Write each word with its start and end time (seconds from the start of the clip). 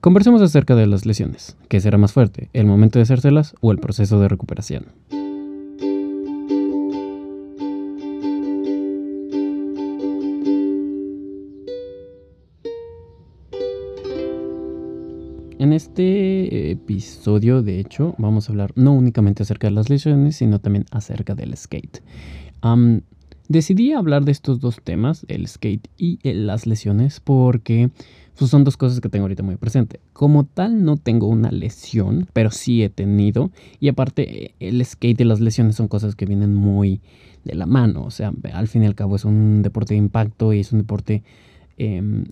Conversemos 0.00 0.40
acerca 0.40 0.74
de 0.74 0.86
las 0.86 1.04
lesiones. 1.04 1.58
¿Qué 1.68 1.78
será 1.78 1.98
más 1.98 2.14
fuerte, 2.14 2.48
el 2.54 2.64
momento 2.64 2.98
de 2.98 3.02
hacérselas 3.02 3.54
o 3.60 3.70
el 3.70 3.76
proceso 3.76 4.18
de 4.18 4.28
recuperación? 4.28 4.86
En 15.58 15.74
este 15.74 16.70
episodio, 16.70 17.62
de 17.62 17.78
hecho, 17.78 18.14
vamos 18.16 18.48
a 18.48 18.52
hablar 18.52 18.72
no 18.76 18.94
únicamente 18.94 19.42
acerca 19.42 19.66
de 19.66 19.74
las 19.74 19.90
lesiones, 19.90 20.36
sino 20.36 20.60
también 20.60 20.86
acerca 20.90 21.34
del 21.34 21.54
skate. 21.54 22.02
Decidí 23.50 23.92
hablar 23.92 24.24
de 24.24 24.32
estos 24.32 24.60
dos 24.60 24.80
temas, 24.82 25.26
el 25.28 25.46
skate 25.46 25.88
y 25.98 26.18
las 26.32 26.66
lesiones, 26.66 27.20
porque 27.20 27.90
pues, 28.38 28.50
son 28.50 28.64
dos 28.64 28.78
cosas 28.78 29.00
que 29.00 29.10
tengo 29.10 29.24
ahorita 29.24 29.42
muy 29.42 29.56
presente. 29.56 30.00
Como 30.14 30.44
tal, 30.44 30.84
no 30.84 30.96
tengo 30.96 31.26
una 31.26 31.50
lesión, 31.50 32.26
pero 32.32 32.50
sí 32.50 32.82
he 32.82 32.88
tenido. 32.88 33.50
Y 33.80 33.88
aparte, 33.88 34.54
el 34.60 34.82
skate 34.84 35.20
y 35.20 35.24
las 35.24 35.40
lesiones 35.40 35.76
son 35.76 35.88
cosas 35.88 36.16
que 36.16 36.24
vienen 36.24 36.54
muy 36.54 37.02
de 37.44 37.54
la 37.54 37.66
mano. 37.66 38.04
O 38.04 38.10
sea, 38.10 38.32
al 38.54 38.68
fin 38.68 38.84
y 38.84 38.86
al 38.86 38.94
cabo 38.94 39.16
es 39.16 39.26
un 39.26 39.60
deporte 39.62 39.94
de 39.94 39.98
impacto 39.98 40.54
y 40.54 40.60
es 40.60 40.72
un 40.72 40.78
deporte 40.78 41.22
Em, 41.82 42.24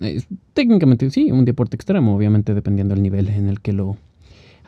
técnicamente 0.53 1.09
sí, 1.09 1.31
un 1.31 1.43
deporte 1.43 1.75
extremo, 1.75 2.15
obviamente 2.15 2.53
dependiendo 2.53 2.93
del 2.93 3.01
nivel 3.01 3.29
en 3.29 3.49
el 3.49 3.61
que 3.61 3.73
lo 3.73 3.97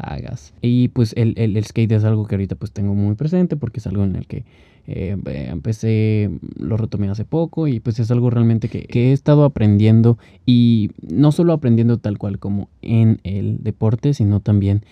hagas. 0.02 0.54
Y 0.62 0.90
pues 0.90 1.14
el, 1.18 1.34
el, 1.38 1.64
skate 1.64 1.92
es 1.94 2.04
algo 2.04 2.26
que 2.26 2.36
ahorita 2.36 2.56
pues 2.56 2.72
tengo 2.72 2.94
muy 2.94 3.16
presente 3.16 3.56
porque 3.56 3.80
es 3.80 3.88
algo 3.88 4.04
en 4.04 4.16
el 4.16 4.28
que 4.28 4.44
eh, 4.88 5.16
empecé, 5.50 6.30
lo 6.58 6.76
retomé 6.78 7.10
hace 7.10 7.24
poco 7.24 7.68
y 7.68 7.80
pues 7.80 8.00
es 8.00 8.10
algo 8.12 8.30
realmente 8.30 8.68
que, 8.68 8.88
he 8.92 9.12
estado 9.14 9.44
aprendiendo 9.44 10.18
y 10.46 10.92
no 11.02 11.32
solo 11.32 11.54
aprendiendo 11.54 11.98
tal 11.98 12.18
cual 12.18 12.40
como 12.40 12.70
en 12.82 13.20
el 13.24 13.64
deporte, 13.64 14.14
sino 14.14 14.40
también 14.40 14.84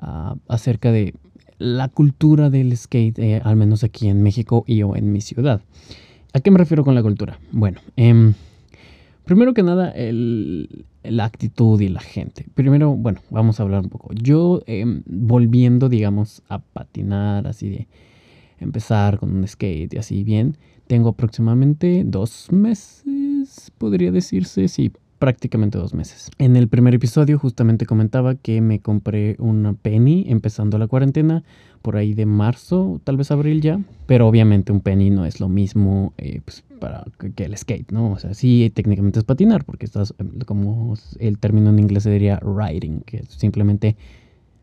ah, 0.00 0.36
acerca 0.48 0.92
de 0.92 1.14
la 1.58 1.88
cultura 1.88 2.50
del 2.50 2.76
skate, 2.76 3.18
eh, 3.18 3.40
al 3.42 3.56
menos 3.56 3.84
aquí 3.84 4.08
en 4.08 4.22
México 4.22 4.64
y 4.66 4.82
o 4.82 4.94
en 4.96 5.12
mi 5.12 5.20
ciudad. 5.20 5.62
¿A 6.34 6.40
qué 6.40 6.50
me 6.50 6.58
refiero 6.58 6.84
con 6.84 6.94
la 6.94 7.02
cultura? 7.02 7.40
Bueno, 7.50 7.80
eh, 7.96 8.32
Primero 9.28 9.52
que 9.52 9.62
nada, 9.62 9.90
el, 9.90 10.86
la 11.02 11.26
actitud 11.26 11.78
y 11.82 11.90
la 11.90 12.00
gente. 12.00 12.46
Primero, 12.54 12.92
bueno, 12.96 13.20
vamos 13.28 13.60
a 13.60 13.62
hablar 13.62 13.82
un 13.82 13.90
poco. 13.90 14.14
Yo 14.14 14.62
em, 14.64 15.02
volviendo, 15.04 15.90
digamos, 15.90 16.42
a 16.48 16.60
patinar, 16.60 17.46
así 17.46 17.68
de 17.68 17.88
empezar 18.58 19.18
con 19.18 19.36
un 19.36 19.46
skate 19.46 19.92
y 19.92 19.98
así 19.98 20.24
bien, 20.24 20.56
tengo 20.86 21.10
aproximadamente 21.10 22.04
dos 22.06 22.50
meses, 22.50 23.70
podría 23.76 24.12
decirse, 24.12 24.66
sí, 24.66 24.92
prácticamente 25.18 25.78
dos 25.78 25.94
meses. 25.94 26.30
En 26.38 26.56
el 26.56 26.68
primer 26.68 26.94
episodio 26.94 27.38
justamente 27.38 27.86
comentaba 27.86 28.34
que 28.34 28.60
me 28.60 28.80
compré 28.80 29.36
una 29.38 29.74
penny 29.74 30.24
empezando 30.28 30.78
la 30.78 30.86
cuarentena 30.86 31.42
por 31.82 31.96
ahí 31.96 32.14
de 32.14 32.26
marzo, 32.26 33.00
tal 33.04 33.16
vez 33.16 33.30
abril 33.30 33.60
ya, 33.60 33.80
pero 34.06 34.26
obviamente 34.26 34.72
un 34.72 34.80
penny 34.80 35.10
no 35.10 35.24
es 35.24 35.40
lo 35.40 35.48
mismo 35.48 36.12
eh, 36.18 36.40
pues, 36.44 36.64
para 36.80 37.04
que 37.34 37.44
el 37.44 37.56
skate, 37.56 37.90
¿no? 37.92 38.12
O 38.12 38.18
sea, 38.18 38.34
sí, 38.34 38.70
técnicamente 38.74 39.18
es 39.18 39.24
patinar, 39.24 39.64
porque 39.64 39.86
estás, 39.86 40.14
em, 40.18 40.40
como 40.40 40.94
el 41.18 41.38
término 41.38 41.70
en 41.70 41.78
inglés 41.78 42.04
se 42.04 42.10
diría 42.10 42.40
riding, 42.40 43.00
que 43.02 43.18
es 43.18 43.28
simplemente 43.28 43.96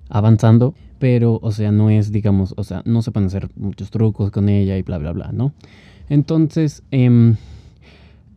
avanzando, 0.09 0.76
pero, 1.00 1.39
o 1.42 1.52
sea, 1.52 1.72
no 1.72 1.89
es, 1.89 2.11
digamos, 2.11 2.53
o 2.58 2.64
sea, 2.64 2.81
no 2.86 3.02
se 3.02 3.11
pueden 3.11 3.28
hacer 3.28 3.50
muchos 3.56 3.92
trucos 3.92 4.31
con 4.31 4.50
ella 4.50 4.78
y 4.78 4.81
bla, 4.81 4.98
bla, 4.98 5.11
bla, 5.11 5.31
¿no? 5.31 5.53
Entonces, 6.09 6.83
em, 6.92 7.36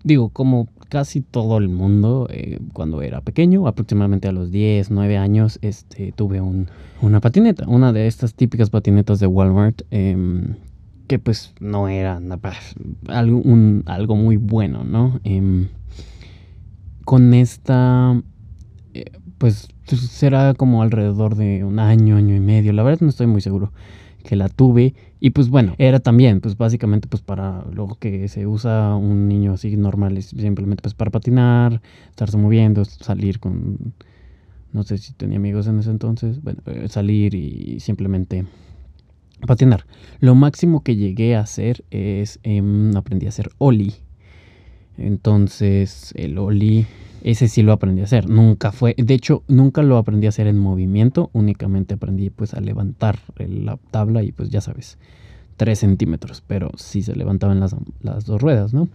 digo, 0.04 0.30
como 0.30 0.68
casi 0.88 1.20
todo 1.20 1.58
el 1.58 1.68
mundo, 1.68 2.28
eh, 2.30 2.58
cuando 2.72 3.02
era 3.02 3.20
pequeño, 3.20 3.66
aproximadamente 3.66 4.28
a 4.28 4.32
los 4.32 4.50
10, 4.50 4.90
9 4.90 5.16
años, 5.18 5.58
este, 5.62 6.12
tuve 6.12 6.40
un, 6.40 6.68
una 7.02 7.20
patineta, 7.20 7.66
una 7.68 7.92
de 7.92 8.06
estas 8.06 8.34
típicas 8.34 8.70
patinetas 8.70 9.20
de 9.20 9.26
Walmart, 9.26 9.82
em, 9.90 10.54
que 11.06 11.18
pues 11.18 11.54
no 11.60 11.88
era 11.88 12.20
algo, 13.08 13.42
algo 13.86 14.16
muy 14.16 14.36
bueno, 14.36 14.84
¿no? 14.84 15.20
Em, 15.24 15.68
con 17.04 17.32
esta, 17.34 18.20
eh, 18.94 19.04
pues 19.38 19.68
será 19.84 20.54
como 20.54 20.82
alrededor 20.82 21.34
de 21.34 21.64
un 21.64 21.78
año, 21.78 22.16
año 22.16 22.34
y 22.34 22.40
medio, 22.40 22.72
la 22.72 22.82
verdad 22.82 23.00
no 23.00 23.08
estoy 23.08 23.26
muy 23.26 23.40
seguro 23.40 23.72
que 24.24 24.36
la 24.36 24.48
tuve 24.48 24.94
y 25.20 25.30
pues 25.30 25.48
bueno, 25.48 25.74
era 25.78 26.00
también 26.00 26.40
pues 26.40 26.56
básicamente 26.56 27.08
pues 27.08 27.22
para 27.22 27.64
lo 27.72 27.96
que 27.98 28.28
se 28.28 28.46
usa 28.46 28.94
un 28.94 29.28
niño 29.28 29.52
así 29.52 29.76
normal, 29.76 30.16
es 30.16 30.26
simplemente 30.26 30.82
pues 30.82 30.94
para 30.94 31.10
patinar, 31.10 31.80
estarse 32.10 32.36
moviendo, 32.36 32.84
salir 32.84 33.40
con, 33.40 33.94
no 34.72 34.82
sé 34.82 34.98
si 34.98 35.12
tenía 35.12 35.38
amigos 35.38 35.66
en 35.66 35.78
ese 35.78 35.90
entonces, 35.90 36.42
bueno, 36.42 36.60
eh, 36.66 36.88
salir 36.88 37.34
y 37.34 37.80
simplemente 37.80 38.44
patinar. 39.46 39.86
Lo 40.20 40.34
máximo 40.34 40.82
que 40.82 40.96
llegué 40.96 41.36
a 41.36 41.40
hacer 41.40 41.84
es, 41.90 42.40
em, 42.42 42.96
aprendí 42.96 43.26
a 43.26 43.30
hacer 43.30 43.50
Oli. 43.58 43.94
Entonces, 44.96 46.12
el 46.16 46.38
Oli, 46.38 46.86
ese 47.22 47.48
sí 47.48 47.62
lo 47.62 47.72
aprendí 47.72 48.00
a 48.00 48.04
hacer. 48.04 48.28
Nunca 48.28 48.72
fue, 48.72 48.94
de 48.96 49.14
hecho, 49.14 49.42
nunca 49.48 49.82
lo 49.82 49.96
aprendí 49.96 50.26
a 50.26 50.30
hacer 50.30 50.46
en 50.46 50.58
movimiento. 50.58 51.30
Únicamente 51.32 51.94
aprendí 51.94 52.30
pues 52.30 52.54
a 52.54 52.60
levantar 52.60 53.18
la 53.38 53.78
tabla 53.90 54.22
y 54.22 54.32
pues 54.32 54.50
ya 54.50 54.60
sabes, 54.60 54.98
3 55.56 55.78
centímetros. 55.78 56.42
Pero 56.46 56.70
sí 56.76 57.02
se 57.02 57.16
levantaban 57.16 57.60
las, 57.60 57.74
las 58.00 58.24
dos 58.24 58.40
ruedas, 58.40 58.72
¿no? 58.74 58.88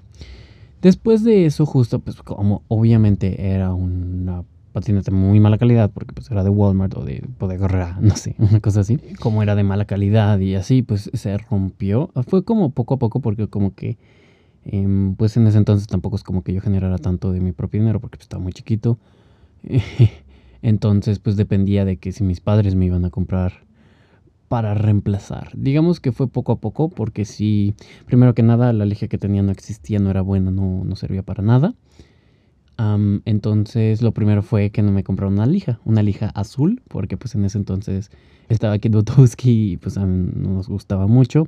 Después 0.81 1.23
de 1.23 1.45
eso, 1.45 1.65
justo 1.65 1.99
pues 1.99 2.17
como 2.17 2.63
obviamente 2.67 3.53
era 3.53 3.73
una 3.73 4.43
patinete 4.73 5.11
muy 5.11 5.39
mala 5.39 5.57
calidad, 5.57 5.89
porque 5.91 6.13
pues 6.13 6.29
era 6.29 6.43
de 6.43 6.49
Walmart 6.49 6.97
o 6.97 7.05
de 7.05 7.23
Bodega 7.39 7.97
no 8.01 8.15
sé, 8.17 8.35
una 8.39 8.59
cosa 8.59 8.81
así. 8.81 8.99
Como 9.19 9.41
era 9.41 9.55
de 9.55 9.63
mala 9.63 9.85
calidad 9.85 10.39
y 10.39 10.55
así, 10.55 10.81
pues 10.81 11.09
se 11.13 11.37
rompió. 11.37 12.11
Fue 12.27 12.43
como 12.43 12.71
poco 12.71 12.95
a 12.95 12.97
poco, 12.97 13.21
porque 13.21 13.47
como 13.47 13.73
que, 13.73 13.97
em, 14.65 15.15
pues 15.15 15.37
en 15.37 15.47
ese 15.47 15.57
entonces 15.57 15.87
tampoco 15.87 16.15
es 16.15 16.23
como 16.23 16.43
que 16.43 16.53
yo 16.53 16.61
generara 16.61 16.97
tanto 16.97 17.31
de 17.31 17.39
mi 17.41 17.51
propio 17.51 17.79
dinero, 17.79 17.99
porque 17.99 18.17
pues, 18.17 18.25
estaba 18.25 18.41
muy 18.41 18.53
chiquito. 18.53 18.97
entonces, 20.61 21.19
pues 21.19 21.35
dependía 21.35 21.85
de 21.85 21.97
que 21.97 22.11
si 22.11 22.23
mis 22.23 22.39
padres 22.39 22.75
me 22.75 22.85
iban 22.85 23.05
a 23.05 23.09
comprar 23.09 23.63
para 24.47 24.73
reemplazar. 24.73 25.51
Digamos 25.55 25.99
que 25.99 26.11
fue 26.11 26.27
poco 26.27 26.51
a 26.51 26.57
poco, 26.57 26.89
porque 26.89 27.25
si, 27.25 27.73
primero 28.05 28.33
que 28.33 28.43
nada, 28.43 28.71
la 28.73 28.85
lija 28.85 29.07
que 29.07 29.17
tenía 29.17 29.41
no 29.41 29.51
existía, 29.51 29.99
no 29.99 30.09
era 30.09 30.21
buena, 30.21 30.51
no, 30.51 30.83
no 30.83 30.95
servía 30.95 31.23
para 31.23 31.43
nada 31.43 31.73
entonces 32.77 34.01
lo 34.01 34.11
primero 34.11 34.41
fue 34.41 34.71
que 34.71 34.81
no 34.81 34.91
me 34.91 35.03
compraron 35.03 35.33
una 35.33 35.45
lija, 35.45 35.79
una 35.85 36.03
lija 36.03 36.29
azul, 36.29 36.81
porque 36.87 37.17
pues 37.17 37.35
en 37.35 37.45
ese 37.45 37.57
entonces 37.57 38.11
estaba 38.49 38.77
Kit 38.77 38.93
Butowski 38.93 39.73
y 39.73 39.77
pues 39.77 39.97
nos 39.97 40.67
gustaba 40.67 41.07
mucho. 41.07 41.47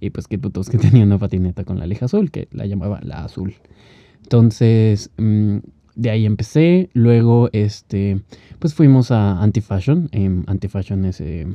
Y 0.00 0.10
pues 0.10 0.28
Kit 0.28 0.40
Butowski 0.40 0.76
tenía 0.78 1.04
una 1.04 1.18
patineta 1.18 1.64
con 1.64 1.78
la 1.78 1.86
lija 1.86 2.06
azul, 2.06 2.30
que 2.30 2.48
la 2.52 2.66
llamaba 2.66 3.00
la 3.02 3.24
azul. 3.24 3.54
Entonces 4.22 5.10
mm, 5.18 5.58
de 5.94 6.10
ahí 6.10 6.26
empecé, 6.26 6.90
luego 6.92 7.50
este, 7.52 8.20
pues 8.58 8.74
fuimos 8.74 9.10
a 9.10 9.42
Antifashion. 9.42 10.08
Eh, 10.12 10.42
Antifashion 10.46 11.04
es, 11.04 11.20
eh, 11.20 11.46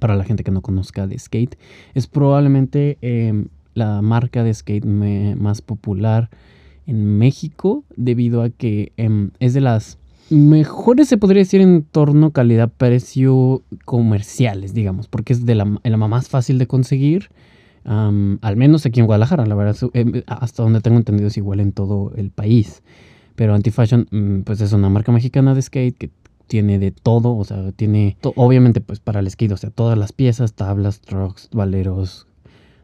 para 0.00 0.16
la 0.16 0.24
gente 0.24 0.44
que 0.44 0.50
no 0.50 0.62
conozca 0.62 1.06
de 1.06 1.18
skate, 1.18 1.56
es 1.94 2.06
probablemente 2.06 2.98
em, 3.02 3.48
la 3.74 4.02
marca 4.02 4.44
de 4.44 4.54
skate 4.54 4.84
más 4.84 5.62
popular 5.62 6.30
en 6.86 7.18
México 7.18 7.84
debido 7.96 8.42
a 8.42 8.50
que 8.50 8.92
em, 8.96 9.30
es 9.38 9.54
de 9.54 9.60
las 9.60 9.98
mejores, 10.30 11.08
se 11.08 11.18
podría 11.18 11.40
decir, 11.40 11.60
en 11.60 11.82
torno 11.82 12.30
calidad-precio 12.30 13.62
comerciales, 13.84 14.74
digamos, 14.74 15.08
porque 15.08 15.32
es 15.32 15.44
de 15.44 15.54
la, 15.54 15.64
más 15.64 16.28
fácil 16.28 16.58
de 16.58 16.66
conseguir. 16.66 17.30
al 17.84 18.56
menos 18.56 18.86
aquí 18.86 19.00
en 19.00 19.06
Guadalajara, 19.06 19.44
la 19.44 19.54
verdad, 19.54 19.76
em, 19.94 20.22
hasta 20.26 20.62
donde 20.62 20.80
tengo 20.80 20.96
entendido 20.98 21.28
es 21.28 21.36
igual 21.36 21.60
en 21.60 21.72
todo 21.72 22.12
el 22.16 22.30
país. 22.30 22.82
Pero 23.34 23.54
Antifashion, 23.54 24.06
mm, 24.10 24.40
pues 24.42 24.60
es 24.60 24.72
una 24.72 24.88
marca 24.88 25.10
mexicana 25.10 25.54
de 25.54 25.62
skate 25.62 25.96
que 25.96 26.10
tiene 26.46 26.78
de 26.78 26.90
todo, 26.90 27.36
o 27.36 27.44
sea, 27.44 27.72
tiene, 27.72 28.16
obviamente, 28.36 28.80
pues 28.80 29.00
para 29.00 29.20
el 29.20 29.30
skate, 29.30 29.52
o 29.52 29.56
sea, 29.56 29.70
todas 29.70 29.98
las 29.98 30.12
piezas, 30.12 30.52
tablas, 30.52 31.00
trucks, 31.00 31.48
valeros, 31.52 32.26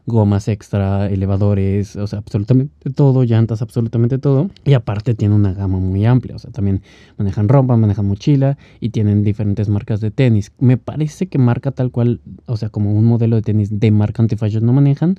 gomas 0.09 0.49
extra, 0.49 1.07
elevadores, 1.07 1.95
o 1.95 2.05
sea, 2.05 2.19
absolutamente 2.19 2.89
todo, 2.89 3.23
llantas, 3.23 3.61
absolutamente 3.61 4.17
todo. 4.17 4.49
Y 4.65 4.73
aparte 4.73 5.13
tiene 5.15 5.35
una 5.35 5.53
gama 5.53 5.77
muy 5.77 6.05
amplia, 6.05 6.35
o 6.35 6.39
sea, 6.39 6.51
también 6.51 6.81
manejan 7.17 7.47
ropa, 7.47 7.77
manejan 7.77 8.05
mochila 8.05 8.57
y 8.81 8.89
tienen 8.89 9.23
diferentes 9.23 9.69
marcas 9.69 10.01
de 10.01 10.11
tenis. 10.11 10.51
Me 10.59 10.75
parece 10.75 11.27
que 11.27 11.37
marca 11.37 11.71
tal 11.71 11.91
cual, 11.91 12.19
o 12.45 12.57
sea, 12.57 12.67
como 12.67 12.93
un 12.93 13.05
modelo 13.05 13.37
de 13.37 13.43
tenis 13.43 13.79
de 13.79 13.91
marca 13.91 14.21
antifashion 14.21 14.65
no 14.65 14.73
manejan, 14.73 15.17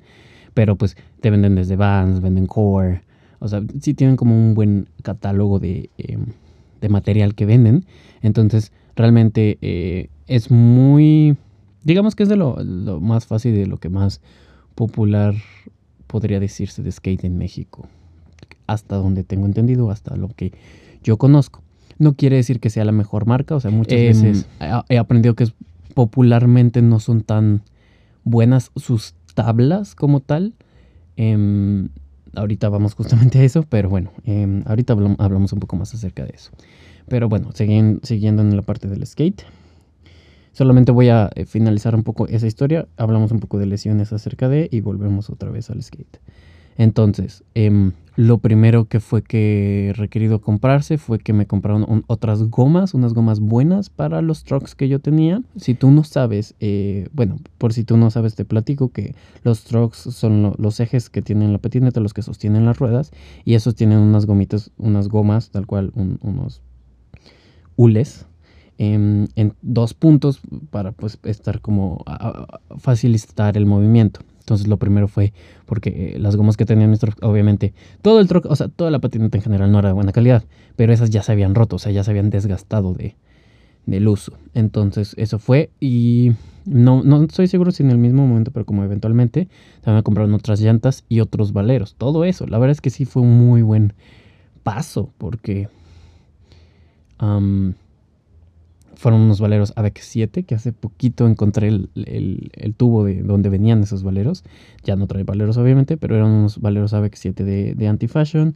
pero 0.53 0.77
pues 0.77 0.97
te 1.23 1.31
venden 1.31 1.55
desde 1.55 1.77
Vans, 1.77 2.21
venden 2.21 2.47
Core, 2.47 3.01
o 3.39 3.49
sea, 3.49 3.63
sí 3.81 3.95
tienen 3.95 4.17
como 4.17 4.37
un 4.37 4.55
buen 4.55 4.89
catálogo 5.03 5.59
de, 5.59 5.89
em, 5.97 6.27
de 6.81 6.89
material 6.89 7.35
que 7.35 7.47
venden. 7.47 7.87
Entonces, 8.21 8.73
realmente 8.97 9.59
eh, 9.63 10.09
es 10.27 10.51
muy, 10.51 11.37
digamos 11.83 12.15
que 12.15 12.23
es 12.23 12.29
de 12.29 12.37
lo, 12.37 12.63
lo 12.63 13.01
más 13.01 13.27
fácil, 13.27 13.55
de 13.55 13.67
lo 13.67 13.79
que 13.79 13.89
más 13.89 14.21
popular, 14.81 15.35
podría 16.07 16.41
decirse, 16.41 16.83
de 16.83 16.91
skate 16.91 17.25
en 17.25 17.37
México. 17.37 17.87
Hasta 18.67 18.97
donde 18.97 19.25
tengo 19.25 19.45
entendido, 19.45 19.91
hasta 19.91 20.17
lo 20.17 20.29
que 20.29 20.55
yo 21.05 21.19
conozco. 21.19 21.61
No 21.99 22.15
quiere 22.15 22.37
decir 22.37 22.61
que 22.61 22.71
sea 22.71 22.87
la 22.87 22.93
mejor 22.93 23.27
marca, 23.27 23.55
o 23.55 23.61
sea, 23.61 23.71
muchas 23.71 24.01
veces 24.01 24.47
he 24.89 24.97
aprendido 24.97 25.35
que 25.35 25.49
popularmente 25.93 26.81
no 26.81 26.99
son 26.99 27.21
tan 27.21 27.61
buenas 28.25 28.71
sus 28.75 29.15
tablas 29.35 29.95
como 29.95 30.21
tal. 30.21 30.55
Em, 31.17 31.91
ahorita 32.35 32.71
vamos 32.71 32.95
justamente 32.95 33.39
a 33.41 33.43
eso, 33.43 33.67
pero 33.69 33.91
bueno, 33.91 34.13
em, 34.25 34.63
ahorita 34.65 34.95
hablamos 35.19 35.53
un 35.53 35.61
poco 35.61 35.77
más 35.77 35.93
acerca 35.93 36.25
de 36.25 36.33
eso. 36.35 36.53
Pero 37.07 37.29
bueno, 37.29 37.51
siguiendo 37.53 38.41
en 38.41 38.57
la 38.57 38.63
parte 38.63 38.89
del 38.89 39.07
skate. 39.07 39.43
Solamente 40.53 40.93
voy 40.93 41.09
a 41.09 41.31
eh, 41.35 41.47
finalizar 41.47 41.95
un 41.95 42.03
poco 42.03 42.27
esa 42.27 42.47
historia. 42.47 42.89
Hablamos 42.97 43.31
un 43.33 43.41
poco 43.41 43.59
de 43.59 43.67
lesiones 43.67 44.13
acerca 44.13 44.49
de 44.49 44.69
y 44.71 44.81
volvemos 44.81 45.31
otra 45.31 45.51
vez 45.51 45.71
al 45.71 45.83
skate. 45.83 46.19
Entonces, 46.77 47.45
em, 47.55 47.93
lo 48.17 48.39
primero 48.39 48.87
que 48.87 49.01
fue 49.01 49.23
que 49.23 49.93
requerido 49.97 50.41
comprarse 50.41 50.99
fue 50.99 51.19
que 51.19 51.33
me 51.33 51.47
compraron 51.47 52.05
otras 52.07 52.43
gomas, 52.45 52.95
unas 52.95 53.13
gomas 53.13 53.39
buenas 53.39 53.91
para 53.91 54.23
los 54.23 54.45
trucks 54.45 54.75
que 54.75 54.89
yo 54.89 54.99
tenía. 54.99 55.43
Si 55.57 55.75
tú 55.75 55.91
no 55.91 56.05
sabes, 56.05 56.55
eh, 56.59 57.09
bueno, 57.13 57.37
por 57.59 57.75
si 57.75 57.85
tú 57.85 57.97
no 57.97 58.11
sabes, 58.11 58.35
te 58.35 58.45
platico 58.45 58.93
que 58.93 59.15
los 59.45 59.65
trucks 59.65 59.99
son 59.99 60.55
los 60.57 60.81
ejes 60.81 61.11
que 61.11 61.23
tienen 61.23 61.53
la 61.53 61.59
patineta, 61.59 62.01
los 62.01 62.15
que 62.15 62.23
sostienen 62.23 62.65
las 62.65 62.79
ruedas, 62.79 63.13
y 63.45 63.55
esos 63.55 63.75
tienen 63.75 63.99
unas 63.99 64.25
gomitas, 64.25 64.71
unas 64.79 65.09
gomas, 65.09 65.51
tal 65.51 65.67
cual, 65.67 65.93
unos 65.95 66.63
hules 67.77 68.27
en, 68.81 69.55
dos 69.61 69.93
puntos 69.93 70.41
para 70.71 70.93
pues 70.93 71.19
estar 71.25 71.61
como 71.61 72.03
facilitar 72.79 73.57
el 73.59 73.67
movimiento. 73.67 74.21
Entonces 74.39 74.67
lo 74.67 74.79
primero 74.79 75.07
fue 75.07 75.33
porque 75.67 76.15
eh, 76.15 76.19
las 76.19 76.35
gomas 76.35 76.57
que 76.57 76.65
tenían 76.65 76.89
nuestro, 76.89 77.13
obviamente, 77.21 77.75
todo 78.01 78.21
el 78.21 78.27
truck, 78.27 78.47
o 78.47 78.57
sea, 78.57 78.69
toda 78.69 78.91
la 78.91 78.99
patineta 78.99 79.37
en 79.37 79.45
general 79.45 79.71
no 79.71 79.79
era 79.79 79.91
de 79.91 79.93
buena 79.93 80.13
calidad, 80.13 80.45
pero 80.77 80.93
esas 80.93 81.11
ya 81.11 81.23
se 81.23 81.31
habían 81.31 81.55
roto, 81.55 81.77
o 81.77 81.79
sea, 81.79 81.93
ya 81.93 82.03
se 82.03 82.11
habían 82.11 82.31
desgastado 82.31 82.95
de, 82.95 83.17
del 83.85 84.09
uso. 84.09 84.33
Entonces 84.55 85.15
eso 85.19 85.39
fue 85.39 85.71
y 85.79 86.33
no, 86.65 87.03
no 87.05 87.23
estoy 87.23 87.49
seguro 87.49 87.73
si 87.73 87.83
en 87.83 87.91
el 87.91 87.99
mismo 87.99 88.27
momento, 88.27 88.51
pero 88.51 88.65
como 88.65 88.83
eventualmente 88.83 89.49
también 89.83 89.97
me 89.99 90.03
compraron 90.03 90.33
otras 90.33 90.59
llantas 90.61 91.05
y 91.09 91.21
otros 91.21 91.53
valeros. 91.53 91.97
Todo 91.97 92.25
eso, 92.25 92.47
la 92.47 92.59
verdad 92.59 92.73
es 92.73 92.81
que 92.81 92.91
sí 92.91 93.05
fue 93.05 93.23
un 93.23 93.39
muy 93.39 93.61
buen 93.61 93.93
paso 94.63 95.13
porque 95.19 95.69
fueron 98.95 99.23
unos 99.23 99.41
valeros 99.41 99.73
AVEC 99.77 99.99
7 100.01 100.43
que 100.45 100.55
hace 100.55 100.73
poquito 100.73 101.27
encontré 101.27 101.69
el, 101.69 102.75
tubo 102.77 103.05
de 103.05 103.23
donde 103.23 103.49
venían 103.49 103.83
esos 103.83 104.03
valeros. 104.03 104.45
Ya 104.85 104.97
no 104.97 105.07
trae 105.07 105.25
valeros 105.25 105.57
obviamente, 105.57 105.97
pero 105.97 106.17
eran 106.17 106.31
unos 106.31 106.61
valeros 106.61 106.93
AVEC 106.95 107.15
7 107.15 107.45
de, 107.45 107.75
de 107.75 107.89
anti-fashion. 107.89 108.55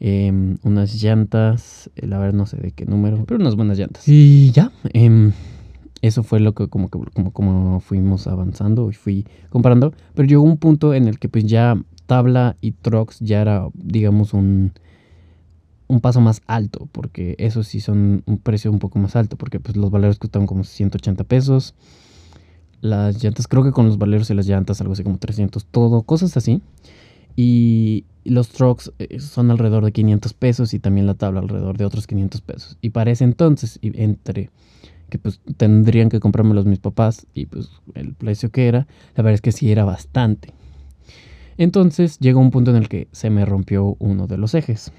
Em, 0.00 0.58
unas 0.62 1.02
llantas, 1.02 1.90
la 1.96 2.18
verdad 2.18 2.34
no 2.34 2.46
sé 2.46 2.56
de 2.56 2.72
qué 2.72 2.84
número, 2.84 3.24
pero 3.26 3.40
unas 3.40 3.56
buenas 3.56 3.78
llantas. 3.78 4.06
Y 4.08 4.50
ya, 4.50 4.72
em, 4.92 5.32
eso 6.02 6.22
fue 6.22 6.40
lo 6.40 6.52
que 6.52 6.68
como, 6.68 6.88
como, 6.88 7.32
como 7.32 7.80
fuimos 7.80 8.26
avanzando 8.26 8.90
y 8.90 8.94
fui 8.94 9.26
comparando. 9.50 9.94
Pero 10.14 10.28
llegó 10.28 10.42
un 10.42 10.58
punto 10.58 10.94
en 10.94 11.08
el 11.08 11.18
que 11.18 11.28
pues 11.28 11.44
ya 11.44 11.76
tabla 12.06 12.56
y 12.60 12.72
trucks 12.72 13.20
ya 13.20 13.40
era 13.40 13.68
digamos 13.72 14.34
un 14.34 14.72
un 15.86 16.00
paso 16.00 16.20
más 16.20 16.42
alto, 16.46 16.88
porque 16.92 17.34
eso 17.38 17.62
sí 17.62 17.80
son 17.80 18.22
un 18.26 18.38
precio 18.38 18.70
un 18.70 18.78
poco 18.78 18.98
más 18.98 19.16
alto, 19.16 19.36
porque 19.36 19.60
pues 19.60 19.76
los 19.76 19.90
valeros 19.90 20.18
costaban 20.18 20.46
como 20.46 20.64
180 20.64 21.24
pesos. 21.24 21.74
Las 22.80 23.22
llantas, 23.22 23.48
creo 23.48 23.62
que 23.62 23.72
con 23.72 23.86
los 23.86 23.98
valeros 23.98 24.30
y 24.30 24.34
las 24.34 24.46
llantas 24.46 24.80
algo 24.80 24.92
así 24.92 25.02
como 25.02 25.18
300, 25.18 25.64
todo, 25.66 26.02
cosas 26.02 26.36
así. 26.36 26.60
Y 27.36 28.04
los 28.24 28.48
trucks 28.48 28.92
eh, 28.98 29.20
son 29.20 29.50
alrededor 29.50 29.84
de 29.84 29.92
500 29.92 30.32
pesos 30.34 30.74
y 30.74 30.78
también 30.78 31.06
la 31.06 31.14
tabla 31.14 31.40
alrededor 31.40 31.76
de 31.76 31.84
otros 31.84 32.06
500 32.06 32.40
pesos. 32.40 32.78
Y 32.80 32.90
para 32.90 33.10
ese 33.10 33.24
entonces, 33.24 33.78
entre 33.82 34.50
que 35.10 35.18
pues 35.18 35.40
tendrían 35.56 36.08
que 36.08 36.20
comprármelos 36.20 36.66
mis 36.66 36.78
papás 36.78 37.26
y 37.34 37.46
pues 37.46 37.70
el 37.94 38.14
precio 38.14 38.50
que 38.50 38.66
era, 38.66 38.86
la 39.14 39.22
verdad 39.22 39.34
es 39.34 39.40
que 39.42 39.52
sí 39.52 39.70
era 39.70 39.84
bastante. 39.84 40.52
Entonces 41.56 42.18
llegó 42.18 42.40
un 42.40 42.50
punto 42.50 42.70
en 42.70 42.76
el 42.76 42.88
que 42.88 43.08
se 43.12 43.30
me 43.30 43.44
rompió 43.44 43.96
uno 44.00 44.26
de 44.26 44.38
los 44.38 44.54
ejes. 44.54 44.92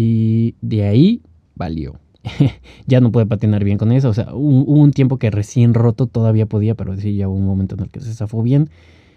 Y 0.00 0.54
de 0.60 0.86
ahí 0.86 1.22
valió. 1.56 1.98
ya 2.86 3.00
no 3.00 3.10
puede 3.10 3.26
patinar 3.26 3.64
bien 3.64 3.78
con 3.78 3.90
eso. 3.90 4.10
O 4.10 4.14
sea, 4.14 4.28
hubo 4.32 4.74
un 4.74 4.92
tiempo 4.92 5.18
que 5.18 5.28
recién 5.28 5.74
roto 5.74 6.06
todavía 6.06 6.46
podía, 6.46 6.76
pero 6.76 6.96
sí, 6.96 7.16
ya 7.16 7.28
hubo 7.28 7.34
un 7.34 7.46
momento 7.46 7.74
en 7.74 7.80
el 7.80 7.90
que 7.90 7.98
se 7.98 8.14
zafó 8.14 8.44
bien 8.44 8.70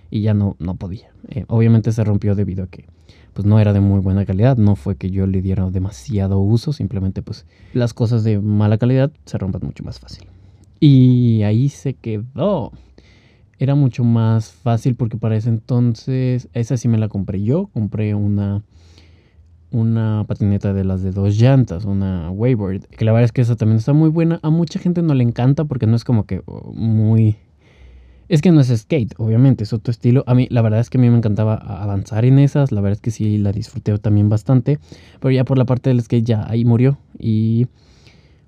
y 0.09 0.21
ya 0.21 0.33
no, 0.33 0.55
no 0.57 0.73
podía. 0.73 1.11
Eh, 1.29 1.45
obviamente 1.49 1.91
se 1.91 2.03
rompió 2.03 2.33
debido 2.33 2.63
a 2.63 2.67
que 2.67 2.85
pues 3.33 3.45
no 3.45 3.59
era 3.59 3.73
de 3.73 3.79
muy 3.79 3.99
buena 3.99 4.25
calidad, 4.25 4.57
no 4.57 4.75
fue 4.75 4.95
que 4.95 5.11
yo 5.11 5.27
le 5.27 5.43
diera 5.43 5.69
demasiado 5.69 6.39
uso, 6.39 6.73
simplemente 6.73 7.21
pues 7.21 7.45
las 7.73 7.93
cosas 7.93 8.23
de 8.23 8.39
mala 8.39 8.79
calidad 8.79 9.11
se 9.25 9.37
rompen 9.37 9.61
mucho 9.63 9.83
más 9.83 9.99
fácil. 9.99 10.25
Y 10.79 11.43
ahí 11.43 11.69
se 11.69 11.93
quedó. 11.93 12.71
Era 13.59 13.75
mucho 13.75 14.03
más 14.03 14.51
fácil 14.51 14.95
porque 14.95 15.17
para 15.17 15.37
ese 15.37 15.49
entonces, 15.49 16.49
esa 16.53 16.75
sí 16.75 16.87
me 16.87 16.97
la 16.97 17.07
compré 17.07 17.43
yo, 17.43 17.67
compré 17.67 18.15
una 18.15 18.63
una 19.71 20.25
patineta 20.27 20.73
de 20.73 20.83
las 20.83 21.01
de 21.01 21.11
dos 21.11 21.37
llantas, 21.37 21.85
una 21.85 22.29
Wayward, 22.29 22.87
que 22.87 23.05
la 23.05 23.13
verdad 23.13 23.25
es 23.25 23.31
que 23.31 23.41
esa 23.41 23.55
también 23.55 23.77
está 23.79 23.93
muy 23.93 24.09
buena. 24.09 24.39
A 24.43 24.49
mucha 24.49 24.79
gente 24.79 25.01
no 25.01 25.13
le 25.13 25.23
encanta 25.23 25.65
porque 25.65 25.87
no 25.87 25.95
es 25.95 26.03
como 26.03 26.25
que 26.25 26.41
oh, 26.45 26.71
muy... 26.73 27.37
Es 28.27 28.41
que 28.41 28.51
no 28.51 28.61
es 28.61 28.67
skate, 28.67 29.13
obviamente, 29.17 29.65
es 29.65 29.73
otro 29.73 29.91
estilo. 29.91 30.23
A 30.25 30.33
mí, 30.35 30.47
la 30.49 30.61
verdad 30.61 30.79
es 30.79 30.89
que 30.89 30.97
a 30.97 31.01
mí 31.01 31.09
me 31.09 31.17
encantaba 31.17 31.55
avanzar 31.55 32.23
en 32.23 32.39
esas, 32.39 32.71
la 32.71 32.79
verdad 32.79 32.97
es 32.97 33.01
que 33.01 33.11
sí 33.11 33.37
la 33.37 33.51
disfruté 33.51 33.97
también 33.97 34.29
bastante, 34.29 34.79
pero 35.19 35.31
ya 35.31 35.43
por 35.43 35.57
la 35.57 35.65
parte 35.65 35.89
del 35.89 36.01
skate 36.01 36.25
ya 36.25 36.49
ahí 36.49 36.63
murió 36.63 36.97
y 37.19 37.67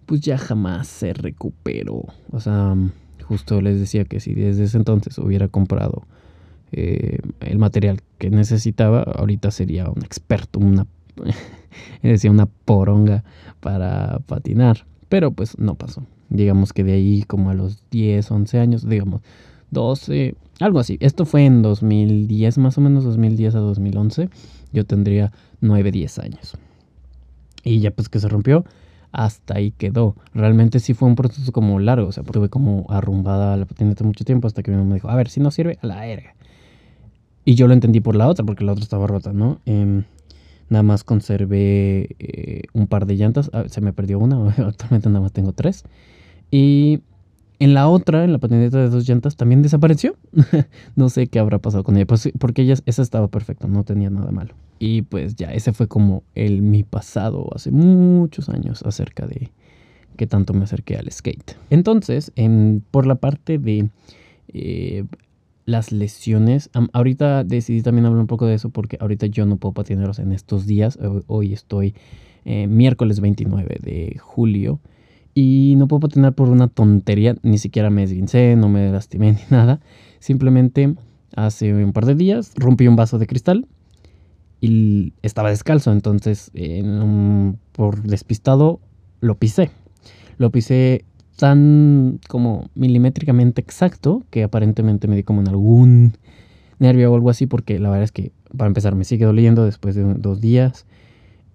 pues 0.05 0.21
ya 0.21 0.37
jamás 0.37 0.87
se 0.87 1.13
recuperó. 1.13 2.05
O 2.31 2.39
sea, 2.39 2.75
justo 3.23 3.61
les 3.61 3.79
decía 3.79 4.05
que 4.05 4.21
si 4.21 4.33
desde 4.33 4.65
ese 4.65 4.77
entonces 4.77 5.17
hubiera 5.17 5.49
comprado 5.49 6.03
eh, 6.71 7.19
el 7.41 7.57
material 7.57 8.01
que 8.19 8.29
necesitaba, 8.29 9.03
ahorita 9.03 9.51
sería 9.51 9.89
un 9.89 10.03
experto, 10.03 10.59
una 10.59 10.87
decía 12.01 12.31
una 12.31 12.45
poronga 12.45 13.23
para 13.59 14.19
patinar. 14.25 14.85
Pero 15.09 15.31
pues 15.31 15.57
no 15.59 15.75
pasó. 15.75 16.03
Digamos 16.29 16.73
que 16.73 16.83
de 16.83 16.93
ahí 16.93 17.23
como 17.23 17.49
a 17.49 17.53
los 17.53 17.83
10, 17.91 18.31
11 18.31 18.59
años, 18.59 18.87
digamos 18.87 19.21
12, 19.71 20.35
algo 20.59 20.79
así. 20.79 20.97
Esto 21.01 21.25
fue 21.25 21.45
en 21.45 21.61
2010 21.61 22.57
más 22.57 22.77
o 22.77 22.81
menos, 22.81 23.03
2010 23.03 23.55
a 23.55 23.59
2011. 23.59 24.29
Yo 24.71 24.85
tendría 24.85 25.31
9, 25.61 25.91
10 25.91 26.19
años. 26.19 26.57
Y 27.63 27.79
ya 27.79 27.91
pues 27.91 28.09
que 28.09 28.19
se 28.19 28.27
rompió, 28.27 28.65
hasta 29.11 29.57
ahí 29.57 29.71
quedó. 29.71 30.15
Realmente 30.33 30.79
sí 30.79 30.93
fue 30.93 31.07
un 31.07 31.15
proceso 31.15 31.51
como 31.51 31.79
largo, 31.79 32.07
o 32.07 32.11
sea, 32.11 32.23
tuve 32.23 32.49
como 32.49 32.85
arrumbada 32.89 33.55
la 33.55 33.65
patineta 33.65 34.03
mucho 34.03 34.25
tiempo 34.25 34.47
hasta 34.47 34.63
que 34.63 34.71
mi 34.71 34.77
mamá 34.77 34.89
me 34.89 34.95
dijo, 34.95 35.09
a 35.09 35.15
ver, 35.15 35.29
si 35.29 35.39
no 35.39 35.51
sirve, 35.51 35.77
a 35.81 35.87
la 35.87 36.07
erga. 36.07 36.35
Y 37.45 37.55
yo 37.55 37.67
lo 37.67 37.73
entendí 37.73 37.99
por 37.99 38.15
la 38.15 38.27
otra, 38.27 38.45
porque 38.45 38.63
la 38.63 38.71
otra 38.71 38.83
estaba 38.83 39.05
rota, 39.05 39.33
¿no? 39.33 39.59
Eh, 39.65 40.03
Nada 40.73 40.81
más 40.81 41.03
conservé 41.03 42.15
eh, 42.17 42.63
un 42.73 42.87
par 42.87 43.05
de 43.05 43.15
llantas. 43.15 43.51
Ah, 43.53 43.65
se 43.67 43.79
me 43.79 43.93
perdió 43.93 44.17
una, 44.17 44.49
actualmente 44.57 45.07
nada 45.07 45.21
más 45.21 45.31
tengo 45.31 45.53
tres. 45.53 45.83
Y 46.49 47.01
en 47.59 47.75
la 47.75 47.87
otra, 47.87 48.23
en 48.23 48.31
la 48.31 48.39
patineta 48.39 48.79
de 48.79 48.89
dos 48.89 49.07
llantas, 49.07 49.35
también 49.35 49.61
desapareció. 49.61 50.15
no 50.95 51.09
sé 51.09 51.27
qué 51.27 51.37
habrá 51.37 51.59
pasado 51.59 51.83
con 51.83 51.95
ella, 51.95 52.07
pues, 52.07 52.27
porque 52.39 52.63
ella, 52.63 52.73
esa 52.87 53.03
estaba 53.03 53.27
perfecta, 53.27 53.67
no 53.67 53.83
tenía 53.83 54.09
nada 54.09 54.31
malo. 54.31 54.55
Y 54.79 55.03
pues 55.03 55.35
ya, 55.35 55.53
ese 55.53 55.73
fue 55.73 55.87
como 55.87 56.23
el 56.33 56.63
mi 56.63 56.81
pasado 56.81 57.51
hace 57.53 57.69
muchos 57.69 58.49
años 58.49 58.81
acerca 58.81 59.27
de 59.27 59.51
que 60.17 60.25
tanto 60.25 60.55
me 60.55 60.63
acerqué 60.63 60.97
al 60.97 61.11
skate. 61.11 61.55
Entonces, 61.69 62.31
en, 62.35 62.83
por 62.89 63.05
la 63.05 63.13
parte 63.13 63.59
de 63.59 63.91
eh, 64.47 65.05
las 65.65 65.91
lesiones. 65.91 66.69
ahorita 66.93 67.43
decidí 67.43 67.81
también 67.81 68.05
hablar 68.05 68.21
un 68.21 68.27
poco 68.27 68.45
de 68.45 68.55
eso 68.55 68.69
porque 68.69 68.97
ahorita 68.99 69.27
yo 69.27 69.45
no 69.45 69.57
puedo 69.57 69.73
patinaros 69.73 70.19
en 70.19 70.31
estos 70.31 70.65
días. 70.65 70.97
Hoy, 71.27 71.53
estoy 71.53 71.95
eh, 72.45 72.67
miércoles 72.67 73.19
29 73.19 73.77
de 73.81 74.17
julio 74.19 74.79
y 75.33 75.75
no 75.77 75.87
puedo 75.87 76.01
patinar 76.01 76.33
por 76.33 76.49
una 76.49 76.67
tontería. 76.67 77.35
Ni 77.43 77.57
siquiera 77.57 77.89
me 77.89 78.01
desguincé, 78.01 78.55
no 78.55 78.69
me 78.69 78.91
lastimé 78.91 79.31
ni 79.33 79.41
nada. 79.49 79.79
Simplemente 80.19 80.95
hace 81.35 81.73
un 81.73 81.93
par 81.93 82.05
de 82.05 82.15
días 82.15 82.53
rompí 82.55 82.87
un 82.87 82.95
vaso 82.95 83.17
de 83.17 83.27
cristal 83.27 83.67
y 84.61 85.13
estaba 85.21 85.49
descalzo. 85.49 85.91
Entonces, 85.91 86.51
por 87.71 88.03
despistado, 88.03 88.79
lo 89.19 89.35
pisé. 89.35 89.71
Lo 90.37 90.51
pisé 90.51 91.05
tan 91.37 92.19
como 92.27 92.69
milimétricamente 92.75 93.61
exacto 93.61 94.23
que 94.29 94.43
aparentemente 94.43 95.07
me 95.07 95.15
di 95.15 95.23
como 95.23 95.41
en 95.41 95.47
algún 95.47 96.13
nervio 96.79 97.11
o 97.11 97.15
algo 97.15 97.29
así 97.29 97.47
porque 97.47 97.79
la 97.79 97.89
verdad 97.89 98.03
es 98.03 98.11
que 98.11 98.31
para 98.55 98.67
empezar 98.67 98.95
me 98.95 99.03
sigue 99.03 99.25
doliendo 99.25 99.65
después 99.65 99.95
de 99.95 100.03
dos 100.15 100.41
días. 100.41 100.85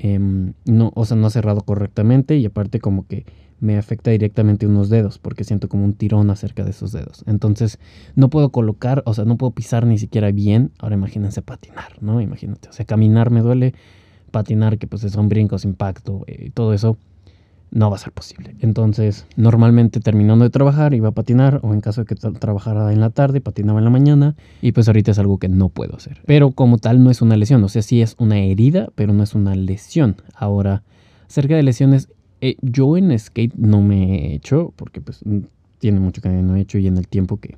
Em, 0.01 0.53
no 0.65 0.93
o 0.95 1.05
sea 1.05 1.17
no 1.17 1.27
ha 1.27 1.31
cerrado 1.31 1.63
correctamente 1.63 2.37
y 2.37 2.47
aparte 2.47 2.79
como 2.79 3.09
que 3.09 3.27
me 3.59 3.77
afecta 3.77 4.13
directamente 4.13 4.65
unos 4.65 4.91
dedos 4.91 5.19
porque 5.19 5.43
siento 5.43 5.69
como 5.69 5.85
un 5.85 5.95
tirón 5.95 6.31
acerca 6.31 6.63
de 6.63 6.71
esos 6.71 6.93
dedos. 6.93 7.25
Entonces 7.27 7.79
no 8.15 8.31
puedo 8.31 8.51
colocar 8.51 9.03
o 9.07 9.15
sea 9.15 9.25
no 9.25 9.37
puedo 9.37 9.51
pisar 9.53 9.87
ni 9.87 9.99
siquiera 9.99 10.31
bien. 10.31 10.71
Ahora 10.79 10.95
imagínense 10.95 11.43
patinar 11.43 12.01
no 12.01 12.21
imagínate 12.21 12.69
o 12.69 12.73
sea 12.73 12.87
caminar 12.87 13.31
me 13.31 13.43
duele 13.43 13.75
patinar, 14.31 14.79
que 14.79 14.87
pues 14.87 15.03
son 15.03 15.29
brincos, 15.29 15.65
impacto 15.65 16.25
eh, 16.27 16.51
todo 16.55 16.73
eso, 16.73 16.99
no 17.71 17.91
va 17.91 17.97
a 17.97 17.99
ser 17.99 18.13
posible. 18.13 18.55
Entonces, 18.61 19.27
normalmente 19.37 20.01
terminando 20.01 20.45
de 20.45 20.51
trabajar 20.51 20.95
iba 20.95 21.09
a 21.09 21.13
patinar 21.13 21.61
o 21.63 21.75
en 21.75 21.81
caso 21.81 22.03
de 22.03 22.07
que 22.07 22.15
trabajara 22.15 22.93
en 22.93 23.01
la 23.01 23.11
tarde, 23.11 23.41
patinaba 23.41 23.79
en 23.79 23.85
la 23.85 23.91
mañana 23.91 24.37
y 24.63 24.73
pues 24.73 24.89
ahorita 24.89 25.11
es 25.11 25.19
algo 25.19 25.39
que 25.39 25.49
no 25.49 25.69
puedo 25.69 25.97
hacer. 25.97 26.21
Pero 26.27 26.53
como 26.53 26.79
tal 26.79 27.03
no 27.03 27.11
es 27.11 27.23
una 27.23 27.37
lesión, 27.37 27.63
o 27.65 27.69
sea, 27.69 27.83
sí 27.83 28.03
es 28.03 28.15
una 28.19 28.39
herida, 28.39 28.89
pero 28.95 29.13
no 29.13 29.23
es 29.23 29.35
una 29.35 29.55
lesión. 29.55 30.17
Ahora, 30.35 30.83
acerca 31.27 31.57
de 31.57 31.63
lesiones, 31.63 32.09
eh, 32.41 32.57
yo 32.63 32.97
en 32.97 33.17
skate 33.19 33.55
no 33.55 33.83
me 33.83 34.31
he 34.31 34.35
hecho, 34.35 34.73
porque 34.77 35.01
pues 35.01 35.21
tiene 35.79 36.01
mucho 36.01 36.23
que 36.23 36.29
no 36.29 36.57
he 36.57 36.61
hecho 36.61 36.79
y 36.79 36.87
en 36.87 36.97
el 36.97 37.09
tiempo 37.09 37.39
que 37.39 37.57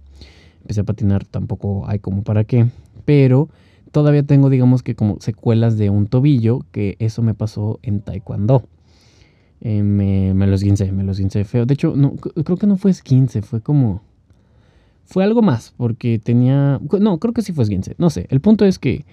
empecé 0.62 0.80
a 0.80 0.84
patinar 0.84 1.24
tampoco 1.24 1.86
hay 1.86 1.98
como 1.98 2.22
para 2.22 2.44
qué, 2.44 2.66
pero 3.04 3.48
todavía 3.92 4.22
tengo 4.22 4.50
digamos 4.50 4.82
que 4.82 4.94
como 4.94 5.18
secuelas 5.20 5.76
de 5.76 5.90
un 5.90 6.06
tobillo, 6.06 6.60
que 6.72 6.96
eso 6.98 7.22
me 7.22 7.34
pasó 7.34 7.78
en 7.82 8.00
taekwondo. 8.00 8.64
Eh, 9.60 9.82
me, 9.82 10.32
me, 10.34 10.46
los 10.46 10.62
guincé, 10.62 10.90
me 10.92 11.04
los 11.04 11.18
guincé 11.18 11.44
feo. 11.44 11.66
De 11.66 11.74
hecho, 11.74 11.94
no, 11.94 12.14
creo 12.16 12.56
que 12.56 12.66
no 12.66 12.76
fue 12.76 12.90
esguince, 12.90 13.42
fue 13.42 13.60
como... 13.60 14.02
Fue 15.04 15.24
algo 15.24 15.42
más, 15.42 15.74
porque 15.76 16.18
tenía... 16.18 16.80
No, 17.00 17.18
creo 17.18 17.34
que 17.34 17.42
sí 17.42 17.52
fue 17.52 17.64
esguince, 17.64 17.94
no 17.98 18.10
sé. 18.10 18.26
El 18.30 18.40
punto 18.40 18.64
es 18.64 18.78
que 18.78 19.04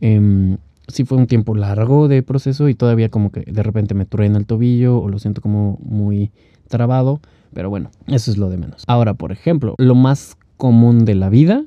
eh, 0.00 0.56
sí 0.88 1.04
fue 1.04 1.16
un 1.16 1.26
tiempo 1.26 1.54
largo 1.54 2.08
de 2.08 2.22
proceso 2.22 2.68
y 2.68 2.74
todavía 2.74 3.08
como 3.08 3.30
que 3.30 3.40
de 3.40 3.62
repente 3.62 3.94
me 3.94 4.04
truena 4.04 4.38
el 4.38 4.46
tobillo 4.46 4.98
o 4.98 5.08
lo 5.08 5.18
siento 5.18 5.40
como 5.40 5.78
muy 5.82 6.32
trabado. 6.68 7.20
Pero 7.52 7.70
bueno, 7.70 7.90
eso 8.08 8.30
es 8.30 8.36
lo 8.36 8.50
de 8.50 8.56
menos. 8.56 8.82
Ahora, 8.86 9.14
por 9.14 9.32
ejemplo, 9.32 9.74
lo 9.78 9.94
más 9.94 10.36
común 10.56 11.04
de 11.04 11.14
la 11.14 11.28
vida 11.28 11.64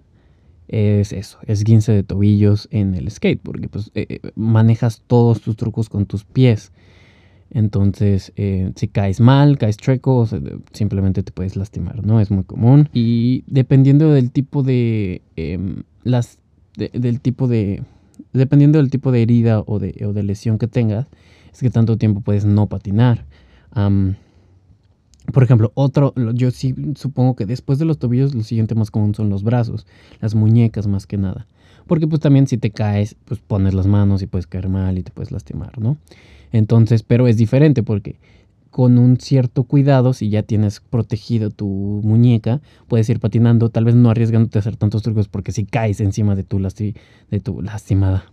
es 0.68 1.14
eso, 1.14 1.40
es 1.46 1.64
guince 1.64 1.94
de 1.94 2.04
tobillos 2.04 2.68
en 2.72 2.94
el 2.94 3.10
skate, 3.10 3.40
porque 3.42 3.70
pues 3.70 3.92
eh, 3.96 4.06
eh, 4.10 4.32
manejas 4.36 5.02
todos 5.08 5.42
tus 5.42 5.56
trucos 5.56 5.88
con 5.88 6.06
tus 6.06 6.26
pies. 6.26 6.74
Entonces, 7.52 8.34
eh, 8.36 8.72
si 8.76 8.88
caes 8.88 9.20
mal, 9.20 9.58
caes 9.58 9.78
treco, 9.78 10.28
simplemente 10.74 11.24
te 11.24 11.32
puedes 11.32 11.56
lastimar, 11.56 12.06
¿no? 12.06 12.20
Es 12.20 12.30
muy 12.30 12.44
común. 12.44 12.90
Y 12.94 13.44
dependiendo 13.48 14.12
del 14.12 14.32
tipo 14.32 14.64
de. 14.64 15.22
Em, 15.36 15.84
las. 16.04 16.40
del 16.76 17.22
tipo 17.22 17.48
de. 17.48 17.84
Dependiendo 18.34 18.80
del 18.80 18.90
tipo 18.90 19.12
de 19.12 19.22
herida 19.22 19.64
o 19.66 19.80
de, 19.80 20.06
o 20.06 20.14
de, 20.14 20.24
lesión 20.24 20.58
que 20.58 20.68
tengas, 20.68 21.08
es 21.54 21.60
que 21.60 21.70
tanto 21.70 21.98
tiempo 21.98 22.22
puedes 22.22 22.46
no 22.46 22.68
patinar. 22.68 23.26
por 25.34 25.44
ejemplo, 25.44 25.72
otro, 25.76 26.14
yo 26.34 26.52
sí 26.52 26.76
supongo 26.96 27.36
que 27.36 27.46
después 27.46 27.80
de 27.80 27.86
los 27.86 28.00
tobillos, 28.00 28.34
lo 28.34 28.44
siguiente 28.44 28.76
más 28.76 28.92
común 28.92 29.14
son 29.16 29.30
los 29.30 29.44
brazos, 29.44 29.86
las 30.20 30.36
muñecas 30.36 30.88
más 30.88 31.06
que 31.08 31.18
nada. 31.18 31.48
Porque 31.86 32.08
pues 32.08 32.20
también 32.20 32.48
si 32.48 32.58
te 32.58 32.72
caes, 32.72 33.16
pues 33.26 33.40
pones 33.40 33.74
las 33.74 33.88
manos 33.88 34.22
y 34.22 34.28
puedes 34.28 34.48
caer 34.48 34.68
mal 34.68 34.98
y 34.98 35.04
te 35.04 35.12
puedes 35.12 35.32
lastimar, 35.32 35.80
¿no? 35.80 35.98
Entonces, 36.52 37.04
pero 37.04 37.28
es 37.28 37.38
diferente 37.38 37.84
porque 37.84 38.20
con 38.70 38.98
un 39.00 39.18
cierto 39.18 39.64
cuidado, 39.64 40.14
si 40.14 40.30
ya 40.30 40.44
tienes 40.44 40.82
protegido 40.82 41.50
tu 41.50 41.66
muñeca, 42.04 42.62
puedes 42.88 43.10
ir 43.10 43.20
patinando, 43.20 43.70
tal 43.70 43.86
vez 43.86 43.96
no 43.96 44.10
arriesgándote 44.10 44.58
a 44.58 44.62
hacer 44.62 44.76
tantos 44.76 45.02
trucos 45.02 45.28
porque 45.28 45.52
si 45.52 45.66
caes 45.66 46.00
encima 46.00 46.36
de 46.36 46.44
tu, 46.44 46.60
de 46.60 47.40
tu 47.40 47.62
lastimada, 47.62 48.26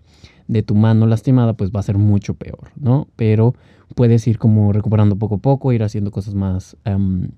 de 0.48 0.62
tu 0.62 0.74
mano 0.74 1.06
lastimada, 1.06 1.54
pues 1.54 1.70
va 1.70 1.80
a 1.80 1.84
ser 1.84 1.96
mucho 1.96 2.34
peor, 2.34 2.70
¿no? 2.76 3.08
Pero 3.16 3.54
puedes 3.94 4.26
ir 4.26 4.38
como 4.38 4.72
recuperando 4.72 5.16
poco 5.16 5.36
a 5.36 5.38
poco, 5.38 5.72
ir 5.72 5.82
haciendo 5.82 6.10
cosas 6.10 6.34
más 6.34 6.76
em, 6.84 7.28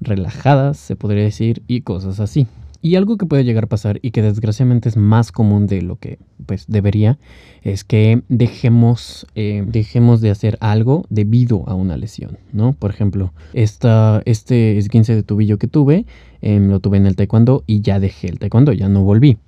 relajadas, 0.00 0.78
se 0.78 0.96
podría 0.96 1.24
decir, 1.24 1.62
y 1.66 1.82
cosas 1.82 2.20
así. 2.20 2.46
Y 2.84 2.96
algo 2.96 3.16
que 3.16 3.26
puede 3.26 3.44
llegar 3.44 3.64
a 3.64 3.68
pasar 3.68 4.00
y 4.02 4.10
que 4.10 4.22
desgraciadamente 4.22 4.88
es 4.88 4.96
más 4.96 5.30
común 5.30 5.68
de 5.68 5.82
lo 5.82 5.96
que 6.00 6.18
pues 6.46 6.64
debería 6.66 7.16
es 7.62 7.84
que 7.84 8.22
dejemos, 8.28 9.24
eh, 9.36 9.62
dejemos 9.64 10.20
de 10.20 10.30
hacer 10.30 10.58
algo 10.60 11.06
debido 11.08 11.62
a 11.68 11.74
una 11.74 11.96
lesión, 11.96 12.38
¿no? 12.52 12.72
Por 12.72 12.90
ejemplo, 12.90 13.32
esta, 13.52 14.20
este 14.24 14.78
esguince 14.78 15.14
de 15.14 15.22
tubillo 15.22 15.58
que 15.58 15.68
tuve, 15.68 16.06
em, 16.40 16.70
lo 16.70 16.80
tuve 16.80 16.96
en 16.96 17.06
el 17.06 17.14
taekwondo 17.14 17.62
y 17.68 17.82
ya 17.82 18.00
dejé 18.00 18.28
el 18.28 18.40
taekwondo, 18.40 18.72
ya 18.72 18.88
no 18.88 19.04
volví. 19.04 19.38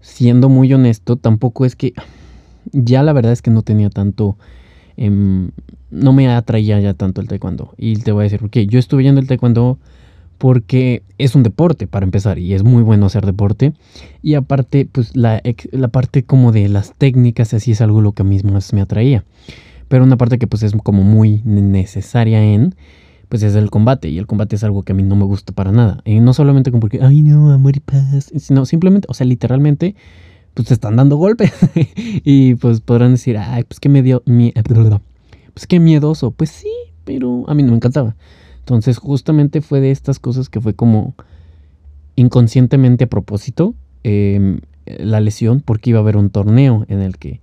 Siendo 0.00 0.48
muy 0.48 0.72
honesto, 0.72 1.16
tampoco 1.16 1.66
es 1.66 1.76
que 1.76 1.92
ya 2.72 3.02
la 3.02 3.12
verdad 3.12 3.32
es 3.32 3.42
que 3.42 3.50
no 3.50 3.60
tenía 3.62 3.90
tanto... 3.90 4.38
Em, 4.96 5.50
no 5.90 6.12
me 6.14 6.28
atraía 6.28 6.80
ya 6.80 6.94
tanto 6.94 7.20
el 7.20 7.28
taekwondo. 7.28 7.74
Y 7.76 7.96
te 7.96 8.12
voy 8.12 8.22
a 8.22 8.24
decir, 8.24 8.40
porque 8.40 8.66
yo 8.66 8.78
estuve 8.78 9.02
yendo 9.02 9.20
el 9.20 9.26
taekwondo 9.26 9.78
porque 10.38 11.02
es 11.18 11.34
un 11.34 11.42
deporte 11.42 11.86
para 11.86 12.04
empezar 12.04 12.38
y 12.38 12.54
es 12.54 12.62
muy 12.62 12.82
bueno 12.82 13.06
hacer 13.06 13.24
deporte. 13.24 13.72
Y 14.22 14.34
aparte 14.34 14.88
pues 14.90 15.16
la, 15.16 15.42
la 15.72 15.88
parte 15.88 16.24
como 16.24 16.52
de 16.52 16.68
las 16.68 16.94
técnicas 16.94 17.54
así 17.54 17.72
es 17.72 17.80
algo 17.80 18.00
lo 18.00 18.12
que 18.12 18.22
a 18.22 18.24
mí 18.24 18.38
más 18.44 18.72
me 18.72 18.80
atraía. 18.80 19.24
Pero 19.88 20.04
una 20.04 20.16
parte 20.16 20.38
que 20.38 20.46
pues 20.46 20.62
es 20.62 20.72
como 20.82 21.02
muy 21.02 21.42
necesaria 21.44 22.42
en 22.42 22.74
pues 23.28 23.42
es 23.42 23.54
el 23.54 23.70
combate. 23.70 24.08
Y 24.08 24.18
el 24.18 24.26
combate 24.26 24.56
es 24.56 24.64
algo 24.64 24.82
que 24.82 24.92
a 24.92 24.94
mí 24.94 25.02
no 25.02 25.16
me 25.16 25.24
gusta 25.24 25.52
para 25.52 25.72
nada. 25.72 26.00
Y 26.04 26.20
no 26.20 26.34
solamente 26.34 26.70
como 26.70 26.80
porque 26.80 27.00
ay 27.02 27.22
no 27.22 27.52
amor 27.52 27.76
y 27.76 27.80
paz 27.80 28.32
sino 28.36 28.66
simplemente 28.66 29.06
o 29.10 29.14
sea 29.14 29.26
literalmente 29.26 29.94
pues 30.54 30.68
te 30.68 30.74
están 30.74 30.96
dando 30.96 31.16
golpes. 31.16 31.52
Y 32.24 32.56
pues 32.56 32.80
podrán 32.80 33.12
decir 33.12 33.38
ay 33.38 33.64
pues 33.64 33.80
qué 33.80 33.88
medio 33.88 34.22
mi, 34.26 34.52
pues 35.54 35.66
qué 35.66 35.80
miedoso 35.80 36.30
pues 36.32 36.50
sí 36.50 36.72
pero 37.04 37.48
a 37.48 37.54
mí 37.54 37.62
no 37.62 37.70
me 37.70 37.76
encantaba 37.76 38.16
entonces 38.66 38.98
justamente 38.98 39.60
fue 39.60 39.80
de 39.80 39.92
estas 39.92 40.18
cosas 40.18 40.48
que 40.48 40.60
fue 40.60 40.74
como 40.74 41.14
inconscientemente 42.16 43.04
a 43.04 43.06
propósito 43.06 43.76
em, 44.02 44.58
la 44.86 45.20
lesión 45.20 45.60
porque 45.60 45.90
iba 45.90 46.00
a 46.00 46.02
haber 46.02 46.16
un 46.16 46.30
torneo 46.30 46.84
en 46.88 47.00
el 47.00 47.16
que 47.16 47.40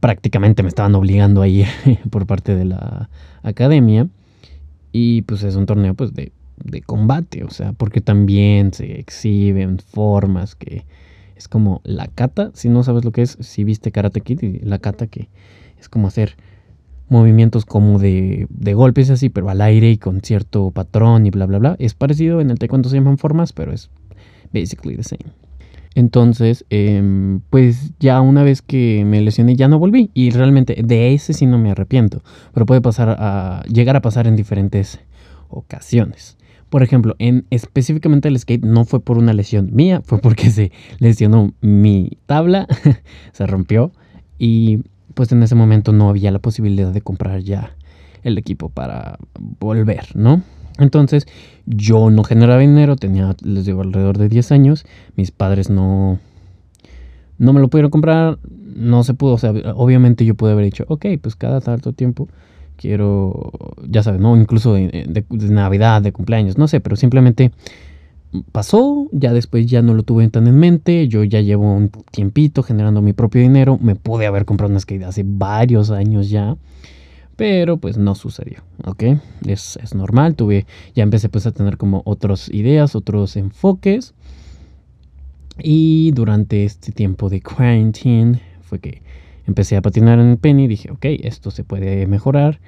prácticamente 0.00 0.62
me 0.62 0.70
estaban 0.70 0.94
obligando 0.94 1.42
a 1.42 1.48
ir 1.48 1.66
por 2.10 2.24
parte 2.24 2.56
de 2.56 2.64
la 2.64 3.10
academia. 3.42 4.08
Y 4.92 5.22
pues 5.22 5.42
es 5.42 5.56
un 5.56 5.66
torneo 5.66 5.92
pues 5.92 6.14
de, 6.14 6.32
de 6.56 6.80
combate, 6.80 7.44
o 7.44 7.50
sea, 7.50 7.74
porque 7.74 8.00
también 8.00 8.72
se 8.72 8.98
exhiben 8.98 9.78
formas 9.78 10.54
que 10.54 10.86
es 11.36 11.48
como 11.48 11.82
la 11.84 12.06
kata, 12.06 12.50
si 12.54 12.70
no 12.70 12.82
sabes 12.82 13.04
lo 13.04 13.12
que 13.12 13.20
es, 13.20 13.36
si 13.40 13.62
viste 13.62 13.92
Karate 13.92 14.22
Kid, 14.22 14.62
la 14.62 14.78
kata 14.78 15.06
que 15.06 15.28
es 15.78 15.90
como 15.90 16.08
hacer 16.08 16.36
movimientos 17.10 17.64
como 17.66 17.98
de, 17.98 18.46
de, 18.48 18.74
golpes 18.74 19.10
así, 19.10 19.28
pero 19.28 19.50
al 19.50 19.60
aire 19.60 19.90
y 19.90 19.98
con 19.98 20.20
cierto 20.20 20.70
patrón 20.70 21.26
y 21.26 21.30
bla, 21.30 21.46
bla, 21.46 21.58
bla. 21.58 21.76
Es 21.78 21.94
parecido, 21.94 22.40
en 22.40 22.50
el 22.50 22.58
taekwondo 22.58 22.88
se 22.88 22.96
llaman 22.96 23.18
formas, 23.18 23.52
pero 23.52 23.72
es 23.72 23.90
basically 24.52 24.96
the 24.96 25.02
same. 25.02 25.32
Entonces, 25.94 26.64
em, 26.70 27.40
pues 27.50 27.92
ya 27.98 28.20
una 28.20 28.42
vez 28.42 28.62
que 28.62 29.04
me 29.04 29.20
lesioné 29.20 29.56
ya 29.56 29.68
no 29.68 29.78
volví 29.78 30.10
y 30.14 30.30
realmente 30.30 30.80
de 30.84 31.14
ese 31.14 31.32
sí 31.32 31.46
no 31.46 31.58
me 31.58 31.72
arrepiento, 31.72 32.22
pero 32.54 32.64
puede 32.64 32.80
pasar 32.80 33.16
a 33.18 33.62
llegar 33.66 33.96
a 33.96 34.02
pasar 34.02 34.26
en 34.26 34.36
diferentes 34.36 35.00
ocasiones. 35.48 36.38
Por 36.68 36.84
ejemplo, 36.84 37.16
en 37.18 37.46
específicamente 37.50 38.28
el 38.28 38.38
skate 38.38 38.64
no 38.64 38.84
fue 38.84 39.00
por 39.00 39.18
una 39.18 39.32
lesión 39.32 39.70
mía, 39.72 40.02
fue 40.04 40.18
porque 40.20 40.50
se 40.50 40.70
lesionó 41.00 41.52
mi 41.60 42.18
tabla, 42.26 42.68
se 43.32 43.46
rompió 43.46 43.90
y 44.38 44.84
pues 45.14 45.32
en 45.32 45.42
ese 45.42 45.54
momento 45.54 45.92
no 45.92 46.08
había 46.08 46.30
la 46.30 46.38
posibilidad 46.38 46.92
de 46.92 47.00
comprar 47.00 47.40
ya 47.40 47.76
el 48.22 48.38
equipo 48.38 48.68
para 48.68 49.18
volver, 49.58 50.08
¿no? 50.14 50.42
Entonces 50.78 51.26
yo 51.66 52.10
no 52.10 52.24
generaba 52.24 52.60
dinero, 52.60 52.96
tenía, 52.96 53.36
les 53.42 53.66
digo, 53.66 53.82
alrededor 53.82 54.18
de 54.18 54.28
10 54.28 54.52
años, 54.52 54.86
mis 55.16 55.30
padres 55.30 55.68
no, 55.70 56.18
no 57.38 57.52
me 57.52 57.60
lo 57.60 57.68
pudieron 57.68 57.90
comprar, 57.90 58.38
no 58.74 59.04
se 59.04 59.14
pudo, 59.14 59.34
o 59.34 59.38
sea, 59.38 59.50
obviamente 59.74 60.24
yo 60.24 60.34
pude 60.34 60.52
haber 60.52 60.64
dicho, 60.64 60.84
ok, 60.88 61.06
pues 61.20 61.36
cada 61.36 61.60
tanto 61.60 61.92
tiempo 61.92 62.28
quiero, 62.76 63.52
ya 63.86 64.02
sabes, 64.02 64.20
¿no? 64.20 64.36
Incluso 64.36 64.74
de 64.74 65.24
Navidad, 65.50 66.00
de 66.02 66.12
cumpleaños, 66.12 66.56
no 66.56 66.66
sé, 66.66 66.80
pero 66.80 66.96
simplemente 66.96 67.50
pasó, 68.52 69.08
ya 69.12 69.32
después 69.32 69.66
ya 69.66 69.82
no 69.82 69.94
lo 69.94 70.02
tuve 70.02 70.28
tan 70.28 70.46
en 70.46 70.58
mente, 70.58 71.08
yo 71.08 71.24
ya 71.24 71.40
llevo 71.40 71.74
un 71.74 71.90
tiempito 72.10 72.62
generando 72.62 73.02
mi 73.02 73.12
propio 73.12 73.40
dinero, 73.40 73.78
me 73.80 73.96
pude 73.96 74.26
haber 74.26 74.44
comprado 74.44 74.70
una 74.70 74.80
skate 74.80 75.04
hace 75.04 75.24
varios 75.26 75.90
años 75.90 76.30
ya, 76.30 76.56
pero 77.36 77.78
pues 77.78 77.96
no 77.96 78.14
sucedió, 78.14 78.62
¿ok? 78.84 79.04
Es, 79.46 79.78
normal, 79.94 80.36
tuve, 80.36 80.66
ya 80.94 81.02
empecé 81.02 81.28
pues 81.28 81.46
a 81.46 81.52
tener 81.52 81.76
como 81.76 82.02
otras 82.04 82.48
ideas, 82.50 82.94
otros 82.94 83.36
enfoques, 83.36 84.14
y 85.62 86.12
durante 86.12 86.64
este 86.64 86.92
tiempo 86.92 87.28
de 87.28 87.42
quarantine 87.42 88.40
fue 88.62 88.78
que 88.78 89.02
empecé 89.46 89.76
a 89.76 89.82
patinar 89.82 90.20
en 90.20 90.30
el 90.30 90.38
penny, 90.38 90.68
dije, 90.68 90.90
ok, 90.90 91.04
esto 91.22 91.50
se 91.50 91.64
puede 91.64 92.06
mejorar, 92.06 92.60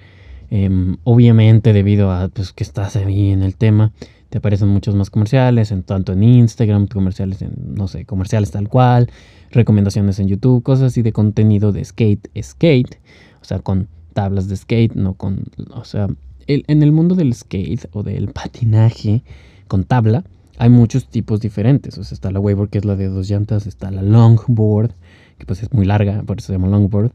em, 0.51 0.97
obviamente 1.05 1.73
debido 1.73 2.11
a 2.11 2.29
pues, 2.29 2.53
que 2.53 2.65
estás 2.65 2.97
ahí 2.97 3.31
en 3.31 3.43
el 3.43 3.57
tema, 3.57 3.93
te 4.33 4.39
aparecen 4.39 4.69
muchos 4.69 4.95
más 4.95 5.11
comerciales, 5.11 5.73
en 5.73 5.83
tanto 5.83 6.15
en 6.15 6.23
Instagram, 6.23 6.87
comerciales 6.87 7.43
en, 7.43 7.53
no 7.75 7.87
sé, 7.87 8.07
comerciales 8.07 8.51
tal 8.51 8.71
cual, 8.71 9.11
recomendaciones 9.51 10.19
en 10.21 10.29
YouTube, 10.29 10.63
cosas 10.63 10.87
así 10.87 11.03
de 11.03 11.13
contenido 11.13 11.71
de 11.71 11.85
skate, 11.85 12.31
skate, 12.41 12.99
o 13.43 13.45
sea, 13.45 13.59
con 13.59 13.89
tablas 14.15 14.49
de 14.49 14.57
skate, 14.57 14.95
no 14.95 15.13
con, 15.13 15.45
o 15.75 15.85
sea, 15.85 16.09
en 16.47 16.83
el 16.83 16.93
mundo 16.93 17.15
del 17.15 17.35
skate 17.35 17.91
o 17.93 18.03
del 18.03 18.29
patinaje 18.29 19.23
con 19.69 19.85
tabla, 19.85 20.25
hay 20.57 20.71
muchos 20.71 21.09
tipos 21.09 21.43
diferentes, 21.43 21.99
o 21.99 22.03
sea, 22.03 22.15
está 22.15 22.31
la 22.31 22.41
wakeboard 22.41 22.71
que 22.71 22.79
es 22.79 22.87
la 22.87 22.97
de 22.97 23.09
dos 23.09 23.29
llantas, 23.29 23.67
está 23.67 23.91
la 23.91 24.01
longboard, 24.01 24.93
que 25.37 25.45
pues 25.45 25.63
es 25.63 25.71
muy 25.75 25.85
larga, 25.85 26.23
por 26.23 26.39
eso 26.39 26.47
se 26.47 26.53
llama 26.55 26.69
longboard, 26.69 27.13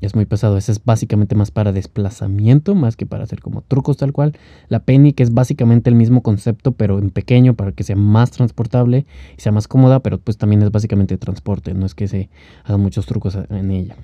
es 0.00 0.14
muy 0.14 0.24
pesado. 0.24 0.56
Ese 0.56 0.72
es 0.72 0.84
básicamente 0.84 1.34
más 1.34 1.50
para 1.50 1.72
desplazamiento, 1.72 2.74
más 2.74 2.96
que 2.96 3.04
para 3.04 3.24
hacer 3.24 3.40
como 3.40 3.60
trucos 3.62 3.98
tal 3.98 4.12
cual. 4.12 4.32
La 4.68 4.80
Penny, 4.80 5.12
que 5.12 5.22
es 5.22 5.34
básicamente 5.34 5.90
el 5.90 5.96
mismo 5.96 6.22
concepto, 6.22 6.72
pero 6.72 6.98
en 6.98 7.10
pequeño, 7.10 7.54
para 7.54 7.72
que 7.72 7.84
sea 7.84 7.96
más 7.96 8.30
transportable 8.30 9.04
y 9.36 9.40
sea 9.40 9.52
más 9.52 9.68
cómoda, 9.68 10.00
pero 10.00 10.18
pues 10.18 10.38
también 10.38 10.62
es 10.62 10.70
básicamente 10.70 11.18
transporte, 11.18 11.74
no 11.74 11.84
es 11.84 11.94
que 11.94 12.08
se 12.08 12.30
hagan 12.64 12.80
muchos 12.80 13.06
trucos 13.06 13.36
en 13.50 13.70
ella. 13.70 13.96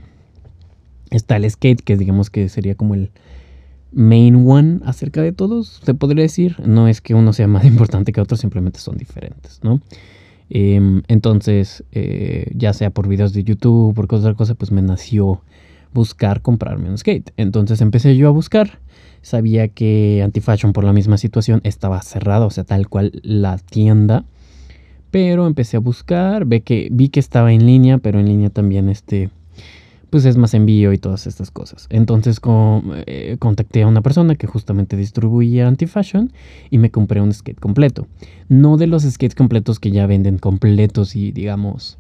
Está 1.11 1.37
el 1.37 1.51
skate, 1.51 1.81
que 1.81 1.97
digamos 1.97 2.29
que 2.29 2.49
sería 2.49 2.75
como 2.75 2.95
el 2.95 3.11
main 3.93 4.49
one 4.49 4.81
acerca 4.85 5.23
de 5.23 5.33
todos, 5.33 5.81
se 5.85 5.95
podría 5.95 6.23
decir. 6.23 6.57
No 6.67 6.89
es 6.89 7.01
que 7.01 7.15
uno 7.15 7.33
sea 7.33 7.49
más 7.49 7.65
importante 7.67 8.13
que 8.13 8.21
otro, 8.21 8.37
simplemente 8.37 8.81
son 8.81 8.97
diferentes, 8.97 9.61
¿no? 9.63 9.81
Em, 10.55 11.01
entonces, 11.09 11.83
eh, 11.93 12.53
ya 12.55 12.75
sea 12.75 12.91
por 12.91 13.09
videos 13.09 13.33
de 13.33 13.43
YouTube 13.43 13.95
por 13.95 14.05
otra 14.15 14.35
cosa, 14.35 14.55
pues 14.55 14.71
me 14.71 14.83
nació 14.83 15.41
buscar 15.95 16.43
comprarme 16.43 16.91
un 16.91 16.99
skate. 16.99 17.33
Entonces 17.39 17.81
empecé 17.81 18.19
yo 18.19 18.29
a 18.29 18.33
buscar. 18.33 18.79
Sabía 19.23 19.69
que 19.69 20.21
Antifashion 20.23 20.75
por 20.75 20.85
la 20.85 20.93
misma 20.93 21.17
situación 21.17 21.63
estaba 21.65 22.03
cerrada, 22.03 22.45
o 22.45 22.51
sea, 22.51 22.65
tal 22.65 22.91
cual 22.91 23.13
la 23.23 23.57
tienda. 23.57 24.27
Pero 25.11 25.47
empecé 25.47 25.79
a 25.79 25.81
buscar, 25.81 26.45
ve 26.45 26.61
que, 26.61 26.89
vi 26.93 27.09
que 27.09 27.21
estaba 27.21 27.55
en 27.55 27.65
línea, 27.65 27.97
pero 27.97 28.21
en 28.21 28.27
línea 28.27 28.51
también 28.51 28.91
este, 28.91 29.31
pues 30.13 30.27
es 30.27 30.37
más 30.37 30.53
envío 30.53 30.93
y 30.93 30.99
todas 30.99 31.27
estas 31.27 31.51
cosas. 31.51 31.87
Entonces 31.89 32.39
eh, 33.07 33.37
contacté 33.39 33.81
a 33.83 33.87
una 33.87 34.03
persona 34.03 34.35
que 34.35 34.47
justamente 34.47 34.95
distribuía 34.95 35.67
anti-fashion 35.67 36.35
y 36.69 36.77
me 36.77 36.91
compré 36.91 37.23
un 37.23 37.33
skate 37.33 37.59
completo. 37.59 38.07
No 38.51 38.77
de 38.77 38.89
los 38.89 39.05
skates 39.05 39.35
completos 39.35 39.81
que 39.81 39.91
ya 39.91 40.07
venden 40.07 40.37
completos 40.37 41.17
y 41.17 41.33
digamos 41.33 41.97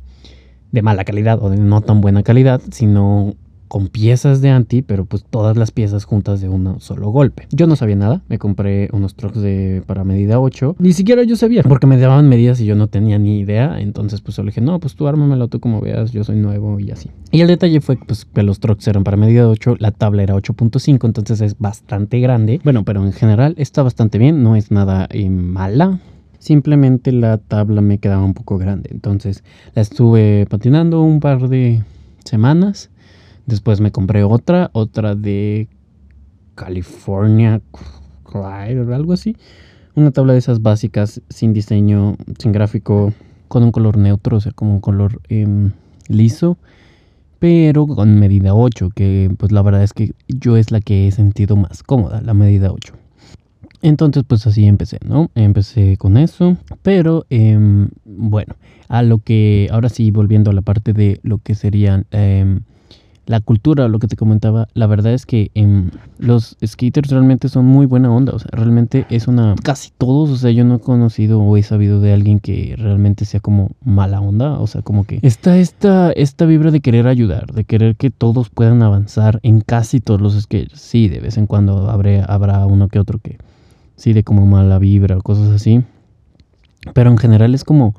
de 0.73 0.83
mala 0.83 1.05
calidad 1.05 1.43
o 1.43 1.49
de 1.49 1.57
no 1.57 1.81
tan 1.81 2.03
buena 2.03 2.23
calidad, 2.23 2.61
sino 2.71 3.35
con 3.73 3.89
piezas 3.89 4.43
de 4.43 4.51
anti, 4.51 4.83
pero 4.83 5.07
pues 5.07 5.25
todas 5.25 5.57
las 5.57 5.71
piezas 5.71 6.05
juntas 6.05 6.43
de 6.43 6.51
un 6.51 6.79
solo 6.79 7.09
golpe. 7.09 7.47
Yo 7.53 7.67
no 7.67 7.75
sabía 7.75 7.97
nada, 7.97 8.21
me 8.29 8.39
compré 8.39 8.91
unos 8.93 9.15
trucks 9.15 9.41
de 9.41 9.83
para 9.87 10.05
medida 10.05 10.39
8, 10.41 10.77
ni 10.79 10.93
siquiera 10.93 11.23
yo 11.23 11.37
sabía, 11.37 11.63
porque 11.63 11.87
me 11.87 11.97
daban 11.97 12.29
medidas 12.29 12.61
y 12.61 12.67
yo 12.67 12.75
no 12.75 12.89
tenía 12.89 13.19
ni 13.19 13.39
idea, 13.39 13.81
entonces 13.81 14.21
pues 14.21 14.35
solo 14.35 14.49
dije, 14.49 14.61
no, 14.61 14.79
pues 14.79 14.95
tú 14.95 15.09
ármamelo 15.09 15.49
tú 15.49 15.59
como 15.59 15.81
veas, 15.81 16.13
yo 16.13 16.23
soy 16.23 16.37
nuevo 16.37 16.81
y 16.81 16.91
así. 16.91 17.11
Y 17.31 17.41
el 17.41 17.49
detalle 17.49 17.81
fue 17.81 17.97
pues, 17.97 18.27
que 18.27 18.43
los 18.43 18.61
trucks 18.61 18.87
eran 18.89 19.05
para 19.05 19.17
medida 19.17 19.49
8, 19.49 19.77
la 19.79 19.91
tabla 19.91 20.23
era 20.23 20.35
8.5, 20.35 21.07
entonces 21.07 21.41
es 21.41 21.59
bastante 21.59 22.21
grande, 22.21 22.61
bueno, 22.65 22.85
pero 22.85 23.03
en 23.03 23.15
general 23.15 23.55
está 23.57 23.83
bastante 23.83 24.19
bien, 24.19 24.43
no 24.43 24.55
es 24.55 24.71
nada 24.71 25.09
eh, 25.11 25.31
mala, 25.31 25.99
simplemente 26.41 27.11
la 27.11 27.39
tabla 27.39 27.81
me 27.81 27.97
quedaba 27.97 28.23
un 28.23 28.35
poco 28.35 28.59
grande. 28.59 28.91
Entonces 28.93 29.45
la 29.75 29.81
estuve 29.81 30.45
patinando 30.51 31.01
un 31.01 31.21
par 31.21 31.49
de 31.49 31.83
semanas 32.25 32.91
Después 33.47 33.81
me 33.81 33.91
compré 33.91 34.25
otra, 34.25 34.71
otra 34.73 35.15
de 35.15 35.69
California 36.55 37.61
o 38.33 38.45
algo 38.45 39.13
así. 39.13 39.37
Una 39.95 40.11
tabla 40.11 40.33
de 40.33 40.39
esas 40.39 40.63
básicas, 40.63 41.21
sin 41.29 41.53
diseño, 41.53 42.17
sin 42.39 42.53
gráfico, 42.53 43.13
con 43.49 43.63
un 43.63 43.73
color 43.73 43.99
neutro, 43.99 44.39
o 44.39 44.41
sea, 44.41 44.53
como 44.53 44.73
un 44.73 44.81
color 44.81 45.21
em, 45.29 45.73
liso, 46.09 46.57
pero 47.39 47.87
con 47.87 48.19
medida 48.19 48.55
8, 48.55 48.91
que 48.95 49.31
pues 49.37 49.53
la 49.53 49.61
verdad 49.61 49.83
es 49.83 49.93
que 49.93 50.15
yo 50.29 50.57
es 50.57 50.71
la 50.71 50.81
que 50.81 51.09
he 51.09 51.11
sentido 51.11 51.57
más 51.57 51.83
cómoda, 51.83 52.23
la 52.23 52.33
medida 52.33 52.73
8. 52.73 52.95
Entonces 53.83 54.23
pues 54.27 54.47
así 54.47 54.65
empecé, 54.65 54.99
¿no? 55.05 55.31
Empecé 55.35 55.97
con 55.99 56.17
eso, 56.17 56.57
pero 56.83 57.27
em, 57.29 57.91
bueno, 58.05 58.55
a 58.89 59.03
lo 59.03 59.19
que 59.19 59.69
ahora 59.73 59.89
sí, 59.89 60.11
volviendo 60.11 60.51
a 60.51 60.55
la 60.55 60.63
parte 60.63 60.93
de 60.93 61.19
lo 61.23 61.39
que 61.39 61.55
serían 61.55 62.07
em, 62.13 62.61
la 63.27 63.41
cultura, 63.41 63.89
lo 63.89 63.99
que 63.99 64.09
te 64.09 64.17
comentaba, 64.17 64.67
la 64.75 64.87
verdad 64.87 65.13
es 65.13 65.27
que 65.27 65.51
em, 65.55 65.91
los 66.19 66.57
skaters 66.65 67.11
realmente 67.11 67.49
son 67.49 67.65
muy 67.65 67.87
buena 67.87 68.13
onda, 68.13 68.33
o 68.33 68.39
sea, 68.39 68.49
realmente 68.53 69.07
es 69.11 69.29
una, 69.29 69.55
casi. 69.63 69.91
todos, 69.97 70.31
o 70.31 70.37
sea, 70.37 70.51
yo 70.51 70.65
no 70.65 70.77
he 70.77 70.81
conocido 70.81 71.41
o 71.41 71.57
he 71.57 71.63
sabido 71.63 72.01
de 72.01 72.13
alguien 72.13 72.41
que 72.41 72.75
realmente 72.77 73.25
sea 73.25 73.41
como 73.41 73.71
mala 73.85 74.21
onda, 74.21 74.59
o 74.59 74.67
sea, 74.67 74.83
como 74.83 75.05
que 75.05 75.21
está 75.23 75.57
esta, 75.59 76.11
esta 76.13 76.47
vibra 76.47 76.71
de 76.71 76.81
querer 76.81 77.07
ayudar, 77.07 77.53
de 77.53 77.65
querer 77.65 77.97
que 77.97 78.11
todos 78.11 78.51
puedan 78.51 78.83
avanzar 78.83 79.39
en 79.43 79.61
casi 79.61 80.01
todos 80.01 80.21
los 80.21 80.41
skaters, 80.41 80.81
sí, 80.81 81.09
de 81.09 81.21
vez 81.21 81.39
en 81.39 81.47
cuando 81.47 81.91
habrá, 81.91 82.25
habrá 82.25 82.67
uno 82.67 82.89
que 82.89 82.99
otro 82.99 83.19
que 83.21 83.39
sí 83.97 84.13
de 84.13 84.25
como 84.25 84.47
mala 84.47 84.79
vibra 84.79 85.17
o 85.17 85.23
cosas 85.23 85.51
así, 85.51 85.85
pero 86.93 87.11
en 87.11 87.19
general 87.19 87.55
es 87.55 87.63
como 87.63 87.95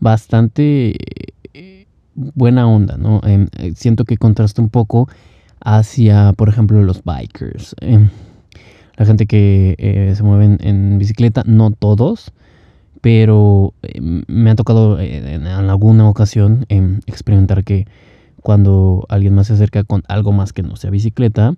bastante 0.00 0.94
buena 2.16 2.66
onda, 2.66 2.96
¿no? 2.96 3.20
Em, 3.24 3.48
eh, 3.58 3.72
siento 3.76 4.04
que 4.04 4.16
contrasta 4.16 4.62
un 4.62 4.70
poco 4.70 5.08
hacia, 5.60 6.32
por 6.32 6.48
ejemplo, 6.48 6.82
los 6.82 7.02
bikers. 7.04 7.76
Em, 7.80 8.08
la 8.96 9.06
gente 9.06 9.26
que 9.26 9.76
eh, 9.78 10.14
se 10.16 10.22
mueve 10.22 10.56
en, 10.60 10.98
bicicleta, 10.98 11.42
no 11.46 11.70
todos, 11.70 12.32
pero 13.02 13.74
em, 13.82 14.22
me 14.26 14.50
ha 14.50 14.54
tocado 14.56 14.98
eh, 14.98 15.34
en, 15.34 15.46
alguna 15.46 16.08
ocasión 16.08 16.66
experimentar 17.06 17.62
que 17.64 17.86
cuando 18.42 19.06
alguien 19.08 19.34
más 19.34 19.48
se 19.48 19.54
acerca 19.54 19.84
con 19.84 20.02
algo 20.08 20.32
más 20.32 20.52
que 20.52 20.62
no 20.62 20.76
sea 20.76 20.90
bicicleta, 20.90 21.54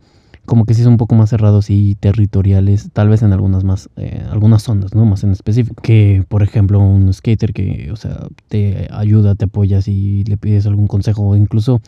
como 0.49 0.65
que 0.65 0.73
sí 0.73 0.83
son 0.83 0.93
un 0.93 0.97
poco 0.97 1.15
más 1.15 1.29
cerrados 1.29 1.69
y 1.69 1.95
territoriales, 1.95 2.91
tal 2.95 3.11
vez 3.11 3.23
en 3.23 3.35
algunas 3.35 3.65
más, 3.65 3.91
eh, 3.97 4.25
algunas 4.31 4.63
zonas, 4.63 4.95
¿no? 4.95 5.05
Más 5.05 5.23
en 5.23 5.31
específico. 5.31 5.83
Que, 5.83 6.25
por 6.27 6.43
ejemplo, 6.43 6.81
un 6.81 7.13
skater 7.13 7.53
que, 7.53 7.91
o 7.93 7.97
sea, 7.97 8.27
te 8.49 8.89
ayuda, 8.91 9.35
te 9.35 9.45
apoyas 9.45 9.87
y 9.89 10.25
le 10.25 10.39
pides 10.39 10.67
algún 10.67 10.87
consejo, 10.87 11.37
incluso 11.37 11.83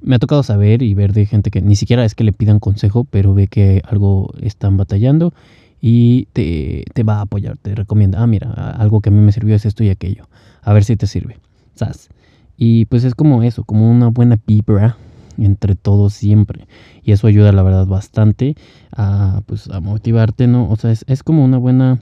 me 0.00 0.16
ha 0.16 0.18
tocado 0.18 0.42
saber 0.42 0.82
y 0.82 0.94
ver 0.94 1.12
de 1.12 1.26
gente 1.26 1.50
que 1.50 1.60
ni 1.60 1.76
siquiera 1.76 2.04
es 2.04 2.14
que 2.14 2.24
le 2.24 2.32
pidan 2.32 2.60
consejo, 2.60 3.04
pero 3.04 3.34
ve 3.34 3.46
que 3.46 3.82
algo 3.86 4.32
están 4.40 4.78
batallando 4.78 5.34
y 5.80 6.28
te, 6.32 6.84
te 6.94 7.02
va 7.02 7.18
a 7.18 7.20
apoyar, 7.20 7.58
te 7.58 7.74
recomienda, 7.74 8.22
ah, 8.22 8.26
mira, 8.26 8.50
algo 8.70 9.02
que 9.02 9.10
a 9.10 9.12
mí 9.12 9.20
me 9.20 9.32
sirvió 9.32 9.54
es 9.54 9.66
esto 9.66 9.84
y 9.84 9.90
aquello, 9.90 10.28
a 10.62 10.72
ver 10.72 10.84
si 10.84 10.96
te 10.96 11.06
sirve, 11.06 11.36
¿sabes? 11.74 12.08
Y 12.56 12.86
pues 12.86 13.04
es 13.04 13.14
como 13.14 13.42
eso, 13.42 13.64
como 13.64 13.90
una 13.90 14.08
buena 14.08 14.38
vibra 14.46 14.96
entre 15.38 15.74
todos 15.74 16.14
siempre. 16.14 16.66
Y 17.02 17.12
eso 17.12 17.26
ayuda, 17.26 17.52
la 17.52 17.62
verdad, 17.62 17.86
bastante 17.86 18.56
a, 18.92 19.42
pues, 19.46 19.68
a 19.68 19.80
motivarte, 19.80 20.46
¿no? 20.46 20.68
O 20.70 20.76
sea, 20.76 20.90
es, 20.90 21.22
como 21.22 21.44
una 21.44 21.58
buena 21.58 22.00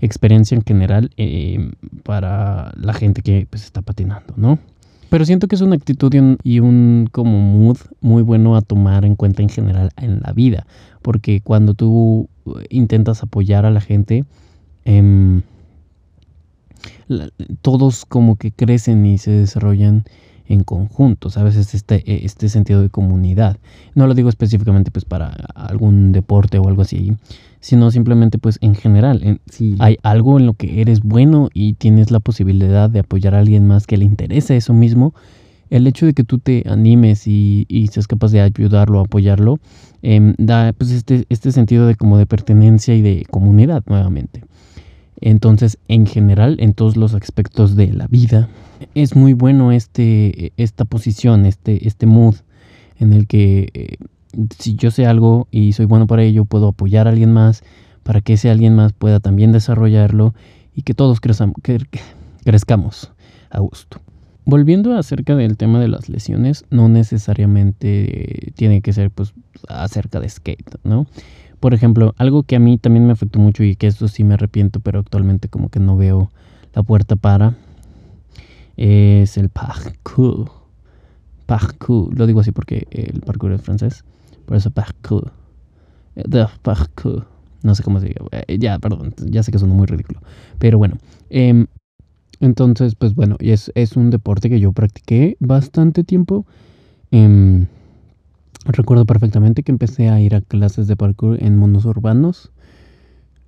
experiencia 0.00 0.54
en 0.54 0.62
general 0.62 1.10
em, 1.16 1.72
para 2.02 2.72
la 2.76 2.92
gente 2.92 3.22
que 3.22 3.46
pues 3.48 3.64
está 3.64 3.82
patinando, 3.82 4.34
¿no? 4.36 4.58
Pero 5.08 5.24
siento 5.24 5.46
que 5.46 5.54
es 5.54 5.62
una 5.62 5.76
actitud 5.76 6.12
y 6.42 6.60
un, 6.60 7.08
como 7.12 7.38
mood 7.40 7.78
muy 8.00 8.22
bueno 8.22 8.56
a 8.56 8.60
tomar 8.60 9.04
en 9.04 9.14
cuenta 9.14 9.42
en 9.42 9.48
general 9.48 9.90
en 9.96 10.20
la 10.20 10.32
vida. 10.32 10.66
Porque 11.02 11.40
cuando 11.40 11.74
tú 11.74 12.28
intentas 12.70 13.22
apoyar 13.22 13.66
a 13.66 13.70
la 13.70 13.80
gente, 13.80 14.24
em, 14.84 15.42
todos 17.62 18.04
como 18.04 18.36
que 18.36 18.50
crecen 18.50 19.06
y 19.06 19.18
se 19.18 19.30
desarrollan 19.30 20.04
en 20.48 20.64
conjunto, 20.64 21.30
¿sabes? 21.30 21.56
Este, 21.56 22.02
e, 22.10 22.24
este 22.24 22.48
sentido 22.48 22.82
de 22.82 22.90
comunidad. 22.90 23.58
No 23.94 24.06
lo 24.06 24.14
digo 24.14 24.28
específicamente 24.28 24.90
pues 24.90 25.04
para 25.04 25.28
algún 25.54 26.12
deporte 26.12 26.58
o 26.58 26.68
algo 26.68 26.82
así, 26.82 27.12
sino 27.60 27.90
simplemente 27.90 28.38
pues 28.38 28.58
en 28.60 28.74
general. 28.74 29.40
si 29.50 29.76
hay 29.78 29.98
algo 30.02 30.38
en 30.38 30.46
lo 30.46 30.54
que 30.54 30.80
eres 30.80 31.00
bueno 31.00 31.48
y 31.52 31.74
tienes 31.74 32.10
la 32.10 32.20
posibilidad 32.20 32.88
de 32.88 33.00
apoyar 33.00 33.34
a 33.34 33.40
alguien 33.40 33.66
más 33.66 33.86
que 33.86 33.96
le 33.96 34.04
interese 34.04 34.56
eso 34.56 34.72
mismo, 34.72 35.14
el 35.70 35.86
hecho 35.86 36.06
de 36.06 36.14
que 36.14 36.24
tú 36.24 36.38
te 36.38 36.64
animes 36.68 37.26
y, 37.26 37.66
y 37.68 37.88
seas 37.88 38.06
capaz 38.06 38.30
de 38.30 38.40
ayudarlo, 38.40 39.00
apoyarlo, 39.00 39.58
em, 40.02 40.34
da 40.38 40.72
pues 40.72 40.92
este, 40.92 41.24
este 41.28 41.50
sentido 41.52 41.86
de 41.86 41.96
como 41.96 42.18
de 42.18 42.26
pertenencia 42.26 42.94
y 42.94 43.02
de 43.02 43.26
comunidad 43.30 43.82
nuevamente. 43.86 44.42
Entonces, 45.20 45.78
en 45.88 46.06
general, 46.06 46.56
en 46.60 46.74
todos 46.74 46.96
los 46.96 47.14
aspectos 47.14 47.74
de 47.74 47.92
la 47.92 48.06
vida, 48.06 48.48
es 48.94 49.16
muy 49.16 49.32
bueno 49.32 49.72
este, 49.72 50.52
esta 50.56 50.84
posición, 50.84 51.46
este, 51.46 51.86
este 51.86 52.06
mood 52.06 52.36
en 52.98 53.12
el 53.12 53.26
que 53.26 53.68
eh, 53.74 53.96
si 54.58 54.74
yo 54.74 54.90
sé 54.90 55.06
algo 55.06 55.48
y 55.50 55.72
soy 55.72 55.86
bueno 55.86 56.06
para 56.06 56.22
ello, 56.22 56.44
puedo 56.44 56.68
apoyar 56.68 57.06
a 57.06 57.10
alguien 57.10 57.32
más 57.32 57.62
para 58.02 58.20
que 58.20 58.34
ese 58.34 58.50
alguien 58.50 58.74
más 58.74 58.92
pueda 58.92 59.20
también 59.20 59.52
desarrollarlo 59.52 60.34
y 60.74 60.82
que 60.82 60.94
todos 60.94 61.20
crezcamos 62.44 63.12
a 63.50 63.60
gusto. 63.60 64.00
Volviendo 64.44 64.96
acerca 64.96 65.34
del 65.34 65.56
tema 65.56 65.80
de 65.80 65.88
las 65.88 66.08
lesiones, 66.08 66.64
no 66.70 66.88
necesariamente 66.88 68.52
tiene 68.54 68.80
que 68.80 68.92
ser 68.92 69.10
pues 69.10 69.34
acerca 69.68 70.20
de 70.20 70.28
skate, 70.28 70.76
¿no? 70.84 71.06
Por 71.58 71.74
ejemplo, 71.74 72.14
algo 72.16 72.44
que 72.44 72.54
a 72.54 72.60
mí 72.60 72.78
también 72.78 73.06
me 73.06 73.12
afectó 73.12 73.40
mucho 73.40 73.64
y 73.64 73.74
que 73.74 73.88
esto 73.88 74.06
sí 74.06 74.22
me 74.22 74.34
arrepiento, 74.34 74.78
pero 74.78 75.00
actualmente 75.00 75.48
como 75.48 75.68
que 75.68 75.80
no 75.80 75.96
veo 75.96 76.30
la 76.74 76.84
puerta 76.84 77.16
para, 77.16 77.56
es 78.76 79.36
el 79.36 79.48
parkour. 79.48 80.50
Parkour, 81.46 82.16
lo 82.16 82.26
digo 82.26 82.40
así 82.40 82.52
porque 82.52 82.86
el 82.90 83.20
parkour 83.20 83.52
es 83.52 83.62
francés, 83.62 84.04
por 84.46 84.56
eso 84.56 84.70
parkour. 84.70 85.32
De 86.14 86.46
parkour. 86.62 87.26
No 87.62 87.74
sé 87.74 87.82
cómo 87.82 88.00
se 88.00 88.06
diga. 88.06 88.24
Eh, 88.32 88.58
ya, 88.58 88.78
perdón, 88.78 89.14
ya 89.18 89.42
sé 89.42 89.52
que 89.52 89.58
suena 89.58 89.74
muy 89.74 89.86
ridículo. 89.86 90.20
Pero 90.58 90.78
bueno, 90.78 90.96
em, 91.30 91.66
entonces, 92.40 92.94
pues 92.94 93.14
bueno, 93.14 93.36
es, 93.40 93.72
es 93.74 93.96
un 93.96 94.10
deporte 94.10 94.48
que 94.48 94.60
yo 94.60 94.72
practiqué 94.72 95.36
bastante 95.40 96.04
tiempo. 96.04 96.46
Em, 97.10 97.66
Recuerdo 98.68 99.06
perfectamente 99.06 99.62
que 99.62 99.70
empecé 99.70 100.08
a 100.08 100.20
ir 100.20 100.34
a 100.34 100.40
clases 100.40 100.88
de 100.88 100.96
parkour 100.96 101.40
en 101.40 101.56
mundos 101.56 101.84
urbanos 101.84 102.50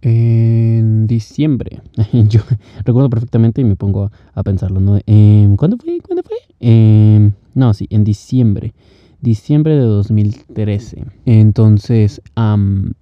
en 0.03 1.07
diciembre. 1.07 1.81
Yo 2.29 2.41
recuerdo 2.85 3.11
perfectamente 3.11 3.61
y 3.61 3.65
me 3.65 3.77
pongo 3.77 4.11
a, 4.35 4.43
pensarlo, 4.43 4.81
¿no? 4.81 4.99
Em, 5.07 5.57
¿Cuándo 5.57 5.77
fue? 5.77 6.01
¿Cuándo 6.01 6.23
fue? 6.23 6.37
Em, 6.61 7.33
no, 7.55 7.75
sí, 7.75 7.87
en 7.91 8.05
diciembre. 8.05 8.75
Diciembre 9.21 9.75
de 9.75 9.83
2013. 9.83 11.05
Entonces, 11.27 12.23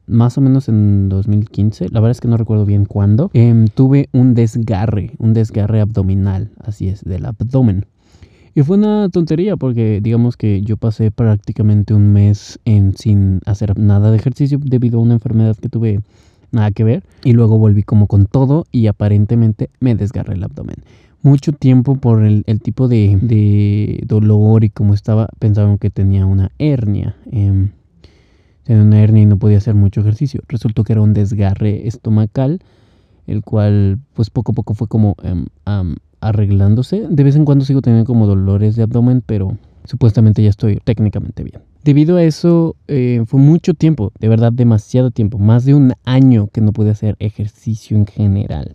más 0.07 0.39
o 0.39 0.41
menos 0.41 0.69
en 0.71 1.11
2015, 1.11 1.91
la 1.91 2.01
verdad 2.01 2.13
es 2.13 2.21
que 2.23 2.29
no 2.29 2.39
recuerdo 2.39 2.65
bien 2.65 2.87
cuándo, 2.87 3.31
em, 3.35 3.67
tuve 3.69 4.09
un 4.13 4.33
desgarre, 4.35 5.13
un 5.19 5.35
desgarre 5.35 5.83
abdominal, 5.83 6.53
así 6.65 6.89
es, 6.89 7.05
del 7.05 7.27
abdomen. 7.27 7.85
Y 8.55 8.63
fue 8.63 8.79
una 8.79 9.11
tontería 9.11 9.59
porque 9.59 10.01
digamos 10.03 10.39
que 10.39 10.63
yo 10.63 10.79
pasé 10.79 11.11
prácticamente 11.11 11.93
un 11.93 12.15
mes 12.15 12.59
en, 12.65 12.97
sin 12.97 13.41
hacer 13.45 13.79
nada 13.79 14.11
de 14.11 14.17
ejercicio 14.17 14.59
debido 14.65 14.99
a 14.99 15.03
una 15.03 15.13
enfermedad 15.13 15.55
que 15.59 15.69
tuve 15.69 16.01
nada 16.53 16.71
que 16.71 16.85
ver. 16.85 17.03
Y 17.25 17.33
luego 17.33 17.59
volví 17.59 17.83
como 17.83 18.07
con 18.07 18.27
todo 18.27 18.67
y 18.73 18.87
aparentemente 18.87 19.71
me 19.81 19.95
desgarré 19.95 20.35
el 20.35 20.45
abdomen. 20.45 20.77
Mucho 21.23 21.53
tiempo 21.53 21.97
por 21.97 22.25
el, 22.25 22.45
tipo 22.63 22.89
de, 22.89 24.01
dolor 24.07 24.65
y 24.65 24.71
como 24.71 24.95
estaba, 24.95 25.29
pensaban 25.39 25.79
que 25.79 25.91
tenía 25.91 26.25
una 26.27 26.53
hernia. 26.59 27.17
Em, 27.33 27.71
tenía 28.63 28.83
una 28.83 29.01
hernia 29.03 29.23
y 29.23 29.27
no 29.27 29.39
podía 29.39 29.59
hacer 29.59 29.75
mucho 29.75 30.01
ejercicio. 30.01 30.43
Resultó 30.49 30.85
que 30.85 30.93
era 30.93 31.03
un 31.03 31.15
desgarre 31.15 31.89
estomacal, 31.89 32.61
el 33.27 33.43
cual 33.43 33.99
pues 34.15 34.31
poco 34.31 34.53
a 34.53 34.55
poco 34.55 34.75
fue 34.75 34.87
como 34.87 35.17
em, 35.25 35.47
arreglándose. 36.21 37.07
De 37.09 37.25
vez 37.25 37.35
en 37.37 37.45
cuando 37.45 37.65
sigo 37.65 37.83
teniendo 37.83 38.07
como 38.07 38.27
dolores 38.27 38.77
de 38.77 38.85
abdomen, 38.85 39.23
pero 39.25 39.57
supuestamente 39.85 40.43
ya 40.43 40.51
estoy 40.51 40.81
técnicamente 40.85 41.43
bien. 41.43 41.61
Debido 41.87 42.17
a 42.17 42.25
eso, 42.25 42.75
eh, 42.89 43.23
fue 43.27 43.39
mucho 43.39 43.73
tiempo, 43.73 44.11
de 44.19 44.29
verdad 44.29 44.53
demasiado 44.53 45.13
tiempo, 45.13 45.39
más 45.39 45.65
de 45.65 45.73
un 45.73 45.93
año 46.05 46.49
que 46.53 46.61
no 46.61 46.73
pude 46.73 46.91
hacer 46.91 47.15
ejercicio 47.21 47.97
en 47.97 48.07
general. 48.07 48.75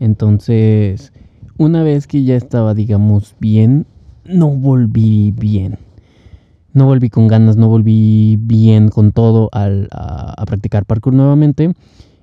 Entonces, 0.00 1.12
una 1.56 1.84
vez 1.84 2.08
que 2.08 2.24
ya 2.24 2.34
estaba, 2.34 2.74
digamos, 2.74 3.36
bien, 3.38 3.86
no 4.24 4.48
volví 4.48 5.30
bien. 5.30 5.78
No 6.72 6.86
volví 6.86 7.10
con 7.10 7.28
ganas, 7.28 7.56
no 7.56 7.68
volví 7.68 8.36
bien 8.40 8.88
con 8.88 9.12
todo 9.12 9.48
al, 9.52 9.88
a 9.92 10.44
practicar 10.44 10.84
parkour 10.84 11.14
nuevamente. 11.14 11.74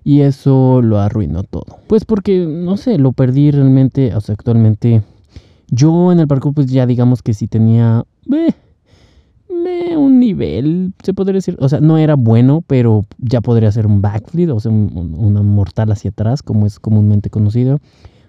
Y 0.03 0.19
eso 0.19 0.81
lo 0.81 0.99
arruinó 0.99 1.43
todo. 1.43 1.77
Pues 1.87 2.03
porque, 2.03 2.45
no 2.45 2.75
sé, 2.75 2.97
lo 2.97 3.13
perdí 3.13 3.51
realmente, 3.51 4.13
o 4.13 4.19
sea, 4.19 4.33
actualmente. 4.33 5.01
Yo 5.69 6.11
en 6.11 6.19
el 6.19 6.27
parkour, 6.27 6.53
pues 6.53 6.67
ya 6.67 6.85
digamos 6.85 7.21
que 7.23 7.33
sí 7.33 7.47
tenía 7.47 8.03
un 9.97 10.19
nivel, 10.19 10.93
se 11.03 11.13
podría 11.13 11.35
decir. 11.35 11.57
O 11.59 11.69
sea, 11.69 11.79
no 11.79 11.97
era 11.97 12.15
bueno, 12.15 12.63
pero 12.65 13.05
ya 13.17 13.41
podría 13.41 13.71
ser 13.71 13.87
un 13.87 14.01
backflip, 14.01 14.49
o 14.51 14.59
sea, 14.59 14.71
un, 14.71 15.15
una 15.17 15.41
mortal 15.41 15.91
hacia 15.91 16.11
atrás, 16.11 16.43
como 16.43 16.65
es 16.65 16.79
comúnmente 16.79 17.29
conocido. 17.29 17.79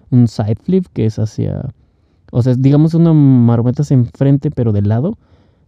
Un 0.09 0.27
side 0.27 0.57
flip, 0.63 0.85
que 0.93 1.05
es 1.05 1.19
hacia. 1.19 1.69
O 2.31 2.41
sea, 2.41 2.55
digamos 2.55 2.93
una 2.93 3.13
marometa 3.13 3.83
hacia 3.83 3.95
enfrente, 3.95 4.51
pero 4.51 4.71
de 4.71 4.81
lado. 4.81 5.17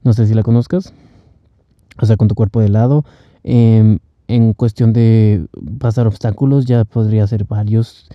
No 0.03 0.13
sé 0.13 0.27
si 0.27 0.33
la 0.33 0.43
conozcas. 0.43 0.93
O 2.01 2.05
sea, 2.05 2.17
con 2.17 2.27
tu 2.27 2.35
cuerpo 2.35 2.59
de 2.59 2.69
lado. 2.69 3.05
Eh, 3.43 3.97
en 4.27 4.53
cuestión 4.53 4.93
de 4.93 5.45
pasar 5.79 6.07
obstáculos 6.07 6.65
ya 6.65 6.85
podría 6.85 7.27
ser 7.27 7.45
varios 7.45 8.09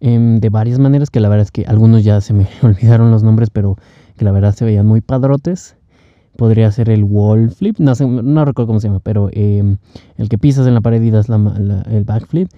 em, 0.00 0.40
de 0.40 0.48
varias 0.48 0.78
maneras 0.78 1.10
que 1.10 1.20
la 1.20 1.28
verdad 1.28 1.44
es 1.44 1.50
que 1.50 1.64
algunos 1.66 2.04
ya 2.04 2.20
se 2.20 2.32
me 2.32 2.46
olvidaron 2.62 3.10
los 3.10 3.22
nombres 3.22 3.50
pero 3.50 3.76
que 4.16 4.24
la 4.24 4.32
verdad 4.32 4.54
se 4.54 4.64
veían 4.64 4.86
muy 4.86 5.00
padrotes 5.00 5.76
podría 6.38 6.70
ser 6.70 6.88
el 6.88 7.02
wall 7.02 7.50
flip 7.50 7.80
no 7.80 8.44
recuerdo 8.44 8.68
cómo 8.68 8.78
se 8.78 8.86
llama 8.86 9.00
pero 9.00 9.28
em, 9.32 9.78
el 10.16 10.28
que 10.28 10.38
pisas 10.38 10.68
en 10.68 10.74
la 10.74 10.80
pared 10.80 11.02
y 11.02 11.10
das 11.10 11.28
el 11.28 12.04
backflip 12.04 12.48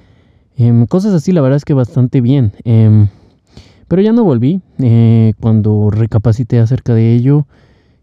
em, 0.58 0.84
cosas 0.86 1.14
así 1.14 1.32
la 1.32 1.40
verdad 1.40 1.56
es 1.56 1.64
que 1.64 1.72
bastante 1.72 2.20
bien 2.20 2.52
pero 3.88 4.02
ya 4.02 4.12
no 4.12 4.22
volví 4.22 4.60
eh, 4.80 5.32
cuando 5.40 5.90
recapacité 5.90 6.60
acerca 6.60 6.92
de 6.92 7.14
ello 7.14 7.46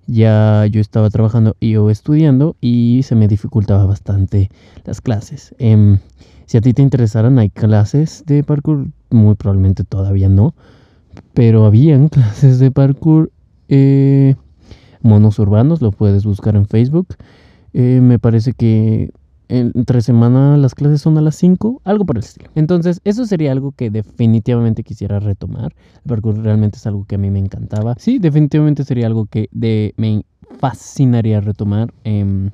ya 0.08 0.66
yo 0.66 0.82
estaba 0.82 1.10
trabajando 1.10 1.56
y 1.60 1.76
o 1.76 1.90
estudiando 1.92 2.56
y 2.60 3.02
se 3.04 3.16
me 3.16 3.28
dificultaba 3.28 3.86
bastante 3.86 4.50
las 4.86 5.02
clases. 5.02 5.54
Em, 5.60 6.00
si 6.46 6.58
a 6.58 6.62
ti 6.62 6.74
te 6.74 6.82
interesaran, 6.82 7.38
hay 7.40 7.50
clases 7.50 8.24
de 8.26 8.44
parkour, 8.44 8.88
muy 9.10 9.36
probablemente 9.36 9.84
todavía 9.84 10.30
no, 10.30 10.56
pero 11.34 11.66
habían 11.66 12.08
clases 12.10 12.60
de 12.60 12.72
parkour 12.72 13.32
eh, 13.70 14.36
monos 15.08 15.40
urbanos, 15.40 15.82
lo 15.82 15.92
puedes 15.92 16.26
buscar 16.26 16.56
en 16.56 16.68
Facebook. 16.68 17.16
Eh, 17.74 18.00
me 18.02 18.20
parece 18.20 18.54
que 18.54 19.12
entre 19.50 20.02
semana 20.02 20.58
las 20.58 20.76
clases 20.76 21.02
son 21.02 21.18
a 21.18 21.22
las 21.22 21.36
5, 21.36 21.82
algo 21.86 22.06
por 22.06 22.18
el 22.18 22.24
estilo. 22.24 22.50
Entonces, 22.56 23.00
eso 23.06 23.26
sería 23.26 23.52
algo 23.52 23.72
que 23.72 23.90
definitivamente 23.90 24.84
quisiera 24.84 25.20
retomar. 25.20 25.74
Parkour 26.06 26.38
realmente 26.40 26.78
es 26.78 26.86
algo 26.86 27.06
que 27.06 27.16
a 27.16 27.18
mí 27.18 27.30
me 27.30 27.40
encantaba. 27.40 27.96
Sí, 27.98 28.20
definitivamente 28.20 28.84
sería 28.84 29.08
algo 29.08 29.26
que 29.26 29.50
me 29.98 30.24
fascinaría 30.60 31.40
retomar. 31.40 31.94
Em, 32.04 32.52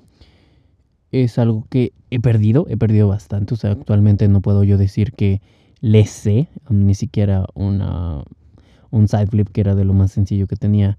es 1.12 1.38
algo 1.40 1.66
que 1.70 1.94
he 2.12 2.20
perdido, 2.20 2.66
he 2.70 2.78
perdido 2.78 3.08
bastante. 3.08 3.56
O 3.56 3.58
sea, 3.58 3.72
actualmente 3.72 4.28
no 4.28 4.42
puedo 4.42 4.64
yo 4.64 4.78
decir 4.78 5.14
que 5.14 5.42
le 5.82 6.06
sé, 6.06 6.48
ni 6.70 6.96
siquiera 6.96 7.46
una, 7.56 8.24
un 8.92 9.08
side 9.08 9.28
flip 9.28 9.50
que 9.50 9.62
era 9.62 9.76
de 9.76 9.86
lo 9.86 9.94
más 9.94 10.12
sencillo 10.12 10.48
que 10.48 10.56
tenía, 10.56 10.98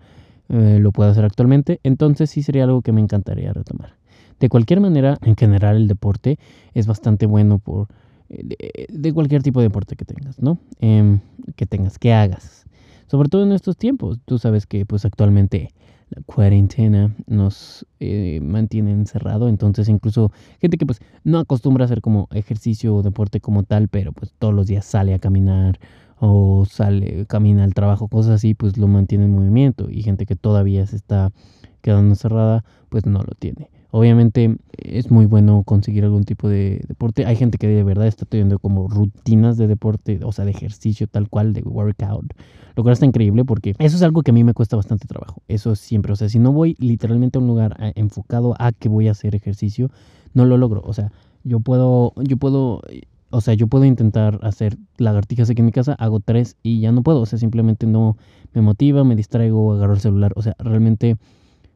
eh, 0.48 0.78
lo 0.80 0.92
puedo 0.92 1.11
hacer 1.11 1.24
actualmente. 1.24 1.80
Entonces, 1.83 2.30
sí 2.30 2.42
sería 2.42 2.64
algo 2.64 2.83
que 2.83 2.92
me 2.92 3.00
encantaría 3.00 3.52
retomar. 3.52 3.94
De 4.40 4.48
cualquier 4.48 4.80
manera, 4.80 5.18
en 5.22 5.37
general 5.37 5.76
el 5.76 5.88
deporte 5.88 6.38
es 6.74 6.87
bastante 6.87 7.26
bueno 7.26 7.59
por 7.59 7.88
eh, 8.28 8.87
de, 8.88 9.12
cualquier 9.12 9.42
tipo 9.42 9.61
de 9.61 9.66
deporte 9.66 9.96
que 9.96 10.04
tengas, 10.04 10.40
¿no? 10.40 10.59
Em, 10.80 11.20
que 11.57 11.66
tengas, 11.66 11.98
que 11.98 12.12
hagas. 12.12 12.66
Sobre 13.07 13.28
todo 13.28 13.44
en 13.44 13.52
estos 13.52 13.76
tiempos. 13.76 14.18
Tú 14.24 14.38
sabes 14.38 14.66
que 14.66 14.87
pues 14.87 15.04
actualmente 15.04 15.70
la 16.11 16.22
cuarentena 16.22 17.14
nos 17.26 17.87
eh, 18.00 18.40
mantiene 18.42 18.92
encerrado. 18.92 19.48
Entonces 19.48 19.88
incluso 19.88 20.33
gente 20.61 20.76
que 20.78 20.87
pues 20.87 21.00
no 21.22 21.38
acostumbra 21.38 21.85
a 21.85 21.87
hacer 21.87 22.00
como 22.00 22.28
ejercicio 22.33 22.94
o 22.96 23.02
deporte 23.02 23.40
como 23.40 23.62
tal, 23.62 23.88
pero 23.88 24.12
pues 24.12 24.35
todos 24.38 24.54
los 24.54 24.66
días 24.66 24.85
sale 24.85 25.14
a 25.14 25.18
caminar 25.18 25.78
o 26.18 26.64
sale, 26.64 27.27
camina 27.27 27.64
al 27.64 27.74
trabajo, 27.74 28.09
cosas 28.09 28.33
así, 28.33 28.55
pues 28.55 28.77
lo 28.79 28.88
mantiene 28.88 29.24
en 29.24 29.35
movimiento. 29.35 29.88
Y 29.90 30.03
gente 30.03 30.27
que 30.27 30.37
todavía 30.37 30.87
se 30.87 30.96
está 30.96 31.33
quedando 31.81 32.11
encerrada, 32.11 32.64
pues 32.88 33.07
no 33.07 33.20
lo 33.20 33.35
tiene. 33.38 33.70
Obviamente 33.90 34.57
es 34.72 35.12
muy 35.12 35.24
bueno 35.27 35.62
conseguir 35.62 36.03
algún 36.03 36.24
tipo 36.24 36.48
de 36.48 36.85
deporte. 36.88 37.27
Hay 37.27 37.37
gente 37.37 37.59
que 37.59 37.68
de 37.68 37.85
verdad 37.85 38.09
está 38.09 38.24
teniendo 38.24 38.59
como 38.59 38.88
rutinas 38.88 39.57
de 39.57 39.68
deporte, 39.68 40.18
o 40.24 40.33
sea, 40.33 40.44
de 40.44 40.50
ejercicio 40.50 41.07
tal 41.07 41.29
cual, 41.29 41.53
de 41.53 41.62
workout. 41.62 42.35
Lo 42.74 42.83
cual 42.83 42.94
está 42.94 43.07
increíble 43.07 43.44
porque 43.44 43.74
eso 43.79 43.96
es 43.96 44.03
algo 44.03 44.22
que 44.22 44.33
a 44.33 44.35
mí 44.35 44.42
me 44.42 44.53
cuesta 44.53 44.74
bastante 44.74 45.07
trabajo. 45.07 45.42
Eso 45.46 45.77
siempre, 45.77 46.12
o 46.12 46.16
sea, 46.16 46.29
si 46.29 46.40
no 46.40 46.53
voy 46.53 46.74
literalmente 46.81 47.38
a 47.38 47.40
un 47.40 47.46
lugar 47.46 47.77
eh, 47.79 47.92
enfocado 47.94 48.57
a 48.59 48.72
que 48.72 48.88
voy 48.88 49.07
a 49.07 49.12
hacer 49.12 49.37
ejercicio, 49.37 49.92
no 50.33 50.44
lo 50.44 50.57
logro. 50.57 50.83
O 50.85 50.92
sea, 50.92 51.12
yo 51.44 51.61
puedo, 51.61 52.14
yo 52.16 52.37
puedo, 52.37 52.83
o 53.30 53.40
sea, 53.40 53.54
yo 53.54 53.66
puedo 53.66 53.84
intentar 53.84 54.38
hacer 54.42 54.76
lagartijas 54.96 55.50
aquí 55.50 55.60
en 55.60 55.66
mi 55.66 55.72
casa, 55.72 55.94
hago 55.94 56.20
tres 56.20 56.56
y 56.62 56.80
ya 56.80 56.92
no 56.92 57.02
puedo. 57.02 57.20
O 57.20 57.26
sea, 57.26 57.38
simplemente 57.38 57.87
no 57.87 58.16
me 58.52 58.62
motiva, 58.62 59.04
me 59.04 59.16
distraigo, 59.16 59.72
agarro 59.72 59.94
el 59.94 60.00
celular. 60.00 60.32
O 60.37 60.42
sea, 60.42 60.54
realmente 60.58 61.16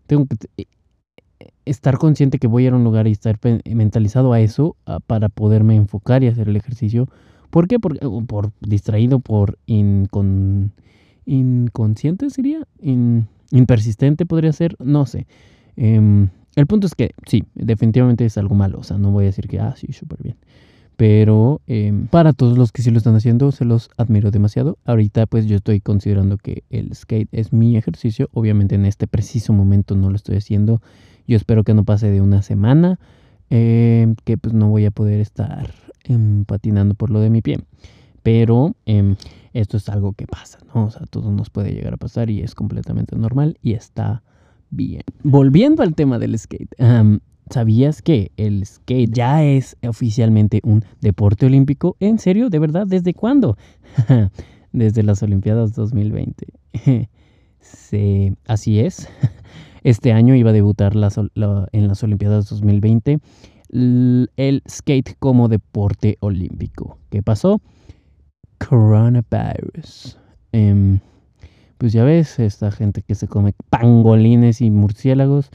tengo 0.06 0.26
que 0.26 0.66
estar 1.64 1.98
consciente 1.98 2.38
que 2.38 2.46
voy 2.46 2.64
a 2.64 2.66
ir 2.68 2.72
a 2.72 2.76
un 2.76 2.84
lugar 2.84 3.06
y 3.06 3.12
estar 3.12 3.38
mentalizado 3.64 4.32
a 4.32 4.40
eso 4.40 4.76
para 5.06 5.28
poderme 5.28 5.76
enfocar 5.76 6.22
y 6.22 6.28
hacer 6.28 6.48
el 6.48 6.56
ejercicio. 6.56 7.08
¿Por 7.50 7.68
qué? 7.68 7.78
Por, 7.78 7.98
por 8.26 8.52
distraído, 8.60 9.20
por 9.20 9.58
inconsciente 11.26 12.30
sería, 12.30 12.66
impersistente 13.50 14.26
podría 14.26 14.52
ser, 14.52 14.76
no 14.80 15.06
sé. 15.06 15.26
Em, 15.76 16.28
el 16.56 16.66
punto 16.66 16.86
es 16.86 16.94
que 16.94 17.12
sí, 17.26 17.44
definitivamente 17.54 18.24
es 18.24 18.36
algo 18.36 18.54
malo, 18.54 18.78
o 18.80 18.82
sea, 18.82 18.98
no 18.98 19.10
voy 19.12 19.24
a 19.24 19.26
decir 19.26 19.46
que, 19.48 19.60
ah, 19.60 19.74
sí, 19.76 19.92
súper 19.92 20.22
bien. 20.22 20.36
Pero 20.98 21.62
em, 21.66 22.08
para 22.08 22.34
todos 22.34 22.58
los 22.58 22.72
que 22.72 22.82
sí 22.82 22.90
lo 22.90 22.98
están 22.98 23.16
haciendo, 23.16 23.52
se 23.52 23.64
los 23.64 23.88
admiro 23.96 24.30
demasiado. 24.30 24.76
Ahorita 24.84 25.24
pues 25.24 25.46
yo 25.46 25.56
estoy 25.56 25.80
considerando 25.80 26.36
que 26.36 26.64
el 26.68 26.94
skate 26.94 27.30
es 27.32 27.54
mi 27.54 27.78
ejercicio. 27.78 28.28
Obviamente 28.34 28.74
en 28.74 28.84
este 28.84 29.06
preciso 29.06 29.54
momento 29.54 29.94
no 29.94 30.10
lo 30.10 30.16
estoy 30.16 30.36
haciendo 30.36 30.82
yo 31.28 31.36
espero 31.36 31.62
que 31.62 31.74
no 31.74 31.84
pase 31.84 32.10
de 32.10 32.22
una 32.22 32.42
semana, 32.42 32.98
em, 33.50 34.16
que 34.24 34.38
pues 34.38 34.54
no 34.54 34.68
voy 34.68 34.86
a 34.86 34.90
poder 34.90 35.20
estar 35.20 35.70
patinando 36.46 36.94
por 36.94 37.10
lo 37.10 37.20
de 37.20 37.28
mi 37.28 37.42
pie. 37.42 37.60
Pero 38.22 38.74
em, 38.86 39.16
esto 39.52 39.76
es 39.76 39.90
algo 39.90 40.14
que 40.14 40.26
pasa, 40.26 40.58
¿no? 40.74 40.86
O 40.86 40.90
sea, 40.90 41.02
todo 41.06 41.30
nos 41.30 41.50
puede 41.50 41.72
llegar 41.72 41.92
a 41.92 41.98
pasar 41.98 42.30
y 42.30 42.40
es 42.40 42.54
completamente 42.54 43.14
normal 43.14 43.58
y 43.62 43.74
está 43.74 44.22
bien. 44.70 45.02
Volviendo 45.22 45.82
al 45.82 45.94
tema 45.94 46.18
del 46.18 46.38
skate, 46.38 46.74
¿sabías 47.50 48.02
que 48.02 48.32
el 48.36 48.64
skate 48.64 49.12
ya 49.12 49.44
es 49.44 49.76
oficialmente 49.86 50.60
un 50.64 50.84
deporte 51.00 51.46
olímpico? 51.46 51.96
¿En 52.00 52.18
serio? 52.18 52.50
¿De 52.50 52.58
verdad? 52.58 52.86
¿Desde 52.86 53.14
cuándo? 53.14 53.56
Desde 54.72 55.02
las 55.02 55.22
Olimpiadas 55.22 55.74
2020. 55.74 56.46
sí, 57.60 58.32
así 58.46 58.80
es. 58.80 59.08
este 59.82 60.12
año 60.12 60.34
iba 60.34 60.50
a 60.50 60.52
debutar 60.54 60.94
en 60.94 61.88
las 61.88 62.02
Olimpiadas 62.02 62.48
2020 62.48 63.18
el 63.70 64.62
skate 64.68 65.16
como 65.18 65.48
deporte 65.48 66.16
olímpico. 66.20 66.98
¿Qué 67.10 67.22
pasó? 67.22 67.60
Coronavirus. 68.58 70.18
Em, 70.52 71.00
pues 71.76 71.92
ya 71.92 72.04
ves, 72.04 72.38
esta 72.38 72.70
gente 72.70 73.02
que 73.02 73.14
se 73.14 73.28
come 73.28 73.54
pangolines 73.70 74.60
y 74.60 74.70
murciélagos, 74.70 75.50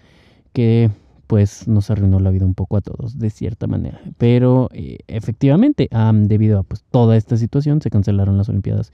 que 0.53 0.89
pues 1.33 1.67
nos 1.67 1.89
arruinó 1.89 2.19
la 2.19 2.29
vida 2.29 2.45
un 2.45 2.53
poco 2.53 2.77
a 2.77 2.81
todos, 2.81 3.17
de 3.17 3.31
cierta 3.31 3.65
manera. 3.65 3.99
Pero 4.19 4.69
eh, 4.71 4.99
efectivamente, 5.07 5.89
debido 6.27 6.59
a 6.59 6.63
pues, 6.63 6.83
toda 6.91 7.17
esta 7.17 7.37
situación, 7.37 7.81
se 7.81 7.89
cancelaron 7.89 8.37
las 8.37 8.49
Olimpiadas 8.49 8.91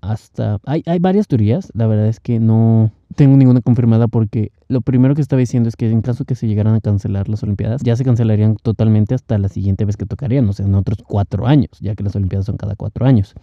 hasta... 0.00 0.58
Hay, 0.64 0.82
hay 0.86 0.98
varias 0.98 1.28
teorías, 1.28 1.70
la 1.74 1.86
verdad 1.86 2.06
es 2.06 2.18
que 2.18 2.40
no 2.40 2.92
tengo 3.14 3.36
ninguna 3.36 3.60
confirmada 3.60 4.08
porque 4.08 4.52
lo 4.68 4.80
primero 4.80 5.14
que 5.14 5.20
estaba 5.20 5.40
diciendo 5.40 5.68
es 5.68 5.76
que 5.76 5.90
en 5.90 6.00
caso 6.00 6.24
que 6.24 6.34
se 6.34 6.46
llegaran 6.48 6.74
a 6.74 6.80
cancelar 6.80 7.28
las 7.28 7.42
Olimpiadas, 7.42 7.82
ya 7.84 7.94
se 7.94 8.06
cancelarían 8.06 8.56
totalmente 8.56 9.14
hasta 9.14 9.36
la 9.36 9.50
siguiente 9.50 9.84
vez 9.84 9.98
que 9.98 10.06
tocarían, 10.06 10.48
o 10.48 10.54
sea, 10.54 10.64
en 10.64 10.74
otros 10.76 10.96
cuatro 11.06 11.46
años, 11.46 11.72
ya 11.80 11.94
que 11.94 12.04
las 12.04 12.16
Olimpiadas 12.16 12.46
son 12.46 12.56
cada 12.56 12.74
cuatro 12.74 13.04
años. 13.04 13.34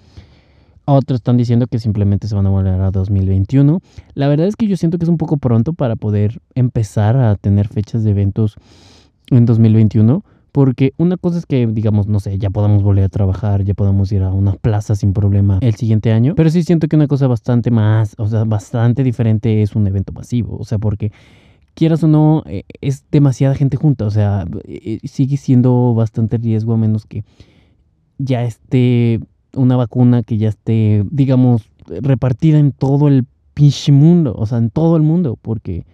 Otros 0.86 1.18
están 1.18 1.38
diciendo 1.38 1.68
que 1.68 1.80
simplemente 1.80 2.28
se 2.28 2.36
van 2.36 2.46
a 2.46 2.50
volver 2.50 2.80
a 2.80 2.92
2021. 2.92 3.82
La 4.14 4.28
verdad 4.28 4.48
es 4.48 4.56
que 4.56 4.68
yo 4.68 4.78
siento 4.78 4.98
que 4.98 5.06
es 5.06 5.10
un 5.10 5.18
poco 5.18 5.38
pronto 5.38 5.74
para 5.74 5.96
poder 5.96 6.40
empezar 6.54 7.18
a 7.18 7.36
tener 7.36 7.68
fechas 7.68 8.04
de 8.04 8.12
eventos 8.12 8.56
en 9.32 9.46
2021 9.46 10.24
porque 10.56 10.94
una 10.96 11.18
cosa 11.18 11.38
es 11.38 11.46
que, 11.46 11.68
digamos, 11.68 12.08
no 12.08 12.22
sé, 12.22 12.38
ya 12.38 12.50
podamos 12.50 12.82
volver 12.82 13.04
a 13.04 13.10
trabajar, 13.10 13.66
ya 13.66 13.74
podamos 13.74 14.10
ir 14.14 14.24
a 14.24 14.32
una 14.32 14.54
plaza 14.54 14.96
sin 14.96 15.12
problema 15.12 15.60
el 15.60 15.76
siguiente 15.76 16.14
año. 16.14 16.34
Pero 16.34 16.50
sí 16.50 16.64
siento 16.64 16.88
que 16.88 16.96
una 16.96 17.10
cosa 17.10 17.28
bastante 17.28 17.72
más, 17.72 18.16
o 18.18 18.26
sea, 18.26 18.46
bastante 18.46 19.04
diferente 19.04 19.62
es 19.62 19.76
un 19.76 19.86
evento 19.86 20.14
masivo. 20.14 20.56
O 20.58 20.64
sea, 20.64 20.78
porque 20.78 21.12
quieras 21.74 22.06
o 22.06 22.08
no, 22.08 22.42
eh, 22.46 22.64
es 22.80 23.04
demasiada 23.12 23.54
gente 23.54 23.76
junta. 23.76 24.06
O 24.06 24.12
sea, 24.12 24.46
eh, 24.64 25.00
sigue 25.04 25.36
siendo 25.36 25.94
bastante 25.94 26.38
riesgo 26.38 26.72
a 26.72 26.78
menos 26.78 27.06
que 27.06 27.26
ya 28.18 28.46
esté 28.46 29.20
una 29.56 29.76
vacuna 29.76 30.24
que 30.24 30.38
ya 30.38 30.50
esté, 30.50 31.04
digamos, 31.10 31.70
repartida 31.88 32.60
en 32.60 32.72
todo 32.72 33.08
el 33.08 33.26
pinche 33.54 33.92
mundo. 33.92 34.36
O 34.38 34.46
sea, 34.46 34.58
en 34.58 34.70
todo 34.70 34.98
el 34.98 35.04
mundo. 35.04 35.38
Porque 35.42 35.86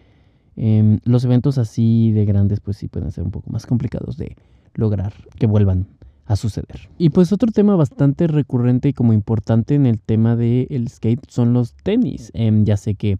Em, 0.63 0.99
los 1.05 1.23
eventos 1.23 1.57
así 1.57 2.11
de 2.11 2.25
grandes 2.25 2.59
pues 2.59 2.77
sí 2.77 2.87
pueden 2.87 3.11
ser 3.11 3.23
un 3.23 3.31
poco 3.31 3.49
más 3.49 3.65
complicados 3.65 4.17
de 4.17 4.35
lograr 4.73 5.13
que 5.39 5.47
vuelvan 5.47 5.87
a 6.25 6.35
suceder. 6.35 6.89
Y 6.97 7.09
pues 7.09 7.31
otro 7.31 7.51
tema 7.51 7.75
bastante 7.75 8.27
recurrente 8.27 8.89
y 8.89 8.93
como 8.93 9.11
importante 9.13 9.75
en 9.75 9.85
el 9.85 9.99
tema 9.99 10.35
del 10.35 10.87
skate 10.87 11.25
son 11.27 11.53
los 11.53 11.73
tenis. 11.73 12.31
Em, 12.33 12.63
ya 12.63 12.77
sé 12.77 12.95
que 12.95 13.17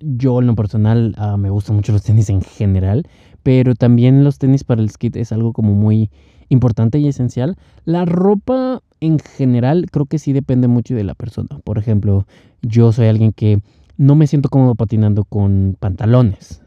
yo 0.00 0.40
en 0.40 0.46
lo 0.46 0.54
personal 0.54 1.14
ah, 1.18 1.36
me 1.36 1.50
gustan 1.50 1.76
mucho 1.76 1.92
los 1.92 2.02
tenis 2.02 2.30
en 2.30 2.40
general, 2.40 3.06
pero 3.42 3.74
también 3.74 4.24
los 4.24 4.38
tenis 4.38 4.64
para 4.64 4.82
el 4.82 4.90
skate 4.90 5.16
es 5.16 5.30
algo 5.30 5.52
como 5.52 5.74
muy 5.74 6.10
importante 6.48 6.98
y 6.98 7.08
esencial. 7.08 7.56
La 7.84 8.04
ropa 8.04 8.82
en 9.00 9.18
general 9.18 9.86
creo 9.90 10.06
que 10.06 10.18
sí 10.18 10.32
depende 10.32 10.68
mucho 10.68 10.94
de 10.94 11.04
la 11.04 11.14
persona. 11.14 11.60
Por 11.64 11.78
ejemplo, 11.78 12.26
yo 12.62 12.92
soy 12.92 13.06
alguien 13.06 13.32
que 13.32 13.60
no 13.96 14.14
me 14.14 14.26
siento 14.26 14.48
cómodo 14.48 14.74
patinando 14.74 15.24
con 15.24 15.76
pantalones. 15.78 16.62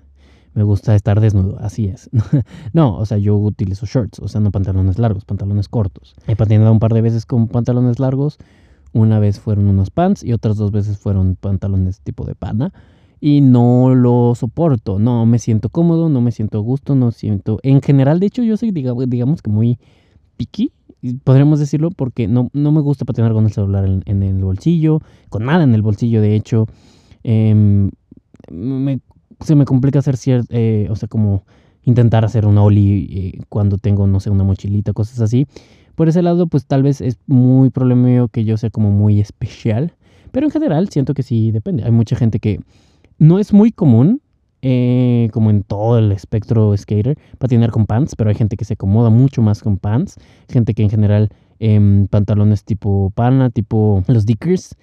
Me 0.54 0.64
gusta 0.64 0.96
estar 0.96 1.22
desnudo, 1.22 1.58
así 1.60 1.86
es. 1.88 2.10
no, 2.74 2.98
o 2.98 3.06
sea, 3.06 3.18
yo 3.18 3.38
utilizo 3.38 3.86
shorts, 3.86 4.20
o 4.20 4.28
sea, 4.28 4.42
no 4.42 4.52
pantalones 4.52 5.00
largos, 5.00 5.24
pantalones 5.24 5.70
cortos. 5.70 6.14
He 6.28 6.36
patinado 6.36 6.72
un 6.74 6.80
par 6.80 6.94
de 6.94 7.02
veces 7.02 7.26
con 7.26 7.48
pantalones 7.48 8.00
largos. 8.00 8.38
Una 8.94 9.20
vez 9.20 9.40
fueron 9.40 9.70
unos 9.70 9.90
pants 9.90 10.24
y 10.24 10.34
otras 10.34 10.58
dos 10.58 10.72
veces 10.72 10.98
fueron 10.98 11.38
pantalones 11.40 12.02
tipo 12.02 12.26
de 12.26 12.36
pana. 12.36 12.74
Y 13.24 13.42
no 13.42 13.94
lo 13.94 14.34
soporto, 14.36 14.98
no 14.98 15.28
me 15.28 15.38
siento 15.38 15.70
cómodo, 15.70 16.10
no 16.10 16.22
me 16.22 16.32
siento 16.32 16.58
a 16.58 16.62
gusto, 16.62 16.96
no 16.96 17.12
siento... 17.12 17.60
En 17.62 17.82
general, 17.82 18.20
de 18.20 18.26
hecho, 18.26 18.42
yo 18.42 18.58
soy, 18.58 18.72
digamos, 18.72 19.44
que 19.44 19.52
muy 19.52 19.78
picky, 20.38 20.72
podríamos 21.24 21.60
decirlo, 21.60 21.92
porque 21.92 22.28
no, 22.28 22.50
no 22.54 22.72
me 22.72 22.82
gusta 22.82 23.06
patinar 23.06 23.34
con 23.34 23.46
el 23.46 23.52
celular 23.52 23.86
en 23.86 24.24
el 24.24 24.44
bolsillo, 24.44 25.02
con 25.30 25.46
nada 25.46 25.64
en 25.64 25.76
el 25.76 25.84
bolsillo, 25.84 26.20
de 26.20 26.36
hecho. 26.36 26.66
Em, 27.24 27.92
se 29.42 29.56
me 29.56 29.66
complica 29.66 30.00
hacer 30.00 30.18
cierto, 30.18 30.48
eh, 30.50 30.88
o 30.90 30.96
sea, 30.96 31.08
como 31.08 31.44
intentar 31.84 32.26
hacer 32.26 32.46
una 32.46 32.64
oli 32.64 33.08
eh, 33.12 33.40
cuando 33.50 33.78
tengo, 33.78 34.08
no 34.08 34.20
sé, 34.20 34.30
una 34.30 34.44
mochilita, 34.44 34.94
cosas 34.94 35.20
así. 35.22 35.48
Por 35.96 36.10
ese 36.10 36.22
lado, 36.22 36.48
pues 36.48 36.66
tal 36.66 36.84
vez 36.84 37.02
es 37.02 37.20
muy 37.28 37.70
problema 37.70 38.08
mío 38.08 38.28
que 38.28 38.46
yo 38.46 38.58
sea 38.58 38.70
como 38.70 38.92
muy 38.92 39.20
especial. 39.20 39.94
Pero 40.32 40.46
en 40.46 40.52
general 40.52 40.90
siento 40.90 41.14
que 41.14 41.24
sí 41.24 41.52
depende. 41.52 41.84
Hay 41.84 41.92
mucha 41.92 42.16
gente 42.16 42.40
que 42.40 42.60
no 43.22 43.38
es 43.38 43.54
muy 43.54 43.72
común, 43.72 44.20
eh, 44.64 45.30
como 45.32 45.52
en 45.52 45.62
todo 45.62 46.00
el 46.00 46.12
espectro 46.12 46.76
skater, 46.76 47.20
patinar 47.38 47.70
con 47.70 47.86
pants, 47.86 48.16
pero 48.16 48.32
hay 48.32 48.36
gente 48.36 48.58
que 48.58 48.66
se 48.66 48.74
acomoda 48.74 49.12
mucho 49.12 49.44
más 49.44 49.62
con 49.62 49.78
pants. 49.78 50.18
Gente 50.50 50.74
que 50.74 50.82
en 50.82 50.90
general 50.90 51.30
em, 51.60 52.08
pantalones 52.08 52.64
tipo 52.64 53.12
pana, 53.14 53.52
tipo 53.52 54.04
los 54.08 54.26
dickers. 54.26 54.76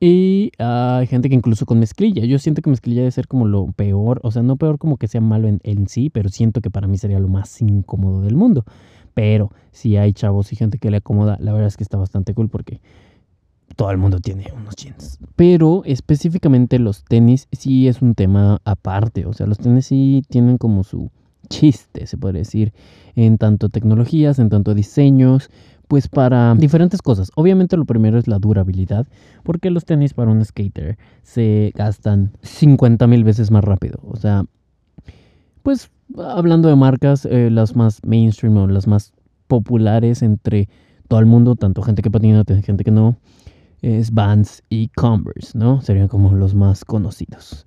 Y 0.00 0.50
hay 0.58 1.06
gente 1.06 1.28
que 1.28 1.34
incluso 1.34 1.66
con 1.66 1.78
mezclilla. 1.78 2.24
Yo 2.24 2.38
siento 2.38 2.62
que 2.62 2.70
mezclilla 2.70 3.02
debe 3.02 3.10
ser 3.10 3.28
como 3.28 3.46
lo 3.46 3.66
peor. 3.72 4.18
O 4.22 4.30
sea, 4.30 4.42
no 4.42 4.56
peor 4.56 4.78
como 4.78 4.96
que 4.96 5.06
sea 5.06 5.20
malo 5.20 5.46
en, 5.46 5.60
en 5.62 5.86
sí, 5.86 6.08
pero 6.08 6.30
siento 6.30 6.62
que 6.62 6.70
para 6.70 6.88
mí 6.88 6.96
sería 6.96 7.18
lo 7.18 7.28
más 7.28 7.60
incómodo 7.60 8.22
del 8.22 8.34
mundo. 8.34 8.64
Pero 9.12 9.50
si 9.72 9.98
hay 9.98 10.14
chavos 10.14 10.54
y 10.54 10.56
gente 10.56 10.78
que 10.78 10.90
le 10.90 10.96
acomoda, 10.96 11.36
la 11.38 11.52
verdad 11.52 11.68
es 11.68 11.76
que 11.76 11.84
está 11.84 11.98
bastante 11.98 12.32
cool 12.32 12.48
porque 12.48 12.80
todo 13.74 13.90
el 13.90 13.98
mundo 13.98 14.20
tiene 14.20 14.52
unos 14.56 14.76
jeans. 14.76 15.18
Pero 15.36 15.82
específicamente 15.84 16.78
los 16.78 17.04
tenis 17.04 17.48
sí 17.52 17.88
es 17.88 18.02
un 18.02 18.14
tema 18.14 18.60
aparte. 18.64 19.26
O 19.26 19.32
sea, 19.32 19.46
los 19.46 19.58
tenis 19.58 19.86
sí 19.86 20.22
tienen 20.28 20.58
como 20.58 20.84
su 20.84 21.10
chiste, 21.48 22.06
se 22.06 22.16
puede 22.16 22.38
decir, 22.38 22.72
en 23.16 23.38
tanto 23.38 23.68
tecnologías, 23.68 24.38
en 24.38 24.48
tanto 24.48 24.74
diseños 24.74 25.50
pues 25.88 26.08
para 26.08 26.54
diferentes 26.54 27.02
cosas. 27.02 27.30
Obviamente 27.34 27.76
lo 27.76 27.84
primero 27.84 28.18
es 28.18 28.26
la 28.26 28.38
durabilidad, 28.38 29.06
porque 29.42 29.70
los 29.70 29.84
tenis 29.84 30.14
para 30.14 30.30
un 30.30 30.44
skater 30.44 30.96
se 31.22 31.72
gastan 31.74 32.32
50 32.42 33.06
mil 33.06 33.24
veces 33.24 33.50
más 33.50 33.64
rápido. 33.64 34.00
O 34.08 34.16
sea, 34.16 34.44
pues 35.62 35.90
hablando 36.18 36.68
de 36.68 36.76
marcas, 36.76 37.26
eh, 37.26 37.50
las 37.50 37.76
más 37.76 38.00
mainstream 38.04 38.56
o 38.56 38.66
las 38.66 38.86
más 38.86 39.12
populares 39.46 40.22
entre 40.22 40.68
todo 41.08 41.20
el 41.20 41.26
mundo, 41.26 41.54
tanto 41.54 41.82
gente 41.82 42.02
que 42.02 42.10
patina, 42.10 42.44
gente 42.62 42.84
que 42.84 42.90
no, 42.90 43.16
es 43.84 44.12
Vans 44.12 44.62
y 44.70 44.88
Converse, 44.88 45.56
¿no? 45.56 45.80
Serían 45.82 46.08
como 46.08 46.32
los 46.34 46.54
más 46.54 46.84
conocidos. 46.84 47.66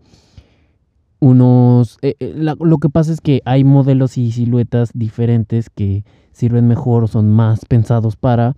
Unos, 1.20 1.98
eh, 2.02 2.16
eh, 2.20 2.34
lo 2.36 2.78
que 2.78 2.90
pasa 2.90 3.12
es 3.12 3.22
que 3.22 3.42
hay 3.46 3.64
modelos 3.64 4.18
y 4.18 4.32
siluetas 4.32 4.92
diferentes 4.94 5.70
que 5.70 6.04
sirven 6.32 6.68
mejor 6.68 7.04
o 7.04 7.08
son 7.08 7.32
más 7.32 7.66
pensados 7.66 8.16
para 8.16 8.56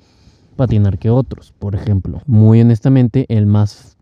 patinar 0.56 1.00
que 1.00 1.10
otros. 1.10 1.54
Por 1.58 1.76
ejemplo, 1.76 2.22
muy 2.26 2.62
honestamente, 2.62 3.26
el 3.30 3.46
más, 3.46 3.98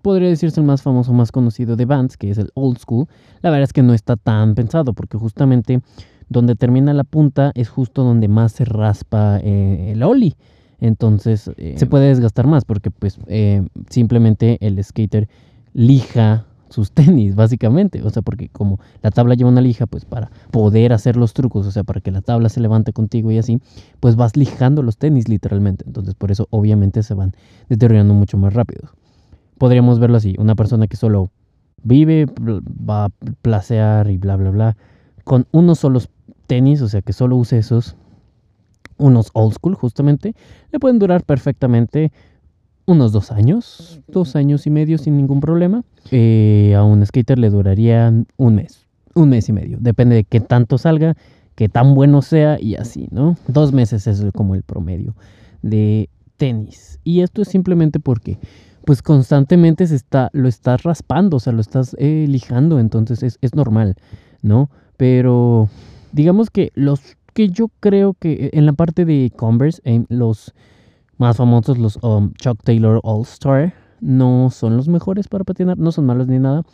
podría 0.00 0.28
decirse 0.28 0.60
el 0.60 0.66
más 0.66 0.82
famoso, 0.82 1.12
más 1.12 1.32
conocido 1.32 1.74
de 1.76 1.86
Vans, 1.86 2.16
que 2.16 2.30
es 2.30 2.38
el 2.38 2.50
Old 2.54 2.78
School, 2.78 3.06
la 3.42 3.50
verdad 3.50 3.64
es 3.64 3.72
que 3.72 3.82
no 3.82 3.94
está 3.94 4.16
tan 4.16 4.54
pensado 4.54 4.92
porque 4.92 5.18
justamente 5.18 5.82
donde 6.28 6.54
termina 6.54 6.94
la 6.94 7.04
punta 7.04 7.52
es 7.54 7.68
justo 7.68 8.02
donde 8.04 8.28
más 8.28 8.52
se 8.52 8.64
raspa 8.64 9.38
eh, 9.42 9.92
el 9.92 10.02
Oli. 10.02 10.34
Entonces 10.82 11.48
eh, 11.58 11.74
se 11.76 11.86
puede 11.86 12.08
desgastar 12.08 12.48
más 12.48 12.64
porque 12.64 12.90
pues 12.90 13.16
eh, 13.28 13.64
simplemente 13.88 14.58
el 14.60 14.82
skater 14.82 15.28
lija 15.74 16.44
sus 16.70 16.90
tenis, 16.92 17.36
básicamente. 17.36 18.02
O 18.02 18.10
sea, 18.10 18.22
porque 18.22 18.48
como 18.48 18.80
la 19.00 19.12
tabla 19.12 19.36
lleva 19.36 19.48
una 19.48 19.60
lija, 19.60 19.86
pues 19.86 20.04
para 20.04 20.32
poder 20.50 20.92
hacer 20.92 21.16
los 21.16 21.34
trucos, 21.34 21.68
o 21.68 21.70
sea, 21.70 21.84
para 21.84 22.00
que 22.00 22.10
la 22.10 22.20
tabla 22.20 22.48
se 22.48 22.60
levante 22.60 22.92
contigo 22.92 23.30
y 23.30 23.38
así, 23.38 23.60
pues 24.00 24.16
vas 24.16 24.36
lijando 24.36 24.82
los 24.82 24.96
tenis 24.96 25.28
literalmente. 25.28 25.84
Entonces, 25.86 26.16
por 26.16 26.32
eso 26.32 26.48
obviamente 26.50 27.04
se 27.04 27.14
van 27.14 27.32
deteriorando 27.68 28.12
mucho 28.12 28.36
más 28.36 28.52
rápido. 28.52 28.88
Podríamos 29.58 30.00
verlo 30.00 30.16
así, 30.16 30.34
una 30.36 30.56
persona 30.56 30.88
que 30.88 30.96
solo 30.96 31.30
vive, 31.84 32.26
va 32.26 33.04
a 33.04 33.08
placear 33.42 34.10
y 34.10 34.16
bla, 34.16 34.34
bla, 34.34 34.50
bla, 34.50 34.76
con 35.22 35.46
unos 35.52 35.78
solos 35.78 36.08
tenis, 36.48 36.82
o 36.82 36.88
sea, 36.88 37.02
que 37.02 37.12
solo 37.12 37.36
use 37.36 37.58
esos, 37.58 37.94
unos 39.02 39.30
old 39.34 39.54
school 39.54 39.74
justamente, 39.74 40.34
le 40.70 40.78
pueden 40.78 40.98
durar 40.98 41.24
perfectamente 41.24 42.12
unos 42.86 43.12
dos 43.12 43.30
años, 43.30 44.00
dos 44.08 44.36
años 44.36 44.66
y 44.66 44.70
medio 44.70 44.98
sin 44.98 45.16
ningún 45.16 45.40
problema. 45.40 45.84
Eh, 46.10 46.74
a 46.76 46.84
un 46.84 47.04
skater 47.04 47.38
le 47.38 47.50
duraría 47.50 48.12
un 48.36 48.54
mes, 48.54 48.86
un 49.14 49.28
mes 49.28 49.48
y 49.48 49.52
medio. 49.52 49.78
Depende 49.80 50.16
de 50.16 50.24
qué 50.24 50.40
tanto 50.40 50.78
salga, 50.78 51.16
qué 51.54 51.68
tan 51.68 51.94
bueno 51.94 52.22
sea 52.22 52.60
y 52.60 52.76
así, 52.76 53.08
¿no? 53.10 53.36
Dos 53.48 53.72
meses 53.72 54.06
es 54.06 54.24
como 54.34 54.54
el 54.54 54.62
promedio 54.62 55.14
de 55.62 56.08
tenis. 56.36 56.98
Y 57.04 57.20
esto 57.20 57.42
es 57.42 57.48
simplemente 57.48 58.00
porque 58.00 58.38
pues 58.84 59.00
constantemente 59.00 59.86
se 59.86 59.94
está, 59.94 60.28
lo 60.32 60.48
estás 60.48 60.82
raspando, 60.82 61.36
o 61.36 61.40
sea, 61.40 61.52
lo 61.52 61.60
estás 61.60 61.94
eh, 61.98 62.26
lijando, 62.28 62.80
entonces 62.80 63.22
es, 63.22 63.38
es 63.40 63.54
normal, 63.54 63.94
¿no? 64.42 64.70
Pero 64.96 65.68
digamos 66.12 66.50
que 66.50 66.72
los 66.74 67.16
que 67.32 67.48
yo 67.48 67.68
creo 67.80 68.14
que 68.14 68.50
en 68.52 68.66
la 68.66 68.72
parte 68.72 69.04
de 69.04 69.32
Converse, 69.34 69.80
en 69.84 70.06
los 70.08 70.52
más 71.18 71.36
famosos, 71.36 71.78
los 71.78 71.98
um, 72.02 72.32
Chuck 72.34 72.62
Taylor 72.62 73.00
All 73.02 73.22
Star 73.22 73.74
no 74.00 74.50
son 74.50 74.76
los 74.76 74.88
mejores 74.88 75.28
para 75.28 75.44
patinar, 75.44 75.78
no 75.78 75.92
son 75.92 76.06
malos 76.06 76.26
ni 76.26 76.38
nada, 76.38 76.64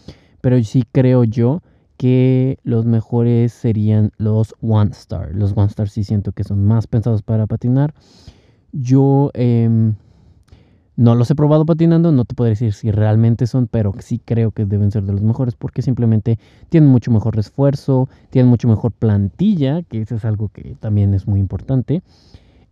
pero 0.40 0.62
sí 0.62 0.84
creo 0.90 1.24
yo 1.24 1.62
que 1.98 2.58
los 2.62 2.86
mejores 2.86 3.52
serían 3.52 4.12
los 4.16 4.54
One 4.60 4.92
Star. 4.92 5.34
Los 5.34 5.52
One 5.56 5.66
Star 5.66 5.88
sí 5.88 6.04
siento 6.04 6.32
que 6.32 6.44
son 6.44 6.64
más 6.64 6.86
pensados 6.86 7.22
para 7.22 7.46
patinar. 7.46 7.92
Yo 8.72 9.30
em, 9.34 9.94
no 10.98 11.14
los 11.14 11.30
he 11.30 11.36
probado 11.36 11.64
patinando, 11.64 12.10
no 12.10 12.24
te 12.24 12.34
puedo 12.34 12.48
decir 12.48 12.72
si 12.72 12.90
realmente 12.90 13.46
son, 13.46 13.68
pero 13.68 13.94
sí 14.00 14.20
creo 14.22 14.50
que 14.50 14.64
deben 14.64 14.90
ser 14.90 15.04
de 15.04 15.12
los 15.12 15.22
mejores 15.22 15.54
porque 15.54 15.80
simplemente 15.80 16.40
tienen 16.70 16.90
mucho 16.90 17.12
mejor 17.12 17.38
esfuerzo, 17.38 18.08
tienen 18.30 18.50
mucho 18.50 18.66
mejor 18.66 18.90
plantilla, 18.90 19.82
que 19.82 20.00
eso 20.00 20.16
es 20.16 20.24
algo 20.24 20.48
que 20.48 20.74
también 20.80 21.14
es 21.14 21.28
muy 21.28 21.38
importante. 21.38 22.02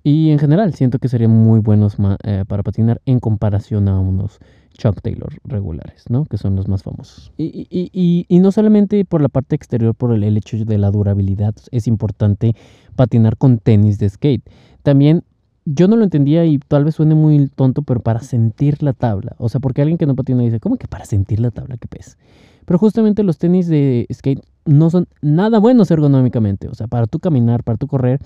Y 0.03 0.31
en 0.31 0.41
general 0.41 0.75
siento 0.75 0.99
que 0.99 1.09
serían 1.09 1.31
muy 1.31 1.61
buenos 1.61 1.99
eh, 2.25 2.45
para 2.49 2.65
patinar 2.65 3.01
en 3.07 3.21
comparación 3.21 3.87
a 3.87 4.01
unos 4.01 4.41
Chuck 4.77 5.01
Taylor 5.03 5.33
regulares, 5.45 6.05
¿no? 6.09 6.25
Que 6.25 6.37
son 6.37 6.57
los 6.57 6.67
más 6.67 6.83
famosos. 6.83 7.33
Y, 7.37 7.69
y, 7.71 8.27
y, 8.29 8.39
no 8.41 8.51
solamente 8.51 9.05
por 9.05 9.23
la 9.23 9.29
parte 9.29 9.55
exterior, 9.55 9.95
por 9.95 10.13
el, 10.13 10.37
hecho 10.37 10.57
de 10.57 10.79
la 10.79 10.91
durabilidad, 10.91 11.55
es 11.71 11.87
importante 11.87 12.57
patinar 12.97 13.37
con 13.37 13.59
tenis 13.59 14.01
de 14.01 14.09
skate. 14.09 14.43
También 14.83 15.23
yo 15.67 15.89
no 15.89 15.97
lo 15.97 16.05
entendía 16.05 16.45
y 16.47 16.59
tal 16.59 16.85
vez 16.85 16.95
suene 16.95 17.15
muy 17.15 17.49
tonto, 17.49 17.83
pero 17.83 18.01
para 18.01 18.21
sentir 18.21 18.83
la 18.83 18.93
tabla. 18.93 19.35
O 19.39 19.49
sea, 19.49 19.61
porque 19.61 19.83
alguien 19.83 19.99
que 19.99 20.07
no 20.07 20.15
patina 20.15 20.43
dice, 20.43 20.61
¿cómo 20.61 20.77
que 20.77 20.87
para 20.87 21.05
sentir 21.05 21.41
la 21.41 21.51
tabla? 21.51 21.77
¿Qué 21.77 21.89
pez? 21.89 22.17
Pero 22.65 22.79
justamente 22.79 23.25
los 23.25 23.39
tenis 23.39 23.67
de 23.67 24.07
skate 24.13 24.41
no 24.65 24.91
son 24.91 25.09
nada 25.23 25.59
buenos 25.59 25.91
ergonómicamente. 25.91 26.69
O 26.69 26.75
sea, 26.75 26.87
para 26.87 27.07
tú 27.07 27.19
caminar, 27.19 27.65
para 27.65 27.77
tú 27.77 27.89
correr 27.89 28.21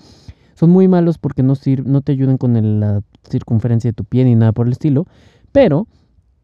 son 0.53 0.69
muy 0.69 0.87
malos 0.87 1.17
porque 1.17 1.41
no, 1.41 1.55
no 1.85 2.01
te 2.01 2.11
ayudan 2.11 2.37
con 2.37 2.79
la 2.79 3.01
circunferencia 3.27 3.89
de 3.89 3.93
tu 3.93 4.05
pie 4.05 4.23
ni 4.23 4.35
nada 4.35 4.51
por 4.51 4.67
el 4.67 4.73
estilo, 4.73 5.07
pero 5.51 5.87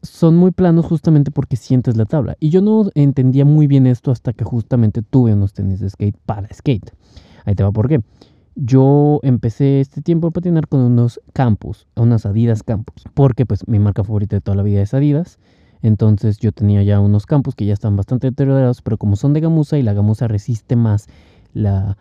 son 0.02 0.36
muy 0.36 0.52
planos 0.52 0.86
justamente 0.86 1.30
porque 1.30 1.56
sientes 1.56 1.98
la 1.98 2.06
tabla. 2.06 2.36
Y 2.40 2.50
yo 2.50 2.62
no 2.62 2.90
entendía 2.96 3.46
muy 3.46 3.68
bien 3.68 3.86
esto 3.86 4.10
hasta 4.10 4.34
que 4.34 4.44
justamente 4.44 5.04
tuve 5.04 5.34
unos 5.34 5.54
tenis 5.54 5.80
de 5.80 5.90
skate 5.90 6.18
para 6.26 6.52
skate. 6.52 6.92
Ahí 7.46 7.54
te 7.54 7.64
va 7.64 7.72
por 7.72 7.88
qué. 7.88 8.02
Yo 8.60 9.20
empecé 9.22 9.82
este 9.82 10.02
tiempo 10.02 10.28
a 10.28 10.32
patinar 10.32 10.67
con 10.67 10.80
unos 10.80 11.22
Campus, 11.32 11.86
unas 11.96 12.26
Adidas 12.26 12.63
Campus, 12.63 13.04
porque 13.13 13.46
pues 13.46 13.67
mi 13.67 13.78
marca 13.78 14.04
favorita 14.04 14.36
de 14.36 14.41
toda 14.41 14.58
la 14.58 14.63
vida 14.63 14.82
es 14.82 14.96
Adidas. 14.96 15.38
Entonces 15.84 16.39
yo 16.39 16.52
tenía 16.52 16.82
ya 16.82 17.00
unos 17.00 17.28
Campus 17.28 17.54
que 17.54 17.67
ya 17.67 17.74
están 17.74 17.96
bastante 17.96 18.26
deteriorados, 18.26 18.82
pero 18.82 18.98
como 18.98 19.15
son 19.15 19.34
de 19.34 19.41
gamuza 19.41 19.78
y 19.78 19.84
la 19.84 19.93
gamuza 19.93 20.28
resiste 20.28 20.76
más 20.76 21.06
la, 21.54 22.00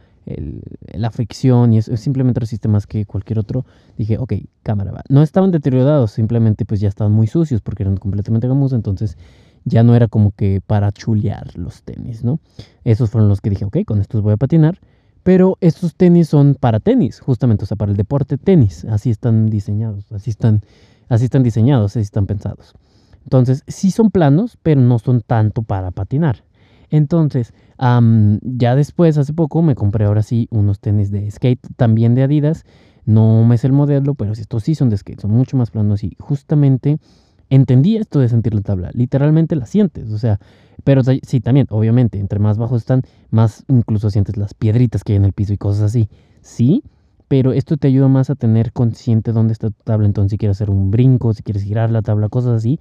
la 0.94 1.10
fricción 1.10 1.74
y 1.74 1.78
es, 1.78 1.90
simplemente 1.96 2.40
resiste 2.40 2.68
más 2.68 2.86
que 2.86 3.04
cualquier 3.04 3.38
otro, 3.38 3.66
dije, 3.98 4.16
ok, 4.16 4.32
cámara 4.62 4.92
va. 4.92 5.02
No 5.10 5.22
estaban 5.22 5.50
deteriorados, 5.50 6.12
simplemente 6.12 6.64
pues 6.64 6.80
ya 6.80 6.88
estaban 6.88 7.12
muy 7.12 7.26
sucios 7.26 7.60
porque 7.60 7.82
eran 7.82 7.98
completamente 7.98 8.48
gamuza, 8.48 8.76
entonces 8.76 9.18
ya 9.66 9.82
no 9.82 9.94
era 9.94 10.08
como 10.08 10.30
que 10.30 10.62
para 10.66 10.90
chulear 10.90 11.54
los 11.58 11.82
tenis, 11.82 12.24
¿no? 12.24 12.40
Esos 12.84 13.10
fueron 13.10 13.28
los 13.28 13.42
que 13.42 13.50
dije, 13.50 13.66
ok, 13.66 13.78
con 13.84 14.00
estos 14.00 14.22
voy 14.22 14.32
a 14.32 14.36
patinar. 14.38 14.78
Pero 15.26 15.58
estos 15.60 15.96
tenis 15.96 16.28
son 16.28 16.54
para 16.54 16.78
tenis, 16.78 17.18
justamente, 17.18 17.64
o 17.64 17.66
sea, 17.66 17.76
para 17.76 17.90
el 17.90 17.96
deporte 17.96 18.38
tenis. 18.38 18.84
Así 18.84 19.10
están 19.10 19.46
diseñados, 19.46 20.12
así 20.12 20.30
están, 20.30 20.62
así 21.08 21.24
están 21.24 21.42
diseñados, 21.42 21.96
así 21.96 22.02
están 22.02 22.26
pensados. 22.26 22.74
Entonces, 23.24 23.64
sí 23.66 23.90
son 23.90 24.12
planos, 24.12 24.56
pero 24.62 24.80
no 24.80 25.00
son 25.00 25.22
tanto 25.22 25.62
para 25.62 25.90
patinar. 25.90 26.44
Entonces, 26.90 27.54
ya 27.80 28.76
después, 28.76 29.18
hace 29.18 29.32
poco, 29.32 29.62
me 29.62 29.74
compré 29.74 30.04
ahora 30.04 30.22
sí 30.22 30.46
unos 30.52 30.78
tenis 30.78 31.10
de 31.10 31.28
skate, 31.28 31.66
también 31.74 32.14
de 32.14 32.22
Adidas. 32.22 32.64
No 33.04 33.44
me 33.44 33.58
sé 33.58 33.66
el 33.66 33.72
modelo, 33.72 34.14
pero 34.14 34.30
estos 34.30 34.62
sí 34.62 34.76
son 34.76 34.90
de 34.90 34.96
skate, 34.96 35.22
son 35.22 35.32
mucho 35.32 35.56
más 35.56 35.72
planos 35.72 36.04
y 36.04 36.16
justamente 36.20 36.98
entendí 37.50 37.96
esto 37.96 38.20
de 38.20 38.28
sentir 38.28 38.54
la 38.54 38.60
tabla. 38.60 38.90
Literalmente 38.94 39.56
la 39.56 39.66
sientes, 39.66 40.12
o 40.12 40.18
sea, 40.18 40.38
pero 40.86 41.02
sí, 41.02 41.40
también, 41.40 41.66
obviamente, 41.70 42.20
entre 42.20 42.38
más 42.38 42.58
bajos 42.58 42.82
están, 42.82 43.02
más 43.30 43.64
incluso 43.66 44.08
sientes 44.08 44.36
las 44.36 44.54
piedritas 44.54 45.02
que 45.02 45.14
hay 45.14 45.16
en 45.16 45.24
el 45.24 45.32
piso 45.32 45.52
y 45.52 45.56
cosas 45.56 45.82
así. 45.82 46.08
Sí, 46.42 46.84
pero 47.26 47.50
esto 47.50 47.76
te 47.76 47.88
ayuda 47.88 48.06
más 48.06 48.30
a 48.30 48.36
tener 48.36 48.70
consciente 48.72 49.32
dónde 49.32 49.52
está 49.52 49.70
tu 49.70 49.82
tabla. 49.82 50.06
Entonces, 50.06 50.30
si 50.30 50.38
quieres 50.38 50.58
hacer 50.58 50.70
un 50.70 50.92
brinco, 50.92 51.34
si 51.34 51.42
quieres 51.42 51.64
girar 51.64 51.90
la 51.90 52.02
tabla, 52.02 52.28
cosas 52.28 52.58
así, 52.58 52.78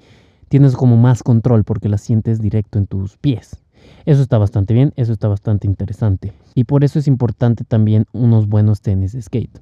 tienes 0.50 0.76
como 0.76 0.98
más 0.98 1.24
control 1.24 1.64
porque 1.64 1.90
la 1.90 1.98
sientes 1.98 2.40
directo 2.40 2.78
en 2.78 2.86
tus 2.86 3.18
pies. 3.18 3.64
Eso 4.06 4.22
está 4.22 4.38
bastante 4.38 4.76
bien, 4.76 4.94
eso 4.98 5.12
está 5.12 5.28
bastante 5.28 5.66
interesante. 5.66 6.32
Y 6.54 6.66
por 6.66 6.84
eso 6.84 7.00
es 7.00 7.08
importante 7.08 7.64
también 7.64 8.06
unos 8.14 8.48
buenos 8.48 8.82
tenis 8.82 9.14
de 9.14 9.24
skate. 9.24 9.60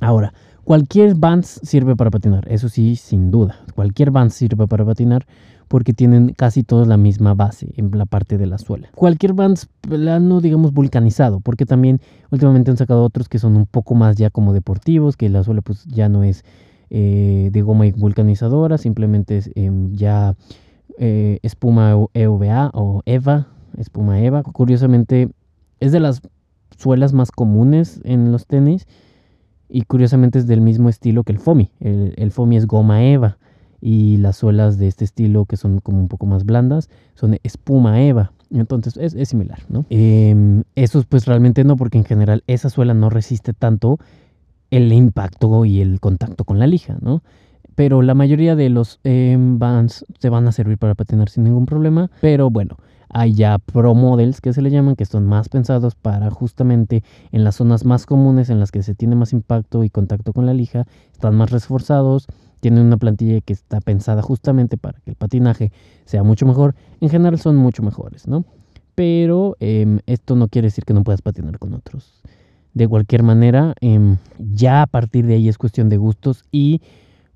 Ahora, 0.00 0.32
cualquier 0.70 1.16
Vans 1.16 1.58
sirve 1.64 1.96
para 1.96 2.12
patinar, 2.12 2.46
eso 2.48 2.68
sí, 2.68 2.94
sin 2.94 3.32
duda. 3.32 3.58
Cualquier 3.74 4.12
Vans 4.12 4.34
sirve 4.34 4.68
para 4.68 4.84
patinar 4.84 5.26
porque 5.66 5.92
tienen 5.92 6.32
casi 6.32 6.62
todos 6.62 6.86
la 6.86 6.96
misma 6.96 7.34
base 7.34 7.72
en 7.76 7.90
la 7.98 8.06
parte 8.06 8.38
de 8.38 8.46
la 8.46 8.56
suela. 8.56 8.88
Cualquier 8.94 9.32
Vans 9.32 9.66
plano, 9.80 10.40
digamos, 10.40 10.72
vulcanizado, 10.72 11.40
porque 11.40 11.66
también 11.66 12.00
últimamente 12.30 12.70
han 12.70 12.76
sacado 12.76 13.02
otros 13.02 13.28
que 13.28 13.40
son 13.40 13.56
un 13.56 13.66
poco 13.66 13.96
más 13.96 14.14
ya 14.14 14.30
como 14.30 14.52
deportivos, 14.52 15.16
que 15.16 15.28
la 15.28 15.42
suela 15.42 15.60
pues 15.60 15.86
ya 15.86 16.08
no 16.08 16.22
es 16.22 16.44
eh, 16.90 17.48
de 17.50 17.62
goma 17.62 17.86
vulcanizadora, 17.96 18.78
simplemente 18.78 19.38
es 19.38 19.50
em, 19.56 19.92
ya 19.96 20.36
eh, 20.98 21.40
espuma 21.42 21.96
EVA 22.14 22.70
o 22.74 23.02
EVA, 23.06 23.48
espuma 23.76 24.20
EVA. 24.20 24.44
Curiosamente, 24.44 25.30
es 25.80 25.90
de 25.90 25.98
las 25.98 26.22
suelas 26.78 27.12
más 27.12 27.32
comunes 27.32 28.00
en 28.04 28.30
los 28.30 28.46
tenis 28.46 28.86
y 29.70 29.82
curiosamente 29.82 30.38
es 30.38 30.46
del 30.46 30.60
mismo 30.60 30.88
estilo 30.88 31.22
que 31.24 31.32
el 31.32 31.38
FOMI. 31.38 31.70
El, 31.80 32.14
el 32.16 32.30
FOMI 32.30 32.56
es 32.56 32.66
goma 32.66 33.04
EVA 33.04 33.38
y 33.80 34.18
las 34.18 34.36
suelas 34.36 34.78
de 34.78 34.88
este 34.88 35.04
estilo 35.04 35.46
que 35.46 35.56
son 35.56 35.80
como 35.80 36.00
un 36.00 36.08
poco 36.08 36.26
más 36.26 36.44
blandas 36.44 36.90
son 37.14 37.38
espuma 37.42 38.02
EVA. 38.02 38.32
Entonces 38.52 38.96
es, 38.96 39.28
similar, 39.28 39.60
¿no? 39.68 39.84
Eh, 39.90 40.62
esos 40.74 41.06
pues 41.06 41.26
realmente 41.26 41.62
no, 41.64 41.76
porque 41.76 41.98
en 41.98 42.04
general 42.04 42.42
esa 42.46 42.68
suela 42.68 42.94
no 42.94 43.08
resiste 43.08 43.52
tanto 43.52 43.98
el 44.70 44.92
impacto 44.92 45.64
y 45.64 45.80
el 45.80 46.00
contacto 46.00 46.44
con 46.44 46.58
la 46.58 46.66
lija, 46.66 46.96
¿no? 47.00 47.22
pero 47.80 48.02
la 48.02 48.12
mayoría 48.12 48.56
de 48.56 48.68
los 48.68 49.00
eh, 49.04 49.36
Vans 49.38 50.04
se 50.18 50.28
van 50.28 50.46
a 50.46 50.52
servir 50.52 50.76
para 50.76 50.94
patinar 50.94 51.30
sin 51.30 51.44
ningún 51.44 51.64
problema. 51.64 52.10
Pero 52.20 52.50
bueno, 52.50 52.76
hay 53.12 53.34
ya 53.34 53.58
Pro 53.58 53.94
Models 53.94 54.40
que 54.40 54.52
se 54.52 54.62
le 54.62 54.70
llaman, 54.70 54.96
que 54.96 55.04
son 55.04 55.26
más 55.26 55.48
pensados 55.48 55.94
para 55.94 56.30
justamente 56.30 57.02
en 57.32 57.44
las 57.44 57.56
zonas 57.56 57.84
más 57.84 58.06
comunes 58.06 58.50
en 58.50 58.60
las 58.60 58.70
que 58.70 58.82
se 58.82 58.94
tiene 58.94 59.16
más 59.16 59.32
impacto 59.32 59.84
y 59.84 59.90
contacto 59.90 60.32
con 60.32 60.46
la 60.46 60.54
lija, 60.54 60.86
están 61.12 61.34
más 61.34 61.50
reforzados, 61.50 62.26
tienen 62.60 62.84
una 62.84 62.96
plantilla 62.96 63.40
que 63.40 63.52
está 63.52 63.80
pensada 63.80 64.22
justamente 64.22 64.76
para 64.76 65.00
que 65.00 65.10
el 65.10 65.16
patinaje 65.16 65.72
sea 66.04 66.22
mucho 66.22 66.46
mejor. 66.46 66.74
En 67.00 67.08
general 67.08 67.38
son 67.38 67.56
mucho 67.56 67.82
mejores, 67.82 68.28
¿no? 68.28 68.44
Pero 68.94 69.56
em, 69.60 70.00
esto 70.06 70.36
no 70.36 70.48
quiere 70.48 70.66
decir 70.66 70.84
que 70.84 70.94
no 70.94 71.02
puedas 71.02 71.22
patinar 71.22 71.58
con 71.58 71.74
otros. 71.74 72.22
De 72.74 72.86
cualquier 72.86 73.22
manera, 73.22 73.74
em, 73.80 74.18
ya 74.38 74.82
a 74.82 74.86
partir 74.86 75.26
de 75.26 75.34
ahí 75.34 75.48
es 75.48 75.58
cuestión 75.58 75.88
de 75.88 75.96
gustos 75.96 76.44
y 76.52 76.80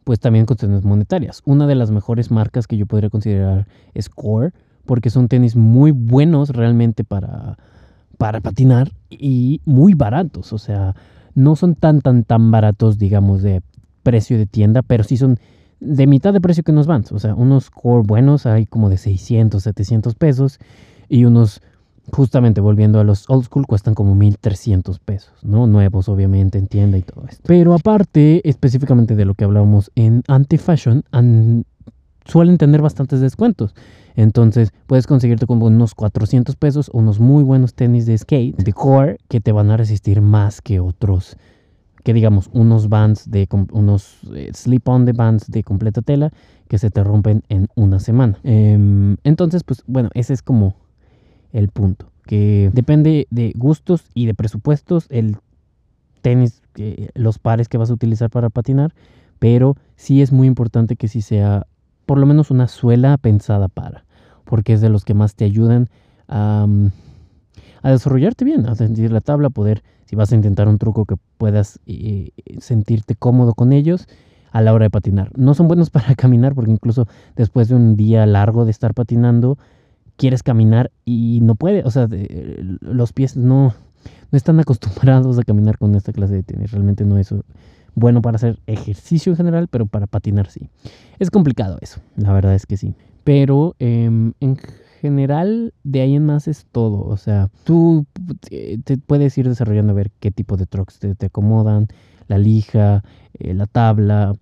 pues 0.04 0.20
también 0.20 0.46
cuestiones 0.46 0.84
monetarias. 0.84 1.40
Una 1.46 1.66
de 1.66 1.74
las 1.74 1.90
mejores 1.90 2.30
marcas 2.30 2.66
que 2.66 2.76
yo 2.76 2.86
podría 2.86 3.10
considerar 3.10 3.66
es 3.94 4.10
Core, 4.10 4.52
porque 4.86 5.10
son 5.10 5.28
tenis 5.28 5.56
muy 5.56 5.90
buenos 5.90 6.50
realmente 6.50 7.04
para, 7.04 7.56
para 8.18 8.40
patinar 8.40 8.92
y 9.10 9.60
muy 9.64 9.94
baratos. 9.94 10.52
O 10.52 10.58
sea, 10.58 10.94
no 11.34 11.56
son 11.56 11.74
tan, 11.74 12.00
tan, 12.00 12.24
tan 12.24 12.50
baratos, 12.50 12.98
digamos, 12.98 13.42
de 13.42 13.62
precio 14.02 14.38
de 14.38 14.46
tienda, 14.46 14.82
pero 14.82 15.04
sí 15.04 15.16
son 15.16 15.38
de 15.80 16.06
mitad 16.06 16.32
de 16.32 16.40
precio 16.40 16.62
que 16.62 16.72
nos 16.72 16.86
van. 16.86 17.04
O 17.10 17.18
sea, 17.18 17.34
unos 17.34 17.70
Core 17.70 18.06
buenos 18.06 18.46
hay 18.46 18.66
como 18.66 18.88
de 18.88 18.98
600, 18.98 19.62
700 19.62 20.14
pesos 20.14 20.58
y 21.08 21.24
unos 21.24 21.60
justamente 22.12 22.60
volviendo 22.60 23.00
a 23.00 23.04
los 23.04 23.28
old 23.30 23.44
school, 23.44 23.66
cuestan 23.66 23.94
como 23.94 24.14
1300 24.14 24.98
pesos, 24.98 25.32
¿no? 25.42 25.66
Nuevos, 25.66 26.08
obviamente, 26.08 26.58
en 26.58 26.66
tienda 26.66 26.98
y 26.98 27.02
todo 27.02 27.24
esto. 27.28 27.42
Pero 27.46 27.74
aparte, 27.74 28.46
específicamente 28.48 29.16
de 29.16 29.24
lo 29.24 29.34
que 29.34 29.44
hablábamos 29.44 29.90
en 29.94 30.22
Anti-Fashion, 30.28 31.04
suelen 32.24 32.58
tener 32.58 32.82
bastantes 32.82 33.20
descuentos. 33.20 33.74
Entonces, 34.16 34.72
puedes 34.86 35.06
conseguirte 35.06 35.46
como 35.46 35.66
unos 35.66 35.94
400 35.94 36.56
pesos, 36.56 36.90
unos 36.92 37.18
muy 37.18 37.42
buenos 37.42 37.74
tenis 37.74 38.06
de 38.06 38.16
skate, 38.16 38.56
de 38.56 38.72
core, 38.72 39.18
que 39.28 39.40
te 39.40 39.52
van 39.52 39.70
a 39.70 39.76
resistir 39.76 40.20
más 40.20 40.60
que 40.60 40.80
otros 40.80 41.36
que 42.04 42.12
digamos 42.12 42.50
unos 42.52 42.88
bands 42.88 43.30
de 43.30 43.48
unos 43.72 44.18
eh, 44.34 44.50
slip 44.52 44.86
on 44.88 45.06
de 45.06 45.12
bands 45.12 45.50
de 45.50 45.64
completa 45.64 46.02
tela 46.02 46.30
que 46.68 46.78
se 46.78 46.90
te 46.90 47.02
rompen 47.02 47.42
en 47.48 47.68
una 47.74 47.98
semana. 47.98 48.38
Em, 48.44 49.16
entonces, 49.24 49.64
pues 49.64 49.82
bueno, 49.86 50.10
ese 50.14 50.34
es 50.34 50.42
como 50.42 50.76
el 51.52 51.68
punto. 51.68 52.10
Que 52.26 52.70
depende 52.72 53.26
de 53.30 53.52
gustos 53.56 54.04
y 54.14 54.26
de 54.26 54.34
presupuestos 54.34 55.06
el 55.10 55.38
tenis, 56.20 56.62
los 57.14 57.38
pares 57.38 57.68
que 57.68 57.78
vas 57.78 57.90
a 57.90 57.94
utilizar 57.94 58.30
para 58.30 58.50
patinar, 58.50 58.94
pero 59.38 59.76
sí 59.96 60.22
es 60.22 60.32
muy 60.32 60.46
importante 60.46 60.96
que 60.96 61.08
sí 61.08 61.20
sea 61.20 61.66
por 62.06 62.18
lo 62.18 62.26
menos 62.26 62.50
una 62.50 62.68
suela 62.68 63.16
pensada 63.18 63.68
para, 63.68 64.04
porque 64.44 64.74
es 64.74 64.80
de 64.80 64.88
los 64.88 65.04
que 65.04 65.14
más 65.14 65.34
te 65.34 65.44
ayudan 65.44 65.88
a, 66.28 66.66
a 67.82 67.90
desarrollarte 67.90 68.44
bien, 68.44 68.66
a 68.66 68.74
sentir 68.74 69.12
la 69.12 69.20
tabla, 69.20 69.50
poder, 69.50 69.82
si 70.04 70.16
vas 70.16 70.32
a 70.32 70.34
intentar 70.34 70.68
un 70.68 70.78
truco 70.78 71.04
que 71.04 71.16
puedas 71.38 71.80
eh, 71.86 72.30
sentirte 72.58 73.14
cómodo 73.14 73.54
con 73.54 73.72
ellos, 73.72 74.06
a 74.54 74.62
la 74.62 74.72
hora 74.72 74.84
de 74.84 74.90
patinar. 74.90 75.30
No 75.36 75.52
son 75.54 75.66
buenos 75.66 75.90
para 75.90 76.14
caminar 76.14 76.54
porque 76.54 76.70
incluso 76.70 77.06
después 77.36 77.68
de 77.68 77.74
un 77.74 77.96
día 77.96 78.24
largo 78.24 78.64
de 78.64 78.70
estar 78.70 78.94
patinando, 78.94 79.58
quieres 80.16 80.42
caminar 80.42 80.92
y 81.04 81.40
no 81.42 81.56
puede, 81.56 81.82
o 81.84 81.90
sea, 81.90 82.08
los 82.80 83.12
pies 83.12 83.36
no, 83.36 83.74
no 84.30 84.36
están 84.36 84.60
acostumbrados 84.60 85.38
a 85.38 85.42
caminar 85.42 85.76
con 85.76 85.94
esta 85.96 86.12
clase 86.12 86.34
de 86.34 86.42
tenis. 86.44 86.70
Realmente 86.70 87.04
no 87.04 87.18
es 87.18 87.34
bueno 87.94 88.22
para 88.22 88.36
hacer 88.36 88.58
ejercicio 88.66 89.32
en 89.32 89.36
general, 89.36 89.68
pero 89.68 89.86
para 89.86 90.06
patinar 90.06 90.50
sí. 90.50 90.68
Es 91.18 91.30
complicado 91.30 91.78
eso, 91.80 92.00
la 92.16 92.32
verdad 92.32 92.54
es 92.54 92.66
que 92.66 92.76
sí. 92.76 92.94
Pero 93.24 93.74
em, 93.78 94.32
en 94.40 94.58
general, 95.00 95.74
de 95.82 96.00
ahí 96.00 96.14
en 96.14 96.24
más 96.24 96.48
es 96.48 96.66
todo. 96.72 97.04
O 97.06 97.16
sea, 97.16 97.50
tú 97.64 98.06
te 98.84 98.98
puedes 98.98 99.36
ir 99.36 99.48
desarrollando 99.48 99.92
a 99.92 99.96
ver 99.96 100.10
qué 100.20 100.30
tipo 100.30 100.56
de 100.56 100.66
trucks 100.66 100.98
te, 100.98 101.26
acomodan, 101.26 101.88
la 102.26 102.38
lija, 102.38 103.02
eh, 103.38 103.54
la 103.54 103.66
tabla, 103.66 104.34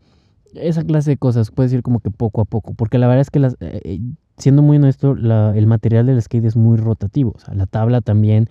esa 0.55 0.85
clase 0.85 1.11
de 1.11 1.17
cosas. 1.17 1.51
Puedes 1.51 1.73
ir 1.73 1.83
como 1.83 2.01
que 2.01 2.11
poco 2.11 2.41
a 2.41 2.45
poco. 2.45 2.75
Porque 2.75 2.99
la 2.99 3.09
verdad 3.09 3.23
es 3.23 3.31
que 3.31 3.41
las, 3.41 3.57
eh, 3.61 4.01
siendo 4.37 4.63
muy 4.63 4.77
honesto, 4.77 5.13
el 5.13 5.67
material 5.67 6.07
del 6.07 6.23
skate 6.23 6.45
es 6.45 6.57
muy 6.57 6.77
rotativo. 6.77 7.33
O 7.35 7.41
sea, 7.41 7.55
la 7.55 7.67
tabla 7.67 8.01
también, 8.01 8.49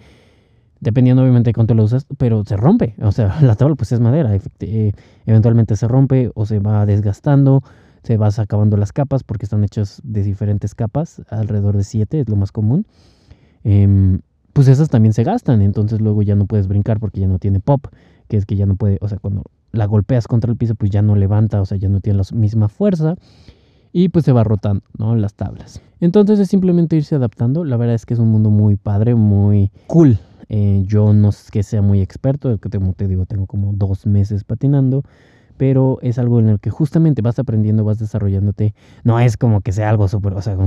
dependiendo 0.82 1.22
obviamente 1.22 1.50
de 1.50 1.54
cuánto 1.54 1.74
lo 1.74 1.84
usas, 1.84 2.06
pero 2.18 2.44
se 2.44 2.58
rompe. 2.58 2.96
O 3.02 3.12
sea, 3.14 3.38
la 3.42 3.56
tabla 3.56 3.76
pues 3.76 3.94
es 3.94 4.02
madera. 4.02 4.38
Eh, 4.60 4.92
eventualmente 5.26 5.76
se 5.78 5.88
rompe 5.88 6.32
o 6.36 6.46
se 6.46 6.60
va 6.60 6.86
desgastando, 6.86 7.64
se 8.04 8.18
va 8.18 8.30
acabando 8.36 8.76
las 8.76 8.92
capas 8.92 9.24
porque 9.24 9.46
están 9.46 9.64
hechas 9.64 10.02
de 10.04 10.24
diferentes 10.24 10.76
capas, 10.76 11.22
alrededor 11.30 11.78
de 11.78 11.84
siete 11.84 12.20
es 12.20 12.28
lo 12.28 12.36
más 12.36 12.52
común. 12.52 12.86
Em, 13.64 14.20
pues 14.54 14.68
esas 14.68 14.90
también 14.90 15.14
se 15.14 15.24
gastan, 15.24 15.62
entonces 15.62 16.02
luego 16.02 16.24
ya 16.24 16.36
no 16.36 16.46
puedes 16.46 16.68
brincar 16.68 17.00
porque 17.00 17.22
ya 17.22 17.28
no 17.28 17.40
tiene 17.40 17.62
pop, 17.62 17.86
que 18.28 18.36
es 18.36 18.46
que 18.46 18.58
ya 18.58 18.66
no 18.66 18.76
puede, 18.76 18.98
o 19.00 19.08
sea, 19.08 19.18
cuando 19.18 19.44
la 19.72 19.86
golpeas 19.86 20.28
contra 20.28 20.52
el 20.52 20.58
piso 20.58 20.76
pues 20.76 20.92
ya 20.92 21.02
no 21.02 21.16
levanta, 21.16 21.62
o 21.62 21.66
sea, 21.66 21.78
ya 21.78 21.88
no 21.88 22.02
tiene 22.02 22.18
la 22.18 22.38
misma 22.38 22.68
fuerza 22.68 23.16
y 23.94 24.10
pues 24.10 24.26
se 24.26 24.32
va 24.32 24.44
rotando, 24.44 24.84
¿no? 24.98 25.16
Las 25.16 25.36
tablas. 25.36 25.82
Entonces 26.00 26.40
es 26.40 26.50
simplemente 26.50 26.96
irse 26.96 27.16
adaptando. 27.16 27.64
La 27.64 27.78
verdad 27.78 27.96
es 27.96 28.06
que 28.06 28.14
es 28.14 28.20
un 28.20 28.30
mundo 28.30 28.50
muy 28.50 28.76
padre, 28.76 29.16
muy 29.16 29.72
cool. 29.88 30.18
Eh, 30.54 30.84
yo 30.86 31.14
no 31.14 31.30
es 31.30 31.50
que 31.50 31.64
sea 31.64 31.82
muy 31.82 32.02
experto, 32.02 32.58
que 32.58 32.70
como 32.70 32.92
te 32.92 33.08
digo, 33.08 33.26
tengo 33.26 33.46
como 33.46 33.72
dos 33.72 34.06
meses 34.06 34.44
patinando, 34.44 35.04
pero 35.56 35.98
es 36.02 36.20
algo 36.20 36.42
en 36.42 36.50
el 36.50 36.60
que 36.60 36.70
justamente 36.70 37.22
vas 37.22 37.40
aprendiendo, 37.40 37.86
vas 37.86 38.00
desarrollándote. 38.00 38.76
No 39.06 39.18
es 39.18 39.38
como 39.38 39.62
que 39.62 39.72
sea 39.72 39.90
algo 39.90 40.10
súper, 40.10 40.34
o 40.34 40.42
sea, 40.42 40.58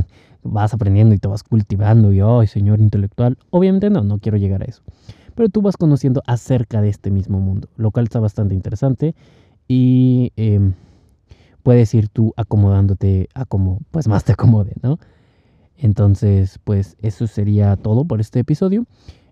vas 0.42 0.72
aprendiendo 0.72 1.14
y 1.14 1.18
te 1.18 1.28
vas 1.28 1.42
cultivando 1.42 2.14
y, 2.14 2.20
ay, 2.20 2.46
señor 2.46 2.80
intelectual. 2.80 3.36
Obviamente 3.50 3.90
no, 3.90 4.02
no 4.02 4.18
quiero 4.20 4.38
llegar 4.38 4.62
a 4.62 4.64
eso. 4.64 4.82
Pero 5.34 5.50
tú 5.50 5.60
vas 5.60 5.76
conociendo 5.76 6.22
acerca 6.26 6.80
de 6.80 6.88
este 6.88 7.10
mismo 7.10 7.38
mundo, 7.38 7.68
lo 7.76 7.90
cual 7.90 8.06
está 8.06 8.20
bastante 8.20 8.54
interesante 8.54 9.14
y... 9.68 10.32
Em, 10.36 10.72
puedes 11.62 11.94
ir 11.94 12.08
tú 12.10 12.34
acomodándote 12.36 13.28
a 13.34 13.46
como 13.46 13.80
pues 13.90 14.06
más 14.06 14.22
te 14.22 14.32
acomode, 14.32 14.74
¿no? 14.82 14.98
Entonces, 15.76 16.60
pues 16.62 16.96
eso 17.00 17.26
sería 17.26 17.74
todo 17.76 18.04
por 18.04 18.20
este 18.20 18.40
episodio. 18.40 18.84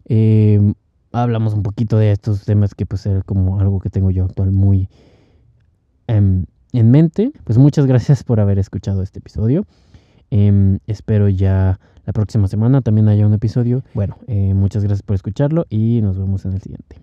Em, 0.06 0.74
hablamos 1.12 1.54
un 1.54 1.62
poquito 1.62 1.98
de 1.98 2.12
estos 2.12 2.44
temas 2.44 2.74
que 2.74 2.86
pues 2.86 3.06
es 3.06 3.24
como 3.24 3.60
algo 3.60 3.80
que 3.80 3.90
tengo 3.90 4.10
yo 4.10 4.24
actual 4.24 4.50
muy 4.50 4.88
em, 6.06 6.46
en 6.72 6.90
mente. 6.90 7.32
Pues 7.44 7.58
muchas 7.58 7.86
gracias 7.86 8.24
por 8.24 8.40
haber 8.40 8.58
escuchado 8.58 9.02
este 9.02 9.18
episodio. 9.18 9.66
Em, 10.30 10.78
espero 10.86 11.28
ya 11.28 11.78
la 12.04 12.12
próxima 12.12 12.48
semana 12.48 12.80
también 12.80 13.08
haya 13.08 13.26
un 13.26 13.34
episodio. 13.34 13.84
Bueno, 13.94 14.18
eh, 14.26 14.54
muchas 14.54 14.82
gracias 14.82 15.02
por 15.02 15.14
escucharlo 15.14 15.66
y 15.68 16.00
nos 16.02 16.18
vemos 16.18 16.44
en 16.44 16.54
el 16.54 16.60
siguiente. 16.62 16.96